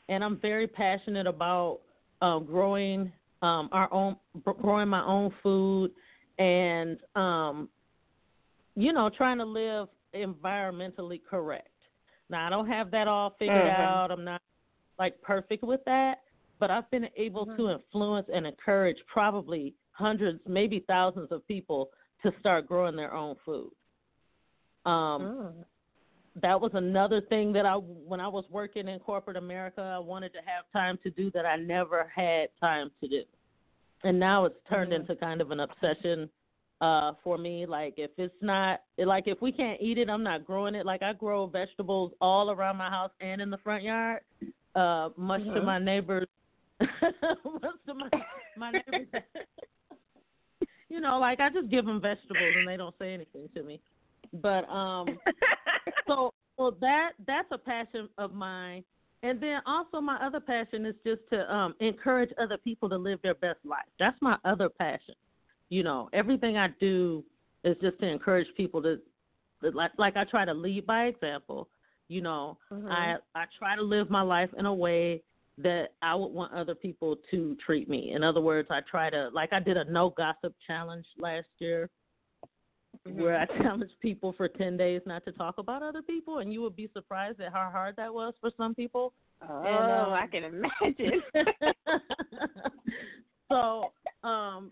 [0.09, 1.79] and I'm very passionate about
[2.21, 3.11] uh, growing
[3.41, 4.17] um, our own,
[4.61, 5.91] growing my own food,
[6.37, 7.69] and um,
[8.75, 11.69] you know, trying to live environmentally correct.
[12.29, 13.81] Now, I don't have that all figured mm-hmm.
[13.81, 14.11] out.
[14.11, 14.41] I'm not
[14.99, 16.23] like perfect with that,
[16.59, 17.57] but I've been able mm-hmm.
[17.57, 21.89] to influence and encourage probably hundreds, maybe thousands of people
[22.23, 23.71] to start growing their own food.
[24.85, 25.53] Um, mm
[26.41, 30.33] that was another thing that I when I was working in corporate America, I wanted
[30.33, 33.23] to have time to do that I never had time to do.
[34.03, 35.09] And now it's turned mm-hmm.
[35.09, 36.29] into kind of an obsession
[36.79, 40.45] uh for me like if it's not like if we can't eat it i'm not
[40.45, 44.19] growing it like i grow vegetables all around my house and in the front yard
[44.75, 45.65] uh much to Mhm.
[45.65, 46.27] my neighbors
[46.79, 48.09] much to my
[48.55, 49.07] my neighbors
[50.89, 53.79] you know like i just give them vegetables and they don't say anything to me.
[54.33, 55.17] But um
[56.07, 58.83] so well that that's a passion of mine.
[59.23, 63.19] And then also my other passion is just to um encourage other people to live
[63.23, 63.85] their best life.
[63.99, 65.15] That's my other passion.
[65.69, 67.23] You know everything i do
[67.63, 68.97] is just to encourage people to,
[69.63, 71.69] to like like i try to lead by example.
[72.09, 72.91] You know Mhm.
[72.91, 75.23] i i try to live my life in a way
[75.57, 79.29] that i would want other people to treat me in other words i try to
[79.33, 81.89] like i did a no gossip challenge last year
[83.13, 86.61] where I challenged people for 10 days not to talk about other people, and you
[86.61, 89.13] would be surprised at how hard that was for some people.
[89.47, 91.21] Oh, And, um, I can imagine.
[93.51, 93.91] so,
[94.27, 94.71] um,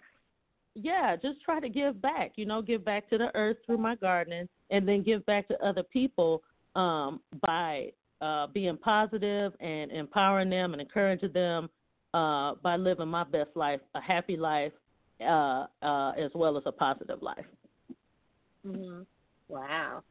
[0.76, 3.96] yeah, just try to give back, you know, give back to the earth through my
[3.96, 6.42] gardening, and then give back to other people
[6.76, 7.92] um, by
[8.26, 11.70] uh, being positive and empowering them and encouraging them
[12.14, 14.72] uh, by living my best life, a happy life,
[15.22, 17.46] uh, uh, as well as a positive life.
[18.66, 19.02] hmm
[19.48, 20.02] Wow.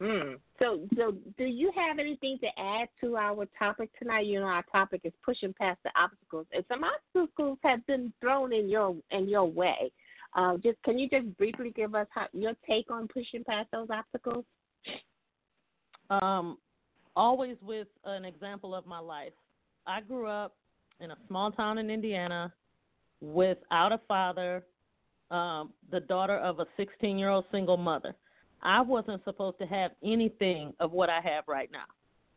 [0.00, 0.34] Hmm.
[0.60, 4.26] So, so do you have anything to add to our topic tonight?
[4.26, 8.52] You know, our topic is pushing past the obstacles, and some obstacles have been thrown
[8.52, 9.90] in your in your way.
[10.34, 13.88] Uh, just can you just briefly give us how, your take on pushing past those
[13.90, 14.44] obstacles?
[16.10, 16.58] um,
[17.16, 19.32] always with an example of my life.
[19.86, 20.54] I grew up
[21.00, 22.52] in a small town in Indiana
[23.20, 24.64] without a father,
[25.30, 28.14] um, the daughter of a 16 year old single mother.
[28.62, 31.84] I wasn't supposed to have anything of what I have right now.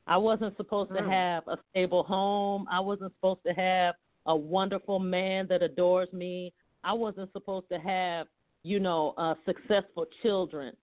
[0.08, 1.10] I wasn't supposed to Mm.
[1.10, 2.68] have a stable home.
[2.70, 3.96] I wasn't supposed to have
[4.26, 6.54] a wonderful man that adores me.
[6.84, 8.28] I wasn't supposed to have,
[8.64, 10.76] you know, uh, successful children.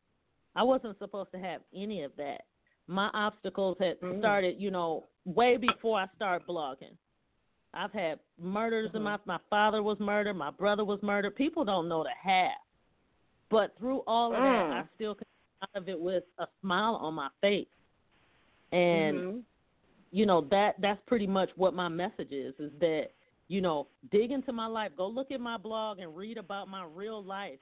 [0.55, 2.45] I wasn't supposed to have any of that.
[2.89, 4.19] My obstacles had Mm.
[4.21, 6.97] started, you know, way before I started blogging.
[7.75, 11.35] I've had murders in my my father was murdered, my brother was murdered.
[11.35, 12.57] People don't know the half.
[13.49, 14.73] But through all of that, Mm.
[14.73, 15.27] I still came
[15.63, 17.69] out of it with a smile on my face.
[18.73, 19.45] And Mhm.
[20.11, 23.11] you know that that's pretty much what my message is is that
[23.49, 26.85] you know dig into my life go look at my blog and read about my
[26.85, 27.59] real life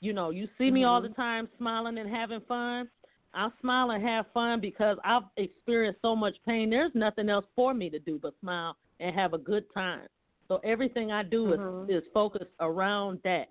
[0.00, 2.88] you know you see me all the time smiling and having fun
[3.34, 6.70] i smile and have fun because i've experienced so much pain.
[6.70, 10.06] There's nothing else for me to do but smile and have a good time.
[10.48, 11.90] So everything i do Mhm.
[11.90, 13.48] is is focused around that.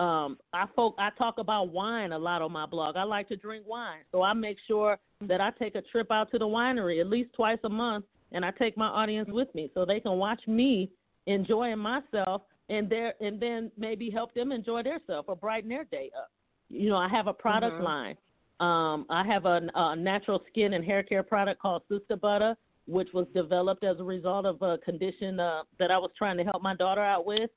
[0.00, 2.96] Um i folk i talk about wine a lot on my blog.
[2.96, 4.00] I like to drink wine.
[4.12, 7.32] So i make sure that i take a trip out to the winery at least
[7.34, 10.90] twice a month and i take my audience with me so they can watch me
[11.26, 16.10] enjoying myself and there and then maybe help them enjoy themselves or brighten their day
[16.16, 16.30] up.
[16.68, 17.84] You know i have a product Mhm.
[17.84, 18.16] line
[18.60, 22.56] um i have a, a natural skin and hair care product called sister butter
[22.86, 26.44] which was developed as a result of a condition uh, that i was trying to
[26.44, 27.50] help my daughter out with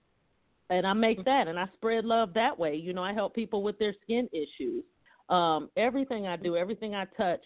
[0.69, 2.75] and I make that and I spread love that way.
[2.75, 4.83] You know, I help people with their skin issues.
[5.29, 7.41] Um, everything I do, everything I touch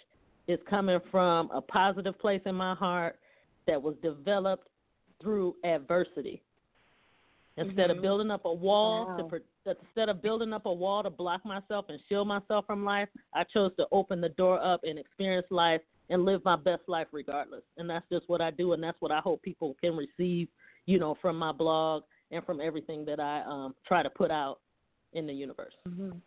[0.47, 3.17] is coming from a positive place in my heart
[3.67, 4.67] that was developed
[5.21, 6.41] through adversity.
[7.57, 8.01] Instead of Mhm.
[8.01, 9.29] building up a wall to Wow.
[9.29, 13.09] pro- instead of building up a wall to block myself and shield myself from life,
[13.33, 17.07] I chose to open the door up and experience life and live my best life
[17.11, 17.63] regardless.
[17.77, 20.49] And that's just what I do and that's what I hope people can receive,
[20.85, 24.59] you know, from my blog and from everything that I um, try to put out
[25.13, 25.75] in the universe.
[25.87, 26.19] Mhm.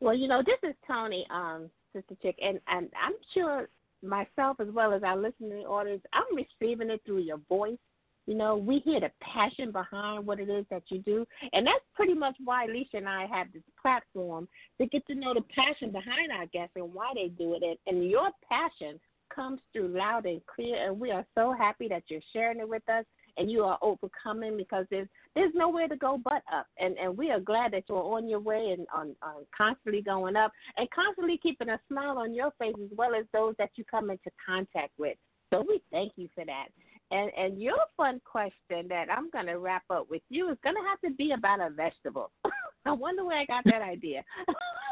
[0.00, 3.70] Well, you know, this is Toni, um, Sistah Chick, and, and I'm sure
[4.02, 7.78] myself as well as our listening audience, I'm receiving it through your voice.
[8.26, 11.84] You know, we hear the passion behind what it is that you do, and that's
[11.94, 14.48] pretty much why Alicia and I have this platform
[14.80, 17.62] to get to know the passion behind our guests and why they do it.
[17.62, 18.98] And, and your passion
[19.34, 22.88] comes through loud and clear, and we are so happy that you're sharing it with
[22.88, 23.04] us
[23.38, 26.66] and you are overcoming because there's there's nowhere to go but up.
[26.78, 30.36] And and we are glad that you're on your way and on, on constantly going
[30.36, 33.84] up and constantly keeping a smile on your face as well as those that you
[33.84, 35.16] come into contact with.
[35.52, 36.68] So we thank you for that.
[37.10, 41.00] And and your fun question that I'm gonna wrap up with you is gonna have
[41.02, 42.32] to be about a vegetable.
[42.84, 44.24] I wonder where I got that idea.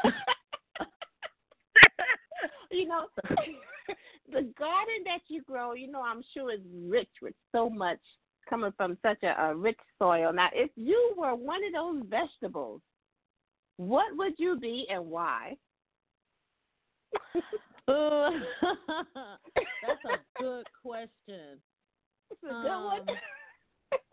[2.71, 3.07] you know,
[4.31, 7.99] the garden that you grow, you know, I'm sure is rich with so much
[8.49, 10.31] coming from such a, a rich soil.
[10.33, 12.81] Now, if you were one of those vegetables,
[13.77, 15.55] what would you be and why?
[17.87, 18.01] That's
[20.05, 21.59] a good question.
[22.31, 22.99] It's a good one.
[23.09, 23.17] Um,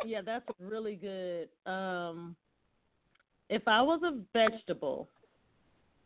[0.04, 1.48] yeah, that's really good.
[1.70, 2.36] Um,
[3.48, 5.08] if I was a vegetable,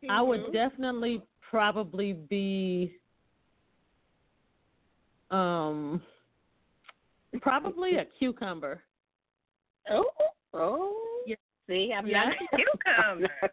[0.08, 2.94] I would definitely probably be
[5.30, 6.00] um
[7.40, 8.82] probably a cucumber.
[9.90, 10.04] Oh,
[10.54, 11.22] oh.
[11.26, 11.36] Yeah.
[11.68, 12.24] See, I'm Yeah.
[12.24, 13.30] not a Cucumber.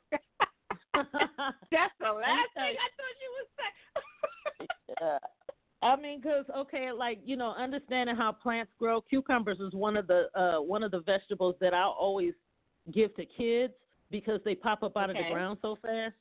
[1.71, 2.75] That's the last thing.
[2.77, 4.67] I thought you would say.
[5.01, 5.17] Yeah.
[5.84, 10.07] I mean, cause okay, like you know, understanding how plants grow, cucumbers is one of
[10.07, 12.34] the uh one of the vegetables that I always
[12.91, 13.73] give to kids
[14.11, 16.15] because they pop up out of the ground so fast.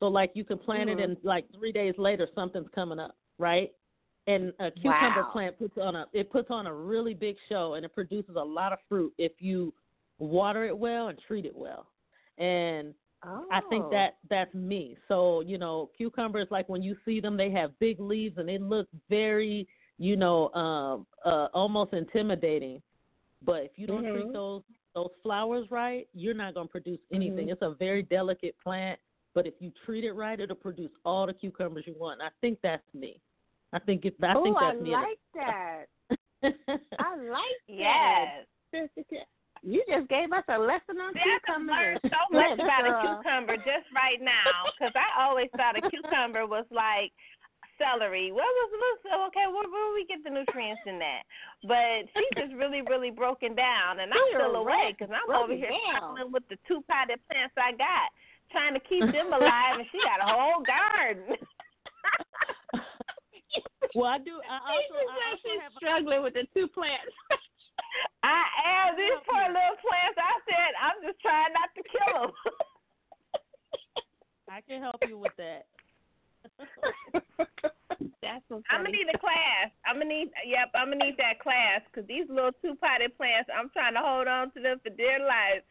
[0.00, 1.04] So like you can plant it Mhm.
[1.04, 3.72] and like three days later something's coming up, right?
[4.26, 5.30] And a cucumber Wow.
[5.32, 8.44] plant puts on a it puts on a really big show and it produces a
[8.44, 9.74] lot of fruit if you
[10.18, 11.88] water it well and treat it well.
[12.36, 13.46] And Oh.
[13.50, 14.96] I think that that's me.
[15.08, 18.58] So, you know, cucumbers like when you see them they have big leaves and they
[18.58, 19.66] look very,
[19.98, 22.80] you know, um uh almost intimidating.
[23.44, 24.32] But if you don't treat Mhm.
[24.32, 24.62] those
[24.94, 27.48] those flowers right, you're not going to produce anything.
[27.48, 27.52] Mhm.
[27.52, 28.98] It's a very delicate plant,
[29.34, 32.20] but if you treat it right, it'll produce all the cucumbers you want.
[32.20, 33.20] And I think that's me.
[33.72, 34.94] I think if I oh, think I that's me.
[34.94, 35.86] I like that.
[36.98, 38.46] I like Yes.
[39.68, 39.74] That.
[39.74, 42.08] You just gave us a lesson on See, I can learn cucumbers.
[42.08, 46.46] so much Good about a cucumber just right now because I always thought a cucumber
[46.48, 47.12] was like
[47.78, 48.32] celery.
[48.32, 49.46] What was what's okay?
[49.46, 51.22] Where, where do we get the nutrients in that?
[51.62, 55.54] But she just really, really broken down, and I'm You're still away because I'm over
[55.54, 58.10] here struggling with the two potted plants I got,
[58.50, 61.38] trying to keep them alive, and she got a whole garden.
[63.94, 64.42] well, I do.
[64.42, 67.14] I She also, just I also she's have a, struggling with the two plants.
[68.22, 70.18] I am these poor little plants.
[70.18, 72.32] I said I'm just trying not to kill them.
[74.50, 75.66] I can help you with that.
[78.22, 79.70] That's so I'm gonna need a class.
[79.86, 83.48] I'm gonna need, yep, I'm gonna need that class because these little two potted plants,
[83.52, 85.62] I'm trying to hold on to them for dear life,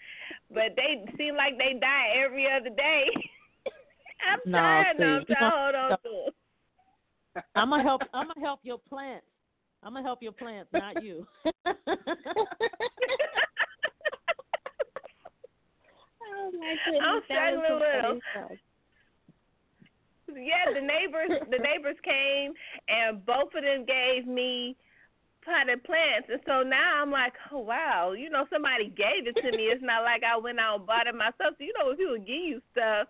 [0.49, 3.05] but they seem like they die every other day.
[4.31, 5.05] I'm No, trying, though.
[5.05, 7.43] I'm trying to hold on to them.
[7.55, 8.01] I'm gonna help.
[8.13, 9.25] I'm gonna help your plants.
[9.87, 11.25] I'm gonna help your plants, not you.
[11.47, 11.71] Oh
[16.51, 17.01] my goodness.
[17.01, 18.51] I'm that was struggling some with stuff.
[20.35, 22.51] Yeah, the neighbors, the neighbors came
[22.89, 24.75] and both of them gave me
[25.45, 29.55] potted plants, and so now I'm like, oh wow, you know, somebody gave it to
[29.55, 29.71] me.
[29.71, 31.55] It's not like I went out and bought it myself.
[31.57, 33.07] So, you know, when people give you stuff,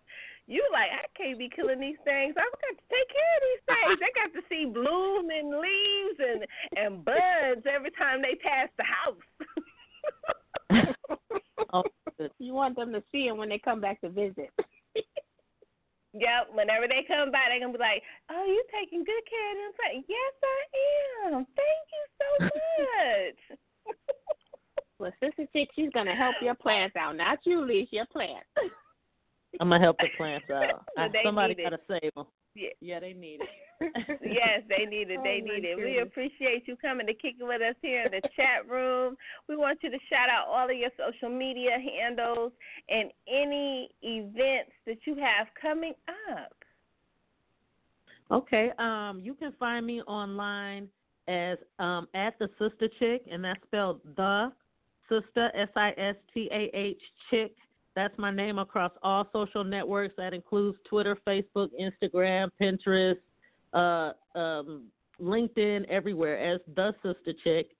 [0.47, 2.35] you like, I can't be killing these things.
[2.39, 3.99] I've got to take care of these things.
[3.99, 6.47] They got to see bloom and leaves and
[6.79, 9.27] and buds every time they pass the house.
[11.73, 11.83] oh.
[12.39, 14.49] You want them to see them when they come back to visit.
[16.13, 18.01] Yep, whenever they come by, they're gonna be like,
[18.31, 21.45] "Oh, you taking good care of them plants?" Yes, I am.
[21.45, 23.59] Thank you so much.
[24.99, 27.89] Well, Sistah Chick, she's gonna help your plants out, not you, Leash.
[27.91, 28.47] Your plants.
[29.59, 30.85] I'm gonna help the plants out.
[30.97, 31.63] I, somebody it.
[31.63, 32.25] gotta save them.
[32.55, 32.69] Yeah.
[32.81, 33.49] Yeah, they need it.
[34.23, 35.19] yes, they need it.
[35.23, 35.77] They Oh, need it.
[35.77, 39.15] We appreciate you coming to kick it with us here in the chat room.
[39.47, 42.51] We want you to shout out all of your social media handles
[42.89, 45.93] and any events that you have coming
[46.31, 46.53] up.
[48.31, 48.71] Okay.
[48.79, 50.87] Um, you can find me online
[51.27, 54.51] as um at the Sistah Chick, and that's spelled the
[55.11, 57.55] Sistah S I S T A H Chick.
[57.97, 60.13] That's my name across all social networks.
[60.17, 63.17] That includes Twitter, Facebook, Instagram, Pinterest,
[63.73, 64.83] uh, um,
[65.19, 67.71] LinkedIn, everywhere as the Sistah Chick.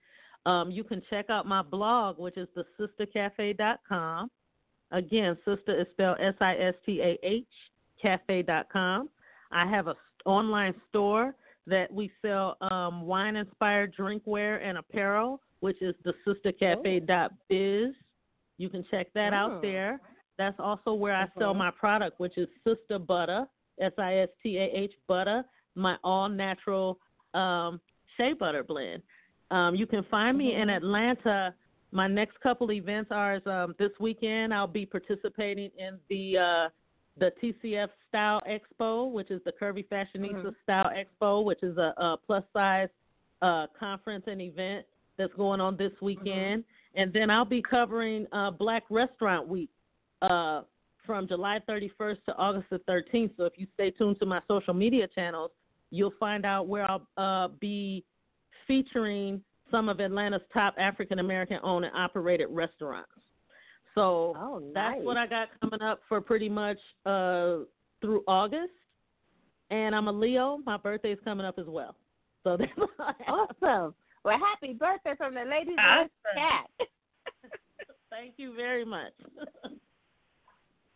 [0.44, 2.48] Um, you can check out my blog, which is
[2.80, 4.28] thesistahcafe.com.
[4.90, 7.46] Again, sister is spelled S I S T A H
[8.02, 9.08] cafe.com.
[9.52, 11.36] I have a s- online store
[11.68, 17.94] that we sell um, wine inspired drinkware and apparel, which is the sistahcafe.biz.
[18.58, 19.36] You can check that Oh.
[19.36, 20.00] out there.
[20.36, 21.58] That's also where I sell Mhm.
[21.58, 23.48] my product, which is Sistah Butter,
[23.78, 25.44] S I S T A H Butter,
[25.74, 27.00] my all natural
[27.34, 27.80] um,
[28.16, 29.02] shea butter blend.
[29.50, 31.54] Um, you can find me in Atlanta.
[31.92, 34.52] My next couple events are is, um, this weekend.
[34.52, 36.68] I'll be participating in the uh,
[37.18, 40.62] the TCF Style Expo, which is the Curvy Fashionista Mhm.
[40.62, 42.88] Style Expo, which is a, a plus size
[43.42, 44.86] uh, conference and event
[45.18, 46.64] that's going on this weekend.
[46.94, 49.70] And then I'll be covering uh, Black Restaurant Week
[50.22, 50.62] uh,
[51.04, 53.32] from July 31st to August the 13th.
[53.36, 55.50] So if you stay tuned to my social media channels,
[55.90, 58.04] you'll find out where I'll uh, be
[58.66, 63.10] featuring some of Atlanta's top African American owned and operated restaurants.
[63.94, 67.58] So Oh, that's what I got coming up for pretty much uh,
[68.00, 68.72] through August.
[69.70, 70.60] And I'm a Leo.
[70.64, 71.94] My birthday's coming up as well.
[72.44, 73.48] So that's what I have.
[73.62, 73.94] Awesome.
[74.24, 76.04] Well, happy birthday from the ladies Awesome.
[76.04, 76.88] of chat.
[78.10, 79.12] Thank you very much.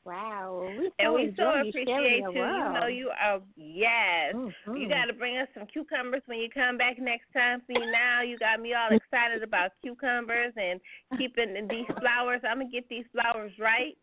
[0.05, 0.67] Wow.
[0.67, 2.33] We so and we so appreciate you.
[2.35, 4.35] You know you are yes.
[4.35, 4.81] Mhm.
[4.81, 7.63] You got to bring us some cucumbers when you come back next time.
[7.69, 10.81] See now you got me all excited about cucumbers and
[11.19, 12.41] keeping these flowers.
[12.49, 13.97] I'm gonna get these flowers right.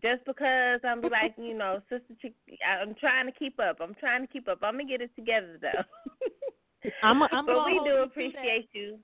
[0.00, 2.34] Just because I'm like, you know, Sistah, Chick,
[2.64, 3.78] I'm trying to keep up.
[3.80, 4.60] I'm trying to keep up.
[4.62, 5.82] I'm gonna get it together though.
[7.02, 8.98] I'm, I'm but we do appreciate you.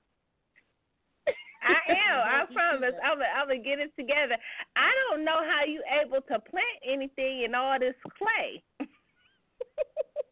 [1.62, 2.20] I am.
[2.20, 2.94] I Hold you to promise.
[3.04, 4.36] I'm gonna, I'm gonna get it together.
[4.76, 8.62] I don't know how you able to plant anything in all this clay.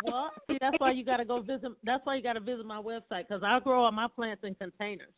[0.04, 1.72] Well, see, that's why you got to go visit.
[1.82, 4.54] That's why you got to visit my website because I grow all my plants in
[4.54, 5.08] containers.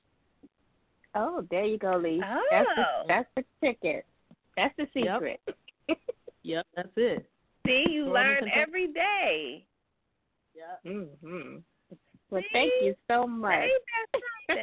[1.16, 2.20] Oh, there you go, Lee.
[2.52, 3.04] That's the Oh.
[3.08, 4.06] that's the ticket.
[4.56, 5.40] That's the secret.
[6.44, 7.28] Yep, that's it.
[7.66, 8.62] See, you Grow 'em in learn containers.
[8.68, 9.66] every day.
[10.54, 10.84] Yep.
[10.84, 11.62] Mhm.
[12.36, 13.64] Well, thank you so much.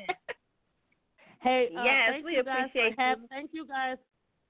[1.41, 3.27] Hey, uh, Yes, thank we you guys for appreciate have- you.
[3.29, 3.97] Thank you guys.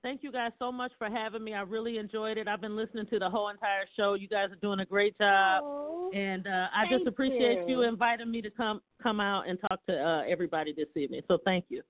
[0.03, 1.55] Thank you guys so much for having me.
[1.55, 2.47] I really enjoyed it.
[2.47, 4.13] I've been listening to the whole entire show.
[4.13, 7.81] You guys are doing a great job, Oh, and uh, I just appreciate you.
[7.81, 7.89] you.
[7.89, 11.21] inviting me to come come out and talk to uh, everybody this evening.
[11.27, 11.81] So thank you.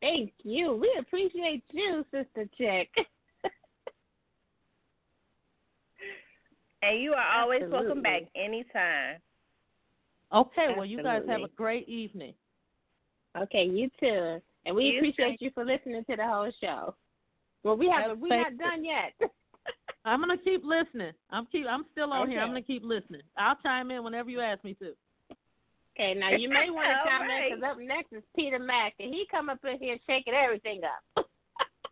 [0.00, 0.74] thank you.
[0.80, 2.88] We appreciate you, Sistah Chick.
[6.84, 9.18] And you are always welcome back anytime.
[10.34, 12.34] Okay, well you guys have a great evening.
[13.38, 14.40] okay, you too.
[14.64, 15.46] And we You appreciate too.
[15.46, 16.94] you for listening to the whole show.
[17.64, 18.20] Well, we haven't.
[18.20, 19.12] We're not done yet.
[20.04, 21.12] I'm gonna keep listening.
[21.30, 21.66] I'm keep.
[21.68, 22.40] I'm still on here.
[22.40, 23.22] I'm gonna keep listening.
[23.36, 24.94] I'll chime in whenever you ask me to.
[25.96, 27.50] okay, now you may want to All comment right.
[27.54, 30.80] because up next is Peter Mack, and he come up in here shaking everything
[31.16, 31.26] up.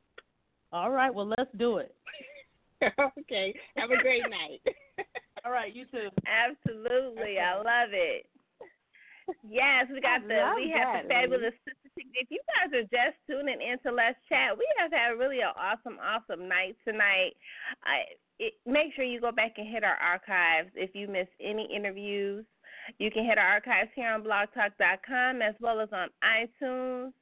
[0.72, 1.12] All right.
[1.14, 1.94] Well, let's do it.
[3.18, 4.60] okay, have a great night.
[5.44, 5.74] All right.
[5.74, 6.08] You too.
[6.26, 8.26] Absolutely, I love it.
[9.48, 11.76] Yes, we got the we have the fabulous sister.
[11.96, 15.98] If you guys are just tuning into Let's Chat, we have had really an awesome,
[16.02, 17.36] awesome night tonight.
[17.84, 21.68] I it, make sure you go back and hit our archives if you miss any
[21.74, 22.44] interviews.
[22.98, 27.12] You can hit our archives here on blogtalk.com as well as on iTunes.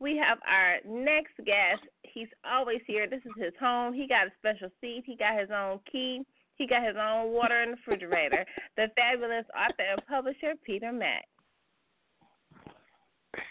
[0.00, 1.86] We have our next guest.
[2.02, 3.08] He's always here.
[3.08, 3.94] This is his home.
[3.94, 5.04] He got a special seat.
[5.06, 6.22] He got his own key.
[6.56, 8.44] He got his own water in the refrigerator.
[8.76, 11.24] the fabulous author and publisher, Peter Mack.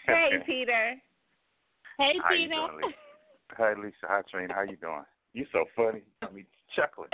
[0.06, 0.94] Hey, Peter.
[1.98, 2.54] Hey, How you Peter.
[2.54, 2.96] doing, Lisa?
[3.56, 4.04] Hi, Lisa.
[4.04, 4.48] Hi, Train.
[4.48, 5.04] How you doing?
[5.34, 6.02] You're so funny.
[6.22, 7.10] I mean, chuckling.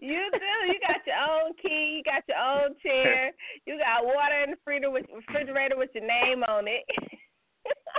[0.00, 0.72] You do.
[0.72, 1.96] You got your own key.
[1.96, 3.32] You got your own chair.
[3.66, 6.84] You got water in the refrigerator with your name on it.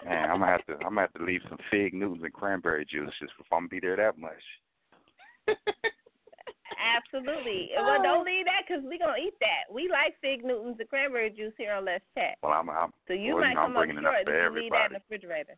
[0.04, 0.74] Man, I'm gonna have to.
[0.86, 3.70] I'm gonna have to leave some fig Newtons and cranberry juice just if I'm gonna
[3.70, 4.44] be there that much.
[6.76, 7.70] Absolutely.
[7.80, 9.72] Well, don't leave that because we gonna eat that.
[9.74, 12.38] We like fig Newtons and cranberry juice here on Let's Chat.
[12.42, 12.70] Well, I'm.
[12.70, 14.72] I'm So you well, might I'm come up bringing up short for if you leave
[14.72, 15.56] that in the refrigerator.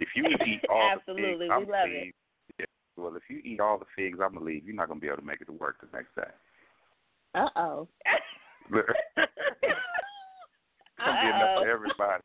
[0.00, 2.14] If you eat all Absolutely, the figs, we I'm love gonna it.
[2.60, 2.66] Yeah,
[2.96, 4.64] well, if you eat all the figs, I'm gonna leave.
[4.64, 6.30] You're not gonna be able to make it to work the next day.
[7.34, 7.88] Uh oh.
[8.70, 8.86] Look,
[9.16, 9.26] It's
[10.98, 11.62] gonna enough Uh-oh.
[11.62, 12.22] for everybody.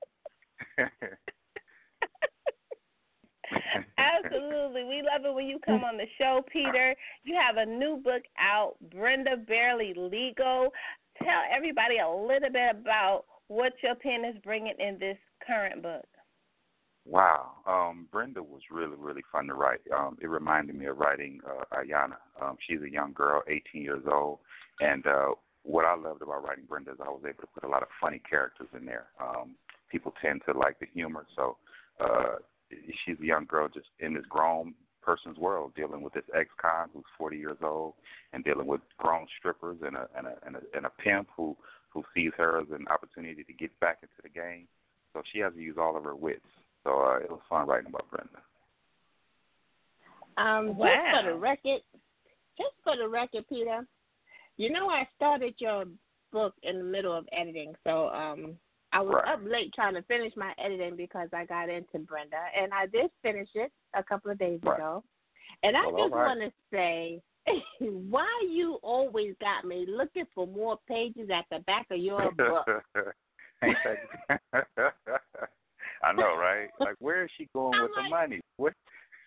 [3.97, 4.83] Absolutely.
[4.83, 6.95] We love it when you come on the show, Peter.
[7.23, 10.69] You have a new book out, Brenda Barely Legal.
[11.19, 16.05] Tell everybody a little bit about what your pen is bringing in this current book.
[17.05, 17.51] Wow.
[17.67, 19.81] Um, Brenda was really, really fun to write.
[19.95, 22.17] Um, it reminded me of writing uh, Ayana.
[22.41, 24.39] Um, she's a young girl, 18 years old,
[24.79, 25.31] and uh,
[25.63, 27.89] what I loved about writing Brenda is I was able to put a lot of
[28.01, 29.07] funny characters in there.
[29.19, 29.55] Um,
[29.93, 31.55] people tend to like the humor, so
[32.03, 32.35] uh,
[33.05, 37.03] she's a young girl just in this grown person's world, dealing with this ex-con who's
[37.17, 37.93] 40 years old,
[38.33, 41.55] and dealing with grown strippers and a and a and a, and a pimp who
[41.89, 44.67] who sees her as an opportunity to get back into the game.
[45.13, 46.41] So she has to use all of her wits.
[46.83, 48.39] So uh, it was fun writing about Brenda.
[50.37, 50.87] Um, Wow.
[50.87, 51.81] just for the record,
[52.57, 53.85] just for the record, Peter,
[54.57, 55.85] you know I started your
[56.31, 58.57] book in the middle of editing, so um,
[58.93, 59.33] I was Right.
[59.33, 63.11] up late trying to finish my editing because I got into Brenda, and I did
[63.23, 64.75] finish it a couple of days Right.
[64.75, 65.03] ago.
[65.63, 66.27] And I Well, all just right.
[66.27, 67.21] want to say,
[67.79, 72.67] why you always got me looking for more pages at the back of your book?
[76.03, 76.69] I know, right?
[76.79, 78.41] Like, where is she going I'm with the money?
[78.57, 78.73] What?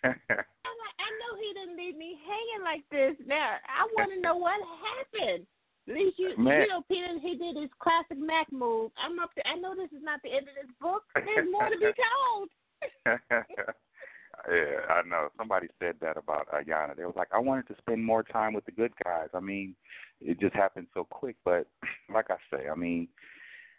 [0.05, 3.17] I'm like, I know he didn't leave me hanging like this.
[3.27, 5.47] Now I want to know what happened.
[5.89, 6.63] At least you, Man.
[6.63, 8.91] you know, Peter, he did his classic Mack move.
[8.99, 9.33] I'm up.
[9.35, 11.03] To, I know this is not the end of this book.
[11.15, 12.49] There's more to be told.
[14.49, 15.29] yeah, I know.
[15.39, 16.97] Somebody said that about Ayana.
[16.97, 19.29] They was like, I wanted to spend more time with the good guys.
[19.33, 19.77] I mean,
[20.21, 21.37] it just happened so quick.
[21.45, 21.69] But
[22.13, 23.07] like I say, I mean,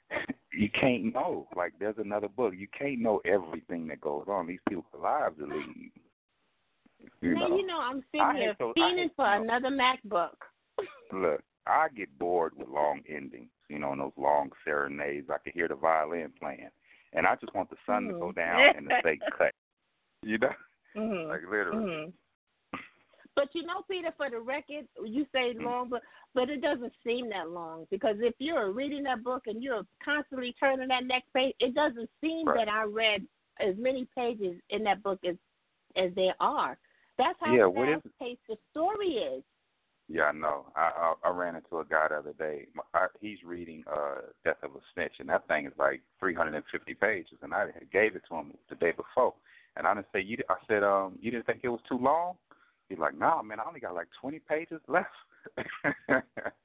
[0.53, 1.47] you can't know.
[1.57, 2.53] Like there's another book.
[2.57, 4.47] You can't know everything that goes on.
[4.47, 5.91] These people's lives are lead.
[7.21, 7.57] You now, know.
[7.57, 9.43] you know, I'm sitting I here hate fiending for those.
[9.43, 10.29] another MacBook.
[11.11, 13.49] Look, I get bored with long endings.
[13.69, 15.29] You know, and those long serenades.
[15.29, 16.69] I could hear the violin playing,
[17.13, 18.35] and I just want the sun to go Mhm.
[18.35, 19.53] down and the say cut.
[20.23, 20.49] You know,
[20.95, 21.29] Mm-hmm.
[21.29, 22.05] like literally.
[22.05, 22.09] hmm
[23.35, 25.63] But you know, Peter, for the record, you say Mm-hmm.
[25.65, 26.01] long, but
[26.33, 30.55] but it doesn't seem that long because if you're reading that book and you're constantly
[30.59, 32.65] turning that next page, it doesn't seem Right.
[32.65, 33.27] that I read
[33.59, 35.35] as many pages in that book as
[35.95, 36.77] as there are.
[37.17, 39.43] That's how Yeah, fast paced the story is.
[40.09, 40.65] Yeah, I know.
[40.75, 42.65] I, I I ran into a guy the other day.
[42.93, 47.37] I, he's reading uh Death of a Snitch, and that thing is like 350 pages,
[47.41, 49.33] and I had gave it to him the day before,
[49.75, 50.37] and I didn't say you.
[50.49, 52.35] I said, um, you didn't think it was too long?
[52.87, 55.09] He's like, nah, man, I only got like 20 pages left.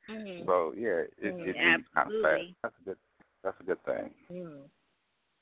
[0.09, 0.43] Mhm.
[0.47, 2.43] So yeah, it, Mhm, it reads kind of fast.
[2.63, 2.97] That's a good.
[3.43, 4.11] That's a good thing.
[4.31, 4.63] Mm.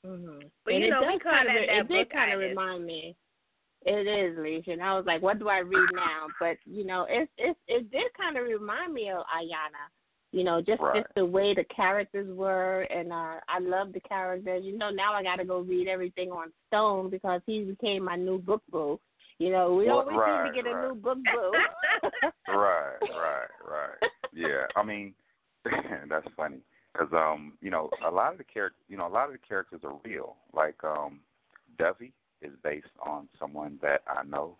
[0.05, 0.51] Mhm.
[0.63, 2.39] But and you it know, we does kind of that that it did kind of
[2.39, 3.15] remind me.
[3.83, 4.73] It is, Lissha.
[4.73, 6.27] And I was like, what do I read now?
[6.39, 9.89] But you know, it it it did kind of remind me of Ayana.
[10.31, 11.01] You know, just Right.
[11.03, 14.63] just the way the characters were, and uh I love the characters.
[14.63, 18.15] You know, now I got to go read everything on Stone because he became my
[18.15, 18.99] new book boo.
[19.39, 20.83] You know, we always right, need to get right.
[20.83, 21.51] a new book boo.
[22.47, 24.11] right, right, right.
[24.31, 25.15] Yeah, I mean,
[26.07, 26.59] that's funny
[26.93, 29.39] because um, you know, a lot of the characters, you know, a lot of the
[29.39, 30.35] characters are real.
[30.53, 31.21] Like um,
[31.79, 34.57] Devi is based on someone that I know,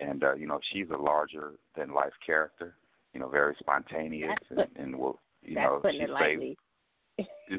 [0.00, 2.74] and uh, you know, she's a larger than life character.
[3.14, 6.12] You know, very spontaneous That's and, and will, you That's know, putting she it say,
[6.12, 6.58] lightly.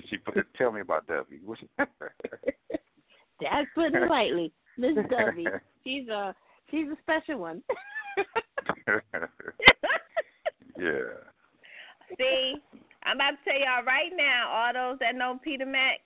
[0.09, 1.39] she put, tell me about Devi.
[1.43, 1.59] What-
[3.41, 4.51] That's putting it lightly.
[4.77, 5.47] Miss Dovey.
[5.83, 6.35] She's a
[6.69, 7.63] she's a special one.
[10.77, 11.15] yeah.
[12.17, 12.55] See,
[13.03, 15.99] I'm about to tell y'all right now, all those that know Peter Mack,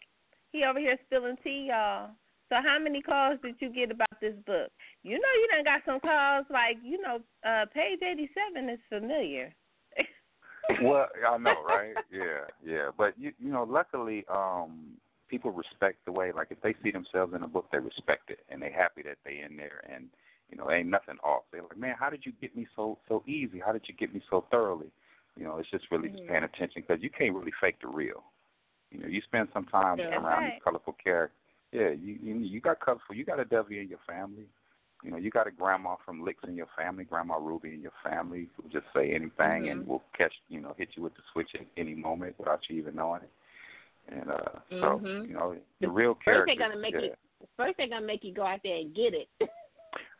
[0.51, 2.11] he over here spilling tea, y'all.
[2.53, 4.69] So how many calls did you get about this book?
[5.01, 8.79] You know you done got some calls like, you know, uh page eighty seven is
[8.89, 9.55] familiar.
[10.83, 11.95] well, I know, right?
[12.11, 12.91] Yeah, yeah.
[12.95, 14.91] But you you know, luckily, um,
[15.29, 18.41] people respect the way like if they see themselves in a book, they respect it
[18.49, 20.09] and they happy that they in there and
[20.51, 21.45] you know, ain't nothing off.
[21.51, 23.59] They're like, Man, how did you get me so so easy?
[23.65, 24.91] How did you get me so thoroughly?
[25.35, 28.23] You know, it's just really just paying attention because you can't really fake the real.
[28.91, 30.53] You know, you spend some time That's around right.
[30.53, 31.39] these colorful characters.
[31.73, 33.15] Yeah, you, you you got colorful.
[33.15, 34.45] You got a W in your family.
[35.03, 37.91] You know, you got a grandma from Licks in your family, Grandma Ruby in your
[38.03, 39.87] family, who just say anything and Mhm.
[39.87, 42.95] will catch, you know, hit you with the switch at any moment without you even
[42.95, 43.31] knowing it.
[44.07, 45.27] And uh so, Mhm.
[45.27, 46.45] you know, the real character.
[46.45, 47.01] First they're gonna make yeah.
[47.01, 49.29] you first they're gonna make you go out there and get it.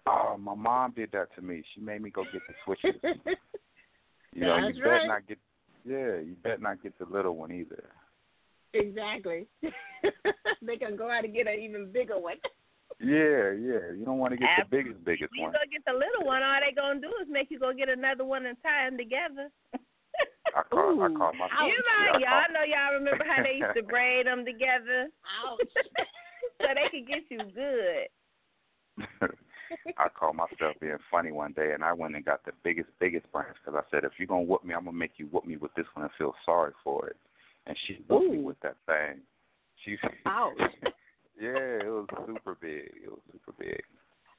[0.05, 1.63] Oh, my mom did that to me.
[1.73, 2.99] She made me go get the switches.
[4.34, 5.38] you know, That's you better not get
[5.85, 7.89] yeah, you better not get the little one either.
[8.73, 9.47] Exactly.
[10.61, 12.37] they can go out and get an even bigger one.
[12.99, 13.91] Yeah, yeah.
[13.91, 14.91] You don't want to get the Absolutely.
[14.93, 15.51] biggest, biggest You one.
[15.51, 18.23] go get the little one, all they gonna do is make you go get another
[18.23, 19.49] one and tie them together.
[20.55, 21.49] I call, I call my.
[21.65, 25.09] you yeah, know, I y'all know y'all remember how they used to braid them together
[25.41, 25.59] Ouch.
[26.61, 28.07] so they could get you good.
[29.97, 33.31] I called myself being funny one day, and I went and got the biggest, biggest
[33.31, 35.57] branch because I said, if you're gonna whoop me, I'm gonna make you whoop me
[35.57, 37.17] with this one and feel sorry for it.
[37.68, 39.22] And she whooped me with that thing.
[39.84, 40.53] She, Ouch.
[41.41, 42.91] yeah, it was super big.
[43.03, 43.81] It was super big.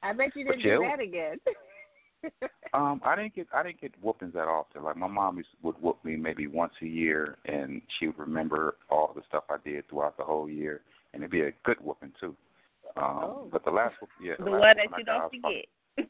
[0.03, 1.37] I bet you didn't yeah, do that again.
[2.73, 4.83] Um, I didn't get I didn't get whoopings that often.
[4.83, 8.77] Like my mom used would whoop me maybe once a year, and she would remember
[8.89, 10.81] all the stuff I did throughout the whole year,
[11.13, 12.35] and it'd be a good whooping too.
[12.97, 13.47] Um, Oh.
[13.51, 16.09] But the last whoop, yeah, The the one that you I got, don't probably- forget.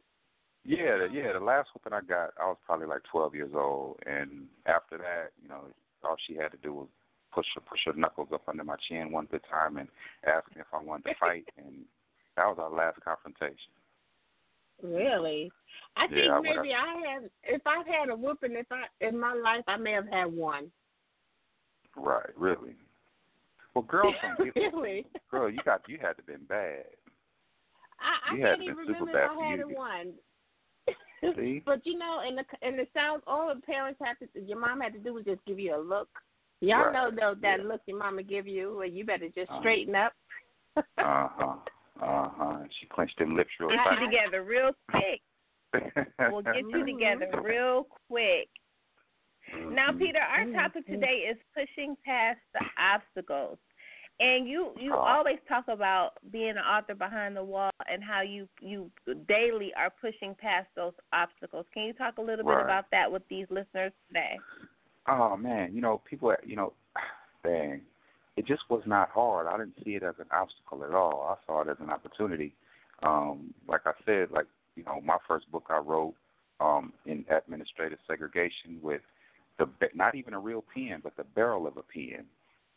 [0.63, 1.33] Yeah, the, yeah.
[1.33, 5.31] The last whooping I got, I was probably like 12 years old, and after that,
[5.43, 5.61] you know,
[6.03, 6.87] all she had to do was
[7.35, 9.87] push her, push her knuckles up under my chin one good time and
[10.25, 11.83] ask me if I wanted to fight, and
[12.37, 13.71] that was our last confrontation.
[14.81, 15.51] Really?
[15.97, 17.23] I think I would- maybe I have.
[17.43, 20.71] If I've had a whooping, if I in my life, I may have had one.
[21.95, 22.75] Right, really.
[23.73, 25.05] Well, girls don't get really?
[25.31, 26.85] Girl, you got you had to been bad.
[27.99, 30.13] I, I You can't even remember if I had you a to get- one.
[31.37, 31.61] See?
[31.65, 34.81] But you know, in the in the South, all the parents have to, your mom
[34.81, 36.09] had to do was just give you a look.
[36.61, 37.67] Y'all Right, know though that yeah.
[37.67, 39.59] look your mama give you, where you better just Uh-huh.
[39.61, 40.13] straighten up.
[40.97, 41.55] Uh huh.
[42.01, 42.57] Uh huh.
[42.79, 43.99] She clenched them lips real Get tight.
[44.01, 45.21] you together real quick.
[46.31, 48.49] We'll get you together real quick.
[49.69, 49.99] Now, Mhm.
[49.99, 50.53] Peter, our Mhm.
[50.53, 53.59] topic today is pushing past the obstacles.
[54.19, 54.99] And you you Oh.
[54.99, 58.89] always talk about being an author behind the wall and how you you
[59.27, 61.67] daily are pushing past those obstacles.
[61.73, 64.39] Can you talk a little bit about that with these listeners today?
[65.07, 66.33] Oh man, you know people.
[66.45, 66.73] You know,
[67.43, 67.81] dang.
[68.37, 69.47] it just was not hard.
[69.47, 71.27] I didn't see it as an obstacle at all.
[71.29, 72.53] I saw it as an opportunity.
[73.03, 76.15] Um, like I said, like you know, my first book I wrote
[76.59, 79.01] um, in administrative segregation with
[79.57, 82.25] the not even a real pen, but the barrel of a pen.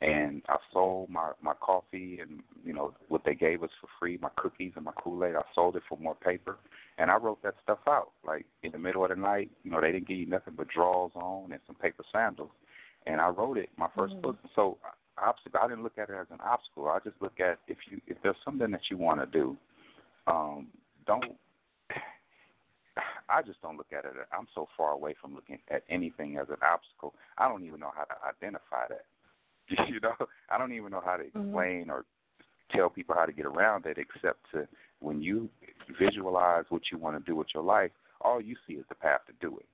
[0.01, 4.17] And I sold my my coffee and you know what they gave us for free,
[4.23, 5.35] my cookies and my Kool Aid.
[5.35, 6.57] I sold it for more paper,
[6.99, 9.51] and I wrote that stuff out like in the middle of the night.
[9.65, 12.51] You know, they didn't give you nothing but drawers on and some paper sandals,
[13.07, 14.21] and I wrote it my 1st mm-hmm.
[14.21, 14.37] book.
[14.55, 14.79] So
[15.23, 16.89] obstacle, I didn't look at it as an obstacle.
[16.89, 19.57] I just look at if you if there's something that you want to do,
[20.27, 20.69] um,
[21.07, 21.25] don't
[23.29, 24.13] I just don't look at it.
[24.33, 27.15] I'm so far away from looking at anything as an obstacle.
[27.37, 29.05] I don't even know how to identify that.
[29.89, 30.15] You know,
[30.51, 31.41] I don't even know how to Mm-hmm.
[31.41, 32.05] explain or
[32.71, 34.69] tell people how to get around it, except to
[35.01, 35.49] when you
[35.99, 37.91] visualize what you want to do with your life,
[38.21, 39.67] all you see is the path to do it.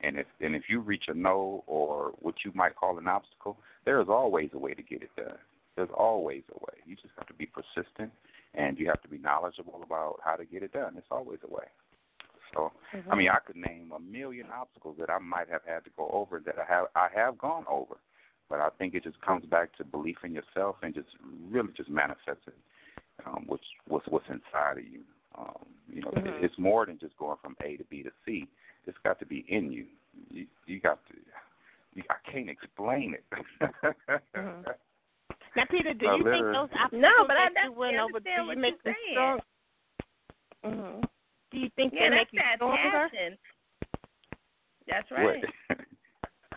[0.00, 3.58] And if and if you reach a no or what you might call an obstacle,
[3.84, 5.38] there is always a way to get it done.
[5.76, 6.78] There's always a way.
[6.86, 8.12] You just have to be persistent
[8.54, 10.94] and you have to be knowledgeable about how to get it done.
[10.96, 11.66] It's always a way.
[12.54, 12.72] So,
[13.10, 16.08] I mean, I could name a million obstacles that I might have had to go
[16.12, 17.96] over that I have I have gone over,
[18.48, 21.08] but I think it just comes back to belief in yourself and just
[21.50, 22.54] really just manifesting
[23.26, 25.00] um, what's what's what's inside of you.
[25.36, 26.42] Um, you know, Mhm.
[26.42, 28.48] it's more than just going from A to B to C.
[28.86, 29.86] It's got to be in you.
[30.30, 31.14] You, you got to.
[31.94, 33.24] You, I can't explain it.
[34.34, 34.64] Mhm.
[35.56, 38.30] Now, Peter, do No, you think those obstacles No, but I you went over, do
[38.30, 39.40] you make you're them saying.
[39.40, 39.40] strong?
[40.62, 41.00] hmm
[41.50, 43.08] Do you think Yeah, they make you that stronger?
[43.10, 43.38] passion.
[44.86, 45.44] That's right.
[45.68, 45.78] What?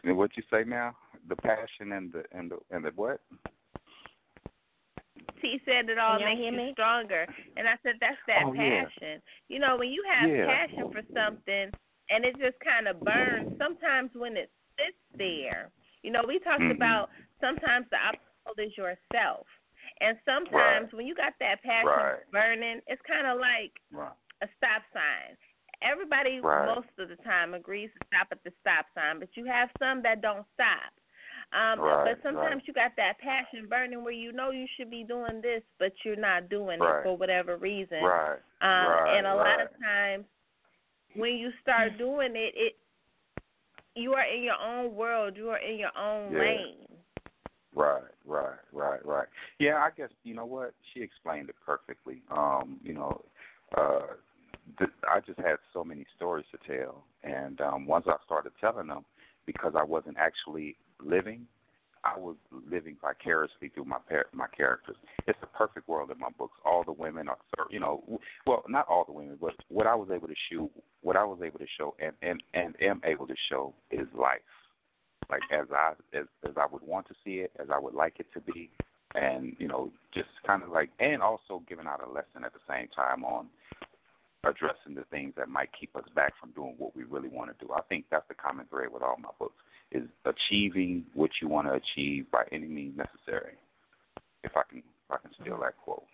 [0.03, 0.95] and what you say now?
[1.31, 3.21] The passion and the and the and the what?
[5.39, 6.71] He said it all Can y'all makes you me?
[6.75, 7.25] stronger,
[7.55, 8.83] and I said that's that Oh, yeah.
[8.83, 9.21] passion.
[9.47, 10.45] You know, when you have Yeah.
[10.45, 11.71] passion for something
[12.11, 13.47] and it just kind of burns.
[13.57, 15.71] Sometimes when it sits there,
[16.03, 16.75] you know, we talked Mhm.
[16.75, 17.07] about
[17.39, 19.47] sometimes the obstacle is yourself,
[20.01, 20.93] and sometimes Right.
[20.99, 22.27] when you got that passion Right.
[22.31, 24.11] burning, it's kind of like Right.
[24.43, 25.37] a stop sign.
[25.81, 26.75] Everybody Right.
[26.75, 30.03] most of the time agrees to stop at the stop sign, but you have some
[30.03, 30.91] that don't stop.
[31.53, 32.67] Um, Right, but sometimes right.
[32.67, 36.15] you got that passion burning where you know you should be doing this, but you're
[36.15, 36.99] not doing Right.
[36.99, 38.03] it for whatever reason.
[38.03, 38.39] Right.
[38.61, 39.17] Um, right.
[39.17, 40.25] and a lot of times
[41.15, 42.77] when you start doing it, it
[43.95, 45.35] you are in your own world.
[45.35, 46.39] You are in your own Yeah.
[46.39, 46.87] lane.
[47.73, 49.27] Right, right, right, right.
[49.59, 52.21] Yeah, I guess you know what she explained it perfectly.
[52.29, 53.23] Um, you know,
[53.77, 54.07] uh,
[54.77, 58.87] th- I just had so many stories to tell, and um, once I started telling
[58.87, 59.05] them,
[59.45, 61.47] because I wasn't actually living,
[62.03, 62.35] I was
[62.69, 64.95] living vicariously through my par- my characters.
[65.27, 66.57] It's the perfect world in my books.
[66.65, 67.37] All the women are,
[67.69, 70.71] you know, well, not all the women, but what I was able to shoot,
[71.01, 74.41] what I was able to show, and and and am able to show is life
[75.31, 78.15] like as I as as I would want to see it, as I would like
[78.19, 78.69] it to be,
[79.15, 82.59] and you know, just kind of like, and also giving out a lesson at the
[82.67, 83.47] same time on
[84.43, 87.65] addressing the things that might keep us back from doing what we really want to
[87.65, 87.71] do.
[87.71, 91.67] I think that's the common thread with all my books is achieving what you want
[91.67, 93.53] to achieve by any means necessary.
[94.43, 96.05] If I can, if I can steal that quote.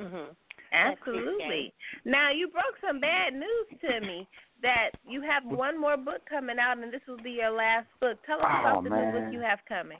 [0.00, 0.34] Mhm.
[0.72, 1.72] Absolutely.
[2.04, 4.26] Now you broke some bad news to me
[4.62, 8.18] that you have one more book coming out, and this will be your last book.
[8.24, 9.98] Tell us Oh, about the new book you have coming.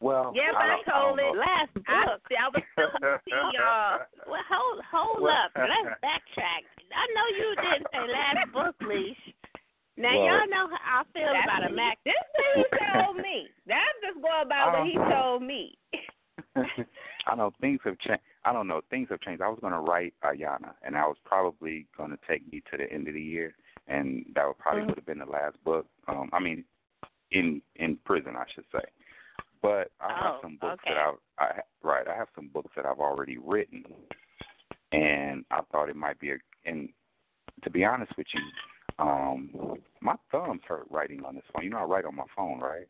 [0.00, 1.34] Well, Yeah, but I don't- told don't it.
[1.34, 1.40] know.
[1.40, 2.22] Last I, book.
[2.38, 4.00] I was still see y'all.
[4.26, 5.52] Well, hold hold Well- up.
[5.54, 6.64] Let's backtrack.
[6.94, 9.33] I know you didn't say last book, Leash.
[9.96, 11.98] Now Well- y'all know how I feel That's about a Mack.
[12.04, 13.48] This is what he told me.
[13.66, 15.78] That's just going by what he told me.
[17.26, 18.22] I know things have changed.
[18.44, 19.40] I don't know things have changed.
[19.42, 22.76] I was going to write Ayana, and I was probably going to take me to
[22.76, 23.54] the end of the year,
[23.86, 24.88] and that would probably Mhm.
[24.88, 25.86] would have been the last book.
[26.08, 26.64] Um, I mean,
[27.30, 28.84] in in prison, I should say.
[29.62, 30.94] But I have Oh, some books okay.
[30.94, 32.06] that I've I right.
[32.06, 33.84] I have some books that I've already written,
[34.92, 36.38] and I thought it might be a.
[36.64, 36.92] And
[37.62, 38.40] to be honest with you,
[38.98, 39.50] um,
[40.00, 41.64] my thumbs hurt writing on this phone.
[41.64, 42.86] You know, I write on my phone, right?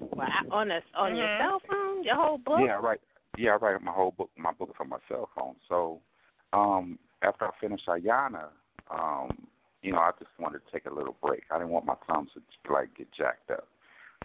[0.00, 1.38] Well, I- on a, on your Mhm.
[1.38, 2.60] cell phone, your whole book.
[2.60, 3.00] Yeah, I write.
[3.36, 5.56] Yeah, I write my whole book, my book is on my cell phone.
[5.68, 6.00] So,
[6.52, 8.48] um, after I finished Ayana,
[8.90, 9.46] um,
[9.82, 11.44] you know, I just wanted to take a little break.
[11.50, 13.68] I didn't want my thumbs to like get jacked up.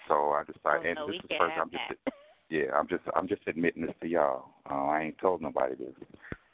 [0.07, 1.53] So I decided, Oh, and no, we this is can't first.
[1.55, 2.13] have I'm just, that.
[2.49, 4.49] yeah, I'm just, I'm just admitting this to y'all.
[4.69, 5.93] Uh, I ain't told nobody this,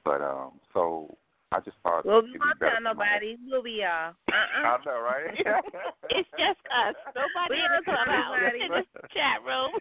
[0.03, 1.15] but um, so
[1.51, 3.37] I just thought Well, it'd we be won't better tell nobody.
[3.47, 4.13] We'll be y'all.
[4.29, 4.67] Uh-uh.
[4.67, 5.33] I know, right?
[5.45, 5.91] Uh-uh.
[6.09, 6.95] it's just us.
[7.15, 8.37] Nobody in the clubhouse.
[8.53, 9.71] In the chat room.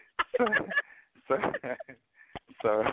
[1.28, 1.36] so,
[2.62, 2.84] so,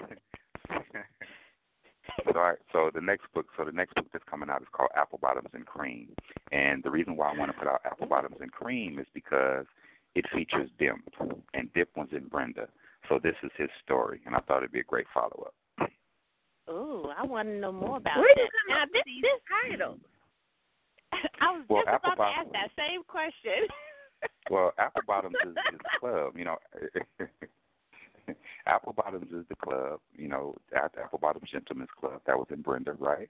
[2.34, 4.89] so, I, so the next book, so the next book that's coming out is called
[4.95, 6.10] Apple Bottoms and Cream,
[6.52, 9.65] and the reason why I want to put out Apple Bottoms and Cream is because
[10.15, 11.03] it features Dimp,
[11.53, 12.68] and Dimp was in Brenda.
[13.07, 15.53] So this is his story, and I thought it'd be a great follow up.
[17.06, 18.49] Ooh, I want to know more about Where that.
[18.69, 19.99] now, this, with these this titles?
[21.41, 23.68] I was Well, just about Apple to ask that same question.
[24.49, 26.57] Well, Apple Bottoms is, is the club, you know.
[28.65, 30.56] Apple Bottoms is the club, you know.
[30.76, 33.30] At Apple Bottoms Gentlemen's Club that was in Brenda, right?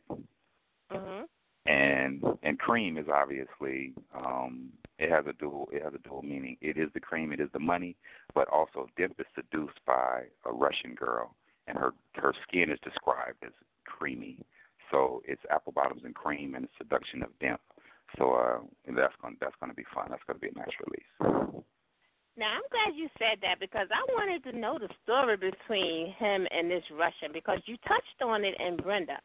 [0.91, 1.23] mhm.
[1.65, 4.69] And and cream is obviously um
[4.99, 6.55] it has a dual it has a dual meaning.
[6.61, 7.95] It is the cream, it is the money,
[8.33, 11.35] but also Dimp is seduced by a Russian girl,
[11.67, 13.51] and her her skin is described as
[13.85, 14.37] creamy.
[14.91, 17.59] So it's apple bottoms and cream and the seduction of Dimp.
[18.17, 18.59] So uh
[18.95, 20.07] that's going that's going to be fun.
[20.09, 21.63] That's going to be a nice release.
[22.37, 26.47] Now I'm glad you said that because I wanted to know the story between him
[26.51, 29.19] and this Russian because you touched on it in Brenda,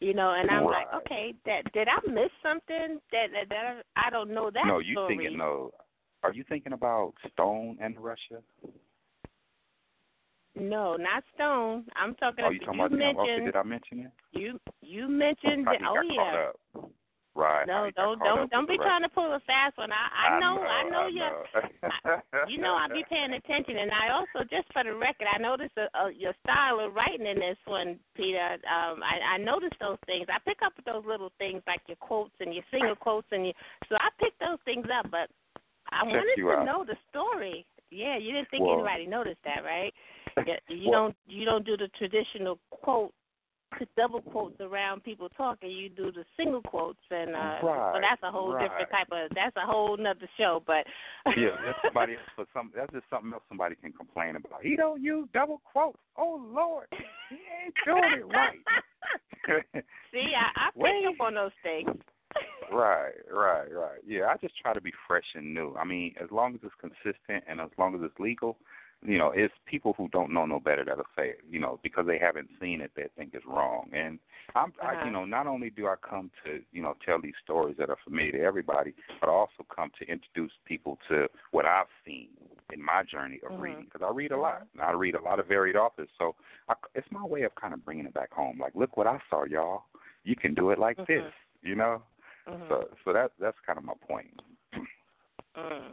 [0.00, 4.10] you know, and I'm like, okay, that did I miss something that that, that I
[4.10, 5.16] don't know that no, you story.
[5.16, 5.70] thinking no?
[6.22, 8.42] Are you thinking about Stone and Russia?
[10.56, 11.84] No, not Stone.
[11.96, 12.44] I'm talking.
[12.44, 13.00] Oh, you talking about them?
[13.00, 14.12] Okay, mentioned did I mention it?
[14.32, 15.76] you you mentioned I.
[15.84, 16.48] Oh yeah.
[16.48, 16.90] up.
[17.36, 17.68] Right.
[17.68, 19.92] No, don't don't don't be trying to pull a fast one.
[19.92, 21.20] I I know I know I you.
[21.20, 21.44] know.
[22.48, 25.76] You know I be paying attention, and I also just for the record, I noticed
[25.76, 28.56] uh, uh, your style of writing in this one, Peter.
[28.64, 30.24] Um, I I noticed those things.
[30.32, 33.52] I pick up those little things like your quotes and your single quotes, and you.
[33.90, 35.28] So I picked those things up, but
[35.92, 36.64] I Check wanted to out.
[36.64, 37.66] know the story.
[37.96, 39.92] Yeah, you didn't think Well- anybody noticed that, right?
[40.68, 43.14] You Well- don't you don't do the traditional quote
[43.96, 45.70] double quotes around people talking.
[45.70, 49.30] You do the single quotes, and uh, so Right, that's a whole different type of.
[49.34, 50.62] That's a whole nother show.
[50.66, 50.86] But
[51.36, 52.72] yeah, that's somebody else for some.
[52.74, 54.62] That's just something else somebody can complain about.
[54.62, 55.98] He don't use double quotes.
[56.16, 56.86] Oh Lord,
[57.28, 58.58] he ain't doing it right.
[60.12, 61.06] see, I, I Wait.
[61.08, 61.96] up on those things.
[62.70, 64.00] Right, right, right.
[64.06, 65.74] Yeah, I just try to be fresh and new.
[65.76, 68.56] I mean, as long as it's consistent and as long as it's legal,
[69.04, 71.40] you know, it's people who don't know no better that'll say it.
[71.48, 73.90] You know, because they haven't seen it, they think it's wrong.
[73.92, 74.18] And
[74.54, 75.06] I'm, I, Uh-huh.
[75.06, 77.98] you know, not only do I come to, you know, tell these stories that are
[78.02, 82.28] familiar to everybody, but I also come to introduce people to what I've seen
[82.72, 83.60] in my journey of Mhm.
[83.60, 83.84] reading.
[83.84, 86.08] Because I read a lot, and I read a lot of varied authors.
[86.18, 86.34] So
[86.68, 88.58] I, it's my way of kind of bringing it back home.
[88.58, 89.84] Like, look what I saw, y'all.
[90.24, 91.06] You can do it like Mhm.
[91.06, 91.32] this.
[91.62, 92.02] You know.
[92.48, 92.68] Mhm.
[92.68, 94.40] So, so that that's kind of my point.
[95.56, 95.92] Mm.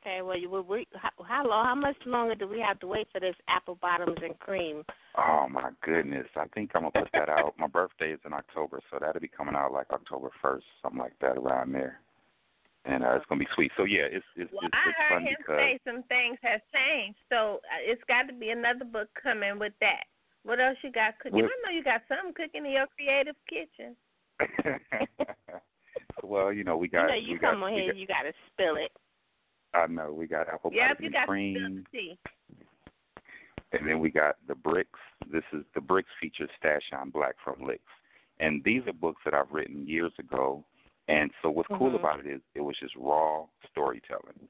[0.00, 1.64] Okay, well, you will we, how, how long?
[1.66, 4.82] How much longer do we have to wait for this apple bottoms and cream?
[5.18, 6.26] Oh my goodness!
[6.36, 7.54] I think I'm gonna put that out.
[7.58, 11.18] My birthday is in October, so that'll be coming out like October first, something like
[11.20, 12.00] that, around there.
[12.86, 13.72] And uh, it's gonna be sweet.
[13.76, 16.60] So yeah, it's it's Well, it's, I heard fun him because say some things have
[16.72, 20.04] changed, so uh, it's got to be another book coming with that.
[20.44, 21.42] What else you got cooking?
[21.42, 23.96] With- I know you got something cooking in your creative kitchen.
[26.22, 28.06] well, you know we You got know, you we come got, on here, got you
[28.06, 28.90] got to spill it.
[29.74, 32.18] I know we got apple Yep, you and got to cream, spill the tea.
[33.72, 35.00] and then we got the bricks.
[35.30, 37.82] This is the bricks features Stash on Black from Licks,
[38.38, 40.64] and these are books that I've written years ago.
[41.08, 41.96] And so what's cool Mhm.
[41.96, 44.48] about it is it was just raw storytelling,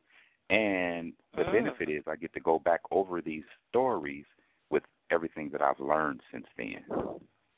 [0.50, 1.52] and the Mm.
[1.52, 4.24] benefit is I get to go back over these stories
[4.70, 6.84] with everything that I've learned since then.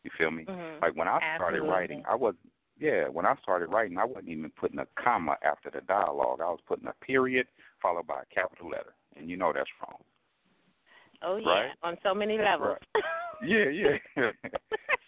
[0.03, 0.45] You feel me?
[0.45, 0.81] Mhm.
[0.81, 1.69] Like when I started Absolutely.
[1.69, 2.35] writing, I was
[2.78, 6.40] yeah, when I started writing, I wasn't even putting a comma after the dialogue.
[6.40, 7.47] I was putting a period
[7.81, 10.01] followed by a capital letter, and you know that's wrong.
[11.23, 11.70] Oh yeah, Right.
[11.82, 12.78] on so many levels.
[13.44, 13.98] Yeah, yeah.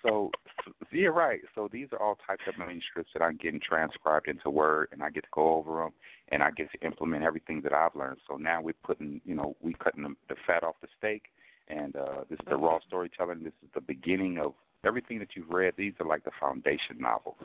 [0.03, 0.31] so,
[0.65, 1.41] so yeah, right.
[1.55, 5.11] So these are all types of manuscripts that I'm getting transcribed into Word, and I
[5.11, 5.93] get to go over them,
[6.29, 8.19] and I get to implement everything that I've learned.
[8.29, 11.25] So now we're putting, you know, we're cutting the, the fat off the steak,
[11.69, 13.43] and uh, this is the raw storytelling.
[13.43, 14.55] This is the beginning of
[14.85, 15.75] everything that you've read.
[15.77, 17.37] These are like the foundation novels,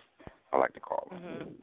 [0.52, 1.20] I like to call them.
[1.20, 1.54] Mhm.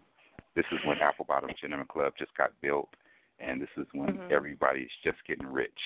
[0.54, 2.92] This is when Apple Bottom Gentleman Club just got built,
[3.38, 4.32] and this is when Mhm.
[4.32, 5.80] everybody's just getting rich.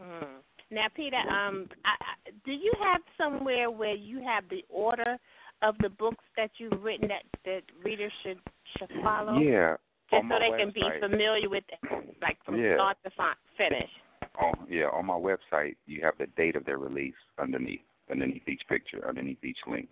[0.00, 0.42] Mm.
[0.70, 5.18] Now, Peter, um, I, I, do you have somewhere where you have the order
[5.60, 8.40] of the books that you've written that that readers should
[8.78, 9.38] should follow?
[9.38, 9.76] Yeah.
[10.10, 11.78] Just so they can be familiar with, it,
[12.20, 12.74] like from Yeah.
[12.74, 13.10] start to
[13.56, 13.90] finish.
[14.36, 18.62] on yeah on my website you have the date of their release underneath underneath each
[18.68, 19.88] picture underneath each link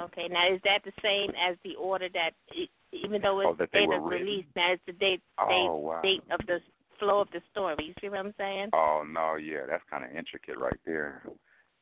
[0.00, 0.28] Okay.
[0.30, 2.30] Now, is that the same as the order that,
[2.92, 4.26] even though it's Oh, they date of written.
[4.26, 6.00] release, now it's the date Oh, date wow.
[6.02, 6.58] date of the
[6.98, 7.76] flow of the story.
[7.86, 8.70] You see what I'm saying?
[8.72, 11.22] oh no yeah that's kind of intricate right there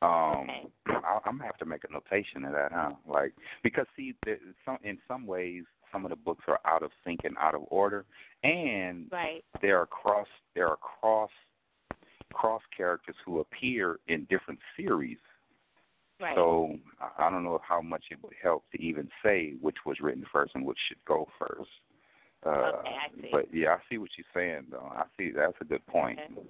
[0.01, 0.67] um Okay.
[0.87, 3.33] I, i'm gonna have to make a notation of that huh like
[3.63, 7.21] because see there, some in some ways some of the books are out of sync
[7.25, 8.05] and out of order
[8.43, 9.43] and Right.
[9.61, 11.31] there are cross there are cross
[12.33, 15.17] cross characters who appear in different series
[16.19, 16.35] Right.
[16.35, 16.77] So
[17.17, 20.53] I- don't know how much it would help to even say which was written first
[20.53, 21.71] and which should go first.
[22.45, 22.49] Uh,
[22.79, 23.29] Okay, I see.
[23.31, 24.91] But yeah, I see what you're saying though.
[24.93, 26.19] I see that's a good point.
[26.19, 26.41] Okay.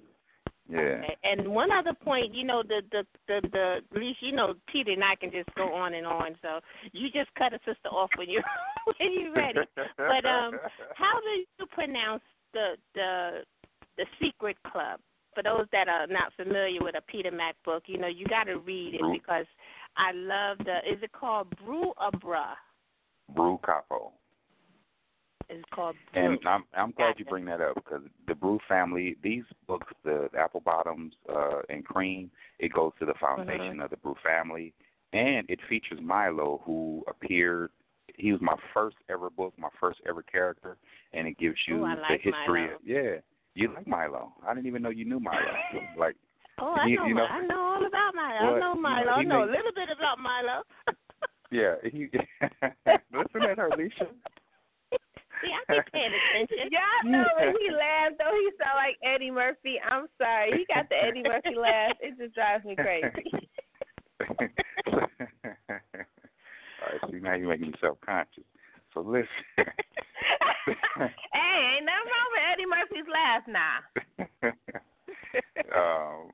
[0.68, 0.78] Yeah.
[0.78, 1.16] Okay.
[1.22, 4.92] And one other point, you know, the the the the at least you know Peter
[4.92, 6.36] and I can just go on and on.
[6.42, 6.60] So
[6.92, 8.42] you just cut a sister off when you
[8.98, 9.60] when you're ready.
[9.96, 10.58] But um,
[10.94, 13.44] how do you pronounce the the
[13.96, 15.00] the Secret Club?
[15.34, 18.44] For those that are not familiar with a Peter Mack book, you know you got
[18.44, 19.12] to read it Brew.
[19.12, 19.46] because
[19.96, 20.78] I love the.
[20.90, 22.54] Is it called Brew or Bruh?
[23.34, 24.12] Brew Capo.
[25.48, 26.22] It's called Brew.
[26.22, 30.28] And I'm I'm glad you bring that up because the Brew family, these books, the
[30.38, 33.84] Apple Bottoms uh, and Cream, it goes to the foundation Mhm.
[33.84, 34.72] of the Brew family,
[35.12, 37.70] and it features Milo, who appeared.
[38.16, 40.76] He was my first ever book, my first ever character,
[41.12, 42.62] and it gives you Ooh, I the history.
[42.62, 42.74] Milo.
[42.74, 43.16] Of, yeah,
[43.60, 44.32] you like Milo.
[44.46, 45.52] I didn't even know you knew Milo.
[45.98, 46.16] like,
[46.58, 48.40] Oh, I you- know, you know- I know all about Milo.
[48.42, 49.12] Well, I know you know, Milo.
[49.12, 50.62] I he know a little bit about Milo.
[51.50, 52.08] yeah, he.
[53.16, 54.06] listen at her, Alicia.
[55.40, 56.68] See, I be paying attention.
[56.70, 59.80] Y'all know when he laughs though, he sound like Eddie Murphy.
[59.80, 61.96] I'm sorry, he got the Eddie Murphy laugh.
[62.00, 63.32] It just drives me crazy.
[64.90, 64.98] All
[66.92, 68.44] right, see now you're making me self conscious.
[68.94, 69.26] So listen.
[69.56, 69.66] hey,
[71.76, 73.78] ain't nothing wrong with Eddie Murphy's laugh now.
[75.74, 76.30] um.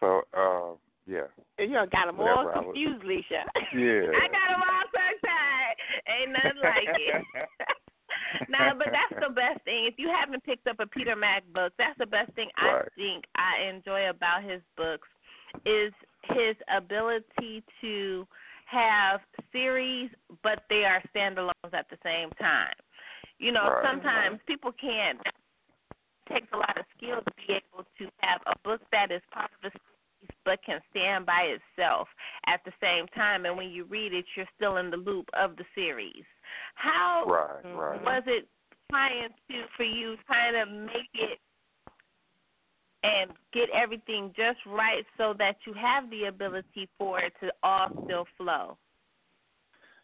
[0.00, 0.72] So, uh,
[1.06, 1.28] yeah,
[1.58, 3.44] You got them all Whatever, was- confused, Lissha.
[3.76, 4.08] yeah.
[4.22, 5.76] I got him all tongue-tied.
[6.08, 7.24] Ain't nothing like it.
[8.48, 9.84] nah, but that's the best thing.
[9.86, 13.24] If you haven't picked up a Peter Mack book, that's the best thing I think
[13.36, 15.08] I enjoy about his books
[15.66, 15.92] is
[16.32, 18.26] his ability to
[18.70, 19.20] have
[19.52, 20.10] series,
[20.42, 22.74] but they are standalones at the same time.
[23.38, 25.18] You know, Right, sometimes people can't.
[25.20, 29.22] It takes a lot of skill to be able to have a book that is
[29.32, 32.06] part of a series, but can stand by itself
[32.46, 33.46] at the same time.
[33.46, 36.24] And when you read it, you're still in the loop of the series.
[36.74, 38.02] How Right, right.
[38.04, 38.46] was it
[38.90, 41.38] trying to for you trying to make it
[43.02, 47.88] and get everything just right so that you have the ability for it to all
[48.04, 48.76] still flow?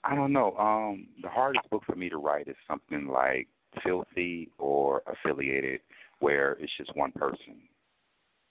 [0.04, 0.56] I don't know.
[0.56, 3.48] Um, the hardest book for me to write is something like
[3.84, 5.80] Filthy or Affiliated,
[6.20, 7.56] where it's just one person,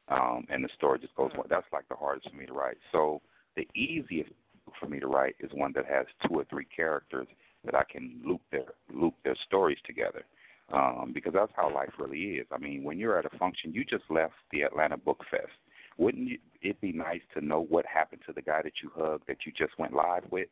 [0.09, 1.45] um, and the story just goes on.
[1.49, 2.77] That's like the hardest for me to write.
[2.91, 3.21] So
[3.55, 4.31] the easiest
[4.79, 7.27] for me to write is one that has two or three characters
[7.63, 10.25] that I can loop their loop their stories together.
[10.73, 12.47] Um, because that's how life really is.
[12.51, 15.51] I mean, when you're at a function, you just left the Atlanta Book Fest.
[15.97, 19.27] Wouldn't you, it be nice to know what happened to the guy that you hugged
[19.27, 20.47] that you just went live with?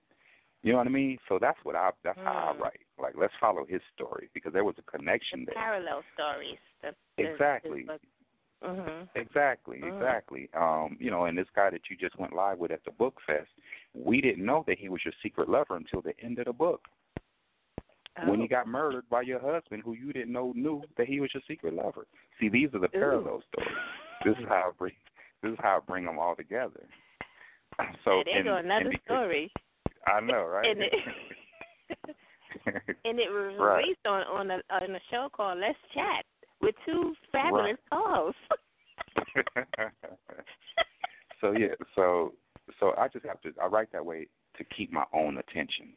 [0.61, 1.17] You know what I mean?
[1.27, 2.61] So that's what I that's how I Mm.
[2.61, 2.79] write.
[2.97, 5.55] Like let's follow his story because there was a connection there.
[5.55, 6.59] Parallel stories.
[6.81, 7.87] The, the, Exactly.
[8.63, 9.09] Mhm.
[9.15, 9.93] Exactly, Mm.
[9.95, 10.49] exactly.
[10.53, 13.19] Um, you know, and this guy that you just went live with at the book
[13.27, 13.49] fest,
[13.93, 16.87] we didn't know that he was your secret lover until the end of the book.
[18.21, 18.43] When Oh.
[18.43, 21.41] he got murdered by your husband who you didn't know knew that he was your
[21.47, 22.05] secret lover.
[22.39, 23.75] See, these are the parallel stories.
[24.23, 24.93] This is how I bring
[25.41, 26.87] this is how I bring them all together.
[28.05, 29.51] So there and, go another and story.
[30.05, 30.69] I know, right?
[30.69, 30.93] And it,
[33.05, 33.83] and it was Right.
[33.83, 36.25] released on on a on a show called Let's Chat
[36.61, 38.39] with two fabulous co-hosts.
[41.41, 42.33] so yeah, so
[42.79, 44.27] so I just have to I write that way
[44.57, 45.93] to keep my own attention,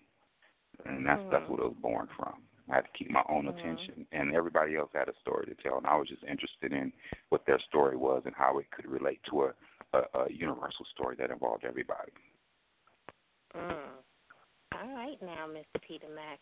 [0.89, 1.49] and that's that's Mhm.
[1.51, 2.43] what it was born from.
[2.71, 3.59] I had to keep my own Mhm.
[3.59, 6.93] attention, and everybody else had a story to tell, and I was just interested in
[7.29, 9.55] what their story was and how it could relate to a
[9.93, 12.13] a, a universal story that involved everybody.
[13.55, 14.03] Mm.
[14.73, 15.81] All right now, Mr.
[15.87, 16.41] Peter Mack.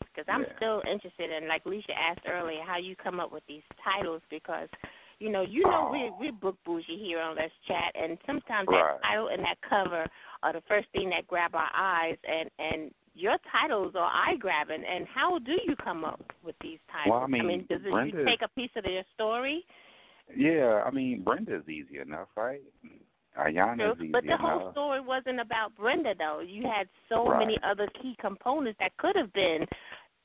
[0.00, 0.56] Because I'm Yeah.
[0.56, 4.22] still interested in, like Lissha asked earlier, how you come up with these titles.
[4.30, 4.68] Because,
[5.18, 6.16] you know, you know we Oh.
[6.18, 8.82] we book bougie here on Let's Chat, and sometimes Right.
[8.82, 10.06] that title and that cover
[10.42, 14.82] are the first thing that grab our eyes, and and your titles are eye grabbing.
[14.84, 17.10] And how do you come up with these titles?
[17.10, 19.64] Well, I mean, does it, Brenda- you take a piece of their story?
[20.36, 22.62] Yeah, I mean Brenda's easy enough, right?
[23.38, 24.04] Ayana's True.
[24.04, 24.40] easy But the enough.
[24.40, 26.40] whole story wasn't about Brenda, though.
[26.40, 27.38] You had so Right.
[27.40, 29.66] many other key components that could have been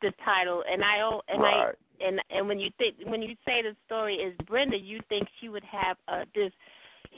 [0.01, 0.63] the title.
[0.69, 0.97] And I
[1.29, 1.67] and right.
[1.69, 5.27] I and and when you think when you say the story is Brenda, you think
[5.39, 6.51] she would have uh, this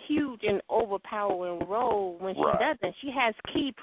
[0.07, 2.59] huge and overpowering role when she Right.
[2.59, 2.95] doesn't.
[3.01, 3.73] She has key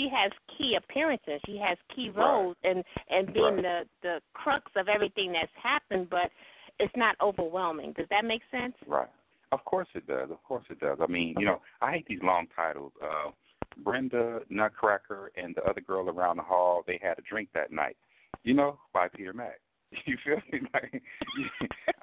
[0.00, 1.40] she has key appearances.
[1.46, 2.24] She has key Right.
[2.24, 3.62] roles and and being Right.
[3.62, 6.30] the the crux of everything that's happened, but
[6.78, 7.92] it's not overwhelming.
[7.92, 8.74] Does that make sense?
[8.86, 9.10] Right.
[9.52, 10.30] Of course it does.
[10.30, 10.98] Of course it does.
[11.00, 12.92] I mean, you know, I hate these long titles.
[13.02, 13.32] Uh
[13.78, 17.96] Brenda Nutcracker and the other girl around the hall, they had a drink that night.
[18.42, 19.60] You know, by Peter Mack.
[20.06, 20.60] You feel me?
[20.74, 21.02] Like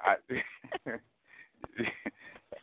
[0.04, 0.16] I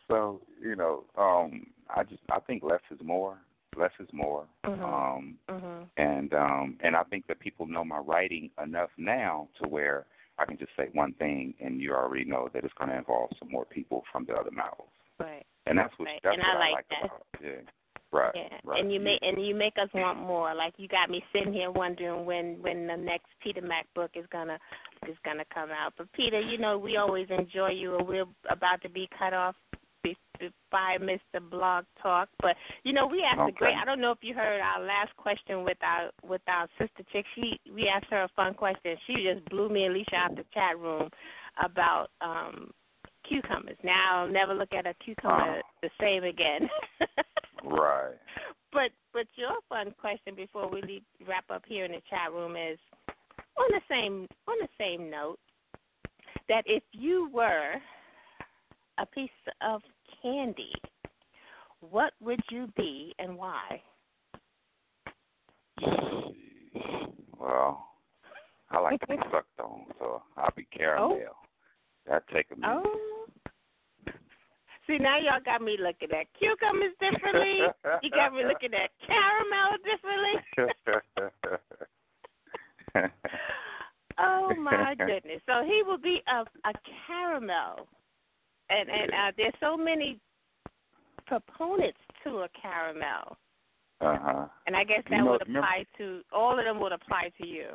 [0.08, 3.38] so, you know, um I just I think less is more
[3.76, 4.46] less is more.
[4.64, 4.82] Mhm.
[4.82, 5.88] Um, Mhm.
[5.96, 10.06] and um, and I think that people know my writing enough now to where
[10.38, 13.30] I can just say one thing, and you already know that it's going to involve
[13.38, 14.90] some more people from the other novels.
[15.18, 15.46] Right.
[15.66, 16.20] And that's what Right.
[16.22, 17.04] that's And what I like like that.
[17.04, 17.64] about it.
[17.64, 17.70] Yeah.
[18.12, 18.34] Right.
[18.36, 18.80] Yeah, Right.
[18.80, 20.54] and you make and you make us want more.
[20.54, 24.26] Like you got me sitting here wondering when when the next Peter Mack book is
[24.28, 24.60] gonna
[25.06, 25.92] is gonna come out.
[25.96, 29.56] But Peter, you know we always enjoy you, and we're about to be cut off
[30.70, 31.40] by Mr.
[31.50, 32.28] Blog Talk.
[32.40, 33.74] But you know we asked a great.
[33.74, 37.24] I don't know if you heard our last question with our with our Sistah Chick.
[37.34, 38.96] She we asked her a fun question.
[39.06, 41.08] She just blew me and Alicia out the chat room
[41.64, 42.70] about um
[43.28, 43.76] cucumbers.
[43.82, 45.60] Now I'll never look at a cucumber Oh.
[45.82, 46.68] the same again.
[47.64, 48.14] Right.
[48.72, 52.54] But but your fun question before we leave, wrap up here in the chat room
[52.56, 52.78] is
[53.58, 55.38] on the same on the same note
[56.48, 57.74] that if you were
[58.98, 59.30] a piece
[59.62, 59.82] of
[60.26, 60.72] candy,
[61.80, 63.80] what would you be and why?
[67.38, 67.86] Well,
[68.70, 71.20] I like to be sucked on, so I'll be caramel.
[71.22, 71.36] Oh.
[72.08, 72.82] That take a minute.
[72.84, 73.26] Oh.
[74.86, 77.58] See now y'all got me looking at cucumbers differently.
[78.02, 80.34] you got me looking at caramel differently.
[84.18, 85.42] Oh my goodness!
[85.44, 86.72] So he will be a a
[87.06, 87.86] caramel,
[88.70, 90.18] and and uh, there's so many
[91.26, 93.36] proponents to a caramel,
[94.00, 94.46] Uh huh.
[94.66, 96.80] and I guess that You know- would remember- apply to all of them.
[96.80, 97.68] Would apply to you.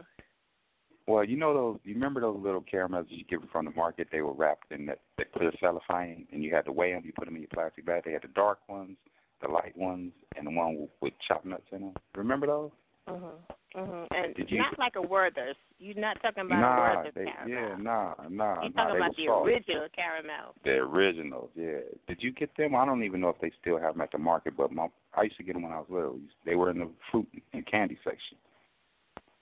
[1.08, 1.80] Well, you know those.
[1.84, 4.08] You remember those little caramels you get from the market?
[4.12, 7.02] They were wrapped in that, that clear cellophane, and you had to weigh them.
[7.04, 8.04] You put them in your plastic bag.
[8.06, 8.98] They had the dark ones,
[9.42, 11.94] the light ones, and the one with, with chopped nuts in them.
[12.16, 12.72] Remember those?
[13.12, 13.32] Mhm.
[13.76, 14.08] Mhm.
[14.12, 15.56] And Did you- not like a Werther's.
[15.80, 17.50] You're not talking about a nah, Werther's they, caramel.
[17.50, 18.84] yeah, nah, nah, You're nah.
[18.84, 19.48] talking about the soft.
[19.48, 20.56] original caramel.
[20.64, 21.80] The originals, yeah.
[22.08, 22.76] Did you get them?
[22.76, 25.24] I don't even know if they still have them at the market, but my I
[25.24, 26.20] used to get them when I was little.
[26.46, 28.38] They were in the fruit and candy section.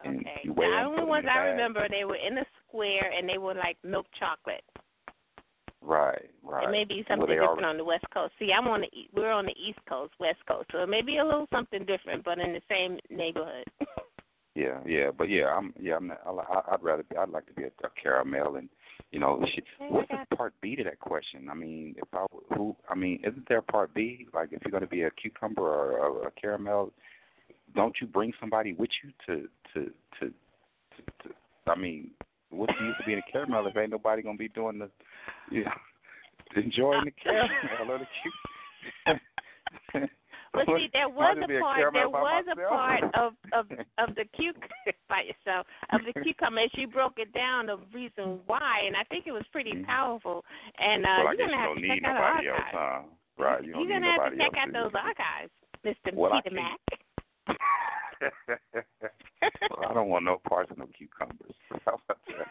[0.03, 0.41] And Okay.
[0.47, 4.07] The only ones I remember they were in a square and they were like milk
[4.13, 4.63] chocolate.
[5.81, 6.67] Right, right.
[6.67, 8.33] It may be something they different already- on the West Coast.
[8.37, 11.01] See, I'm on the e- we're on the East Coast, West Coast, so it may
[11.01, 13.65] be a little something different, but in the same neighborhood.
[14.55, 17.53] Yeah, yeah, but yeah, I'm yeah, I'm not, I, I'd rather be, I'd like to
[17.53, 18.67] be a, a caramel and
[19.11, 21.47] you know, she, what's the part B to that question?
[21.49, 24.27] I mean, if I w- who I mean, isn't there a part B?
[24.33, 26.91] Like if you're going to be a cucumber or a, a caramel,
[27.75, 31.35] don't you bring somebody with you to to to to, to
[31.67, 32.11] I mean,
[32.49, 34.89] what's the use of being a caramel if ain't nobody going to be doing the
[35.51, 35.71] you know,
[36.55, 38.05] enjoying the caramel or the
[39.05, 40.09] cucumber?
[40.51, 41.77] But see, there was Might as well be a a part.
[41.77, 43.69] caramel There was a part of of
[44.01, 46.65] of the cucumber by yourself of the cucumber.
[46.73, 49.85] She broke it down the reason why, and I think it was pretty Mhm.
[49.85, 50.43] powerful.
[50.79, 52.59] And uh, well, I you're guess gonna you have to check out nobody the else,
[52.65, 52.77] archives.
[52.81, 53.43] huh?
[53.43, 55.51] Right, you don't You're need gonna have to check out those archives,
[55.85, 56.13] Mr.
[56.15, 56.81] Well, Peter Mack.
[58.21, 61.55] well, I don't want no parts of no cucumbers.
[61.85, 62.47] How about that?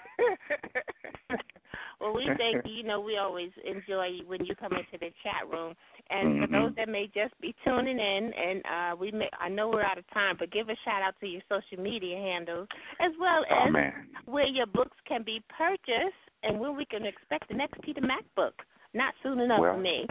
[2.00, 2.72] well, we thank you.
[2.72, 5.74] You know, we always enjoy when you come into the chat room.
[6.10, 6.52] And for Mhm.
[6.52, 9.98] those that may just be tuning in, and uh, we may, I know we're out
[9.98, 12.68] of time, but give a shout out to your social media handles
[13.00, 17.04] as well Oh as man, where your books can be purchased and when we can
[17.04, 18.54] expect the next Peter Mack book.
[18.94, 20.06] Not soon enough Well, for me.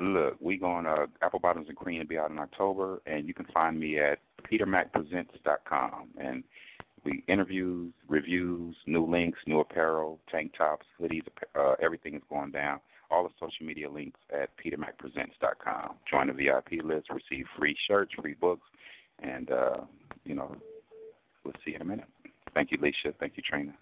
[0.00, 3.34] Look, we going uh, Apple Bottoms and Cream to be out in October, and you
[3.34, 4.18] can find me at
[4.50, 6.08] petermacpresents.com.
[6.18, 6.42] And
[7.04, 12.80] we interviews, reviews, new links, new apparel, tank tops, hoodies, uh, everything is going down.
[13.10, 15.96] All the social media links at petermacpresents.com.
[16.10, 18.66] Join the VIP list, receive free shirts, free books,
[19.22, 19.78] and uh,
[20.24, 20.56] you know,
[21.44, 22.06] we'll see you in a minute.
[22.54, 23.12] Thank you, Lissha.
[23.18, 23.74] Thank you, Trina.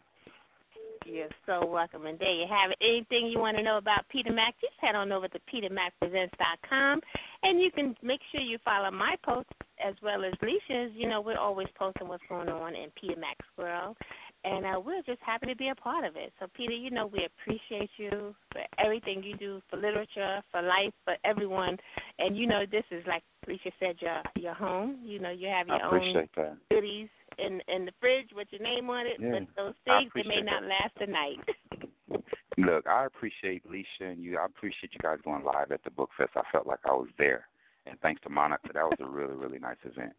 [1.10, 2.06] You're so welcome.
[2.06, 2.78] And there you have it.
[2.80, 7.00] Anything you want to know about Peter Mack, just head on over to petermacpresents.com.
[7.42, 9.50] And you can make sure you follow my posts
[9.84, 10.92] as well as Lissha's.
[10.94, 13.96] You know, we're always posting what's going on in Peter Mack's world.
[14.42, 16.32] And uh, we're just happy to be a part of it.
[16.40, 20.94] So, Peter, you know, we appreciate you for everything you do for literature, for life,
[21.04, 21.76] for everyone.
[22.18, 25.00] And, you know, this is, like Leisha said, your, your home.
[25.04, 26.56] You know, you have your own that.
[27.38, 30.42] In in the fridge with your name on it, Yeah, but those things they may
[30.42, 31.38] not last a night.
[32.58, 34.36] Look, I appreciate Lissha and you.
[34.38, 36.32] I appreciate you guys going live at the book fest.
[36.36, 37.46] I felt like I was there,
[37.86, 40.12] and thanks to Monica, that was a really, really nice event.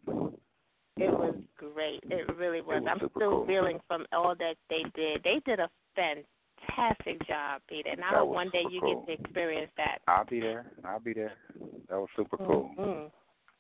[0.98, 2.00] it was great.
[2.10, 2.82] It really was.
[2.84, 3.46] was I'm still cool.
[3.46, 5.22] reeling from all that they did.
[5.24, 9.06] They did a fantastic job, Peter, and I hope one day you cool.
[9.06, 10.00] get to experience that.
[10.08, 10.72] I'll be there.
[10.86, 11.34] I'll be there.
[11.90, 12.72] That was super cool.
[12.76, 13.08] hmm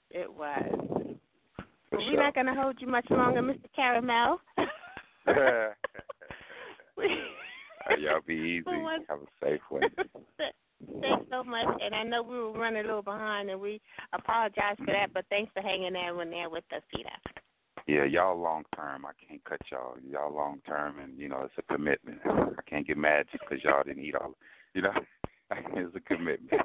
[0.09, 1.00] It was.
[1.91, 3.65] We're not going to hold you much longer, Mr.
[3.75, 4.39] Caramel.
[7.99, 8.63] Y'all be easy.
[8.65, 9.83] Once- Have a safe one.
[11.01, 11.67] Thanks so much.
[11.83, 13.79] And I know we were running a little behind, and we
[14.13, 15.13] apologize for that.
[15.13, 17.09] But thanks for hanging there when there with us, Peter.
[17.87, 19.05] Yeah, y'all long term.
[19.05, 19.95] I can't cut y'all.
[20.09, 22.19] Y'all long term, and you know it's a commitment.
[22.25, 24.33] I can't get mad just because y'all didn't eat all.
[24.73, 24.93] You know,
[25.51, 26.61] it's a commitment.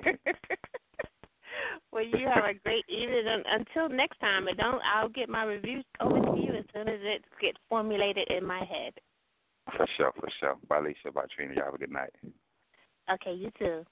[1.93, 3.25] Well, you have a great evening.
[3.47, 7.01] Until next time, and don't I'll get my reviews over to you as soon as
[7.03, 8.93] it gets formulated in my head.
[9.77, 10.57] For sure, for sure.
[10.69, 11.13] Bye, Lisa.
[11.13, 11.55] Bye, Trina.
[11.55, 12.11] Y'all have a good night.
[13.13, 13.85] Okay, you too.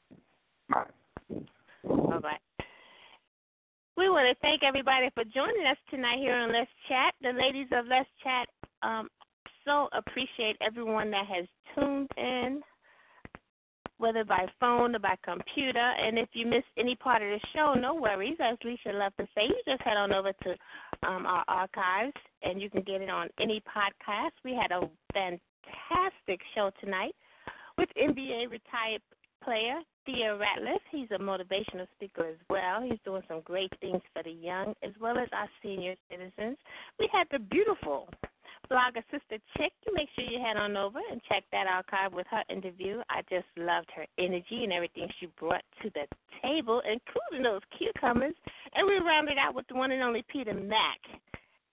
[0.69, 0.85] Bye.
[1.85, 2.65] Bye bye.
[3.97, 7.15] We want to thank everybody for joining us tonight here on Let's Chat.
[7.23, 8.49] The ladies of Let's Chat
[8.83, 9.09] um,
[9.65, 12.61] so appreciate everyone that has tuned in,
[14.05, 15.79] whether by phone or by computer.
[15.99, 18.37] And if you missed any part of the show, no worries.
[18.39, 20.51] As Lisa loved to say, you just head on over to
[21.09, 22.13] um, our archives
[22.43, 24.33] and you can get it on any podcast.
[24.45, 27.15] We had a fantastic show tonight
[27.79, 29.01] with NBA retired
[29.43, 30.81] player Theo Ratliff.
[30.93, 32.83] He's a motivational speaker as well.
[32.83, 36.59] He's doing some great things for the young as well as our senior citizens.
[36.99, 38.11] We had the beautiful
[38.71, 39.73] blogger Sistah Chick.
[39.93, 43.01] Make sure you head on over and check that archive with her interview.
[43.11, 46.07] I just loved her energy and everything she brought to the
[46.43, 48.35] table, including those cucumbers.
[48.75, 51.01] And we rounded out with the one and only Peter Mack,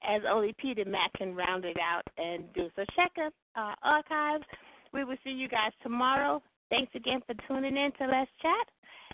[0.07, 2.69] as only Peter Mack can round it out and do.
[2.75, 4.45] So check out our archives.
[4.93, 6.41] We will see you guys tomorrow.
[6.69, 8.67] Thanks again for tuning in to Let's Chat.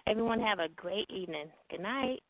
[0.07, 1.47] Everyone have a great evening.
[1.69, 2.21] Good night.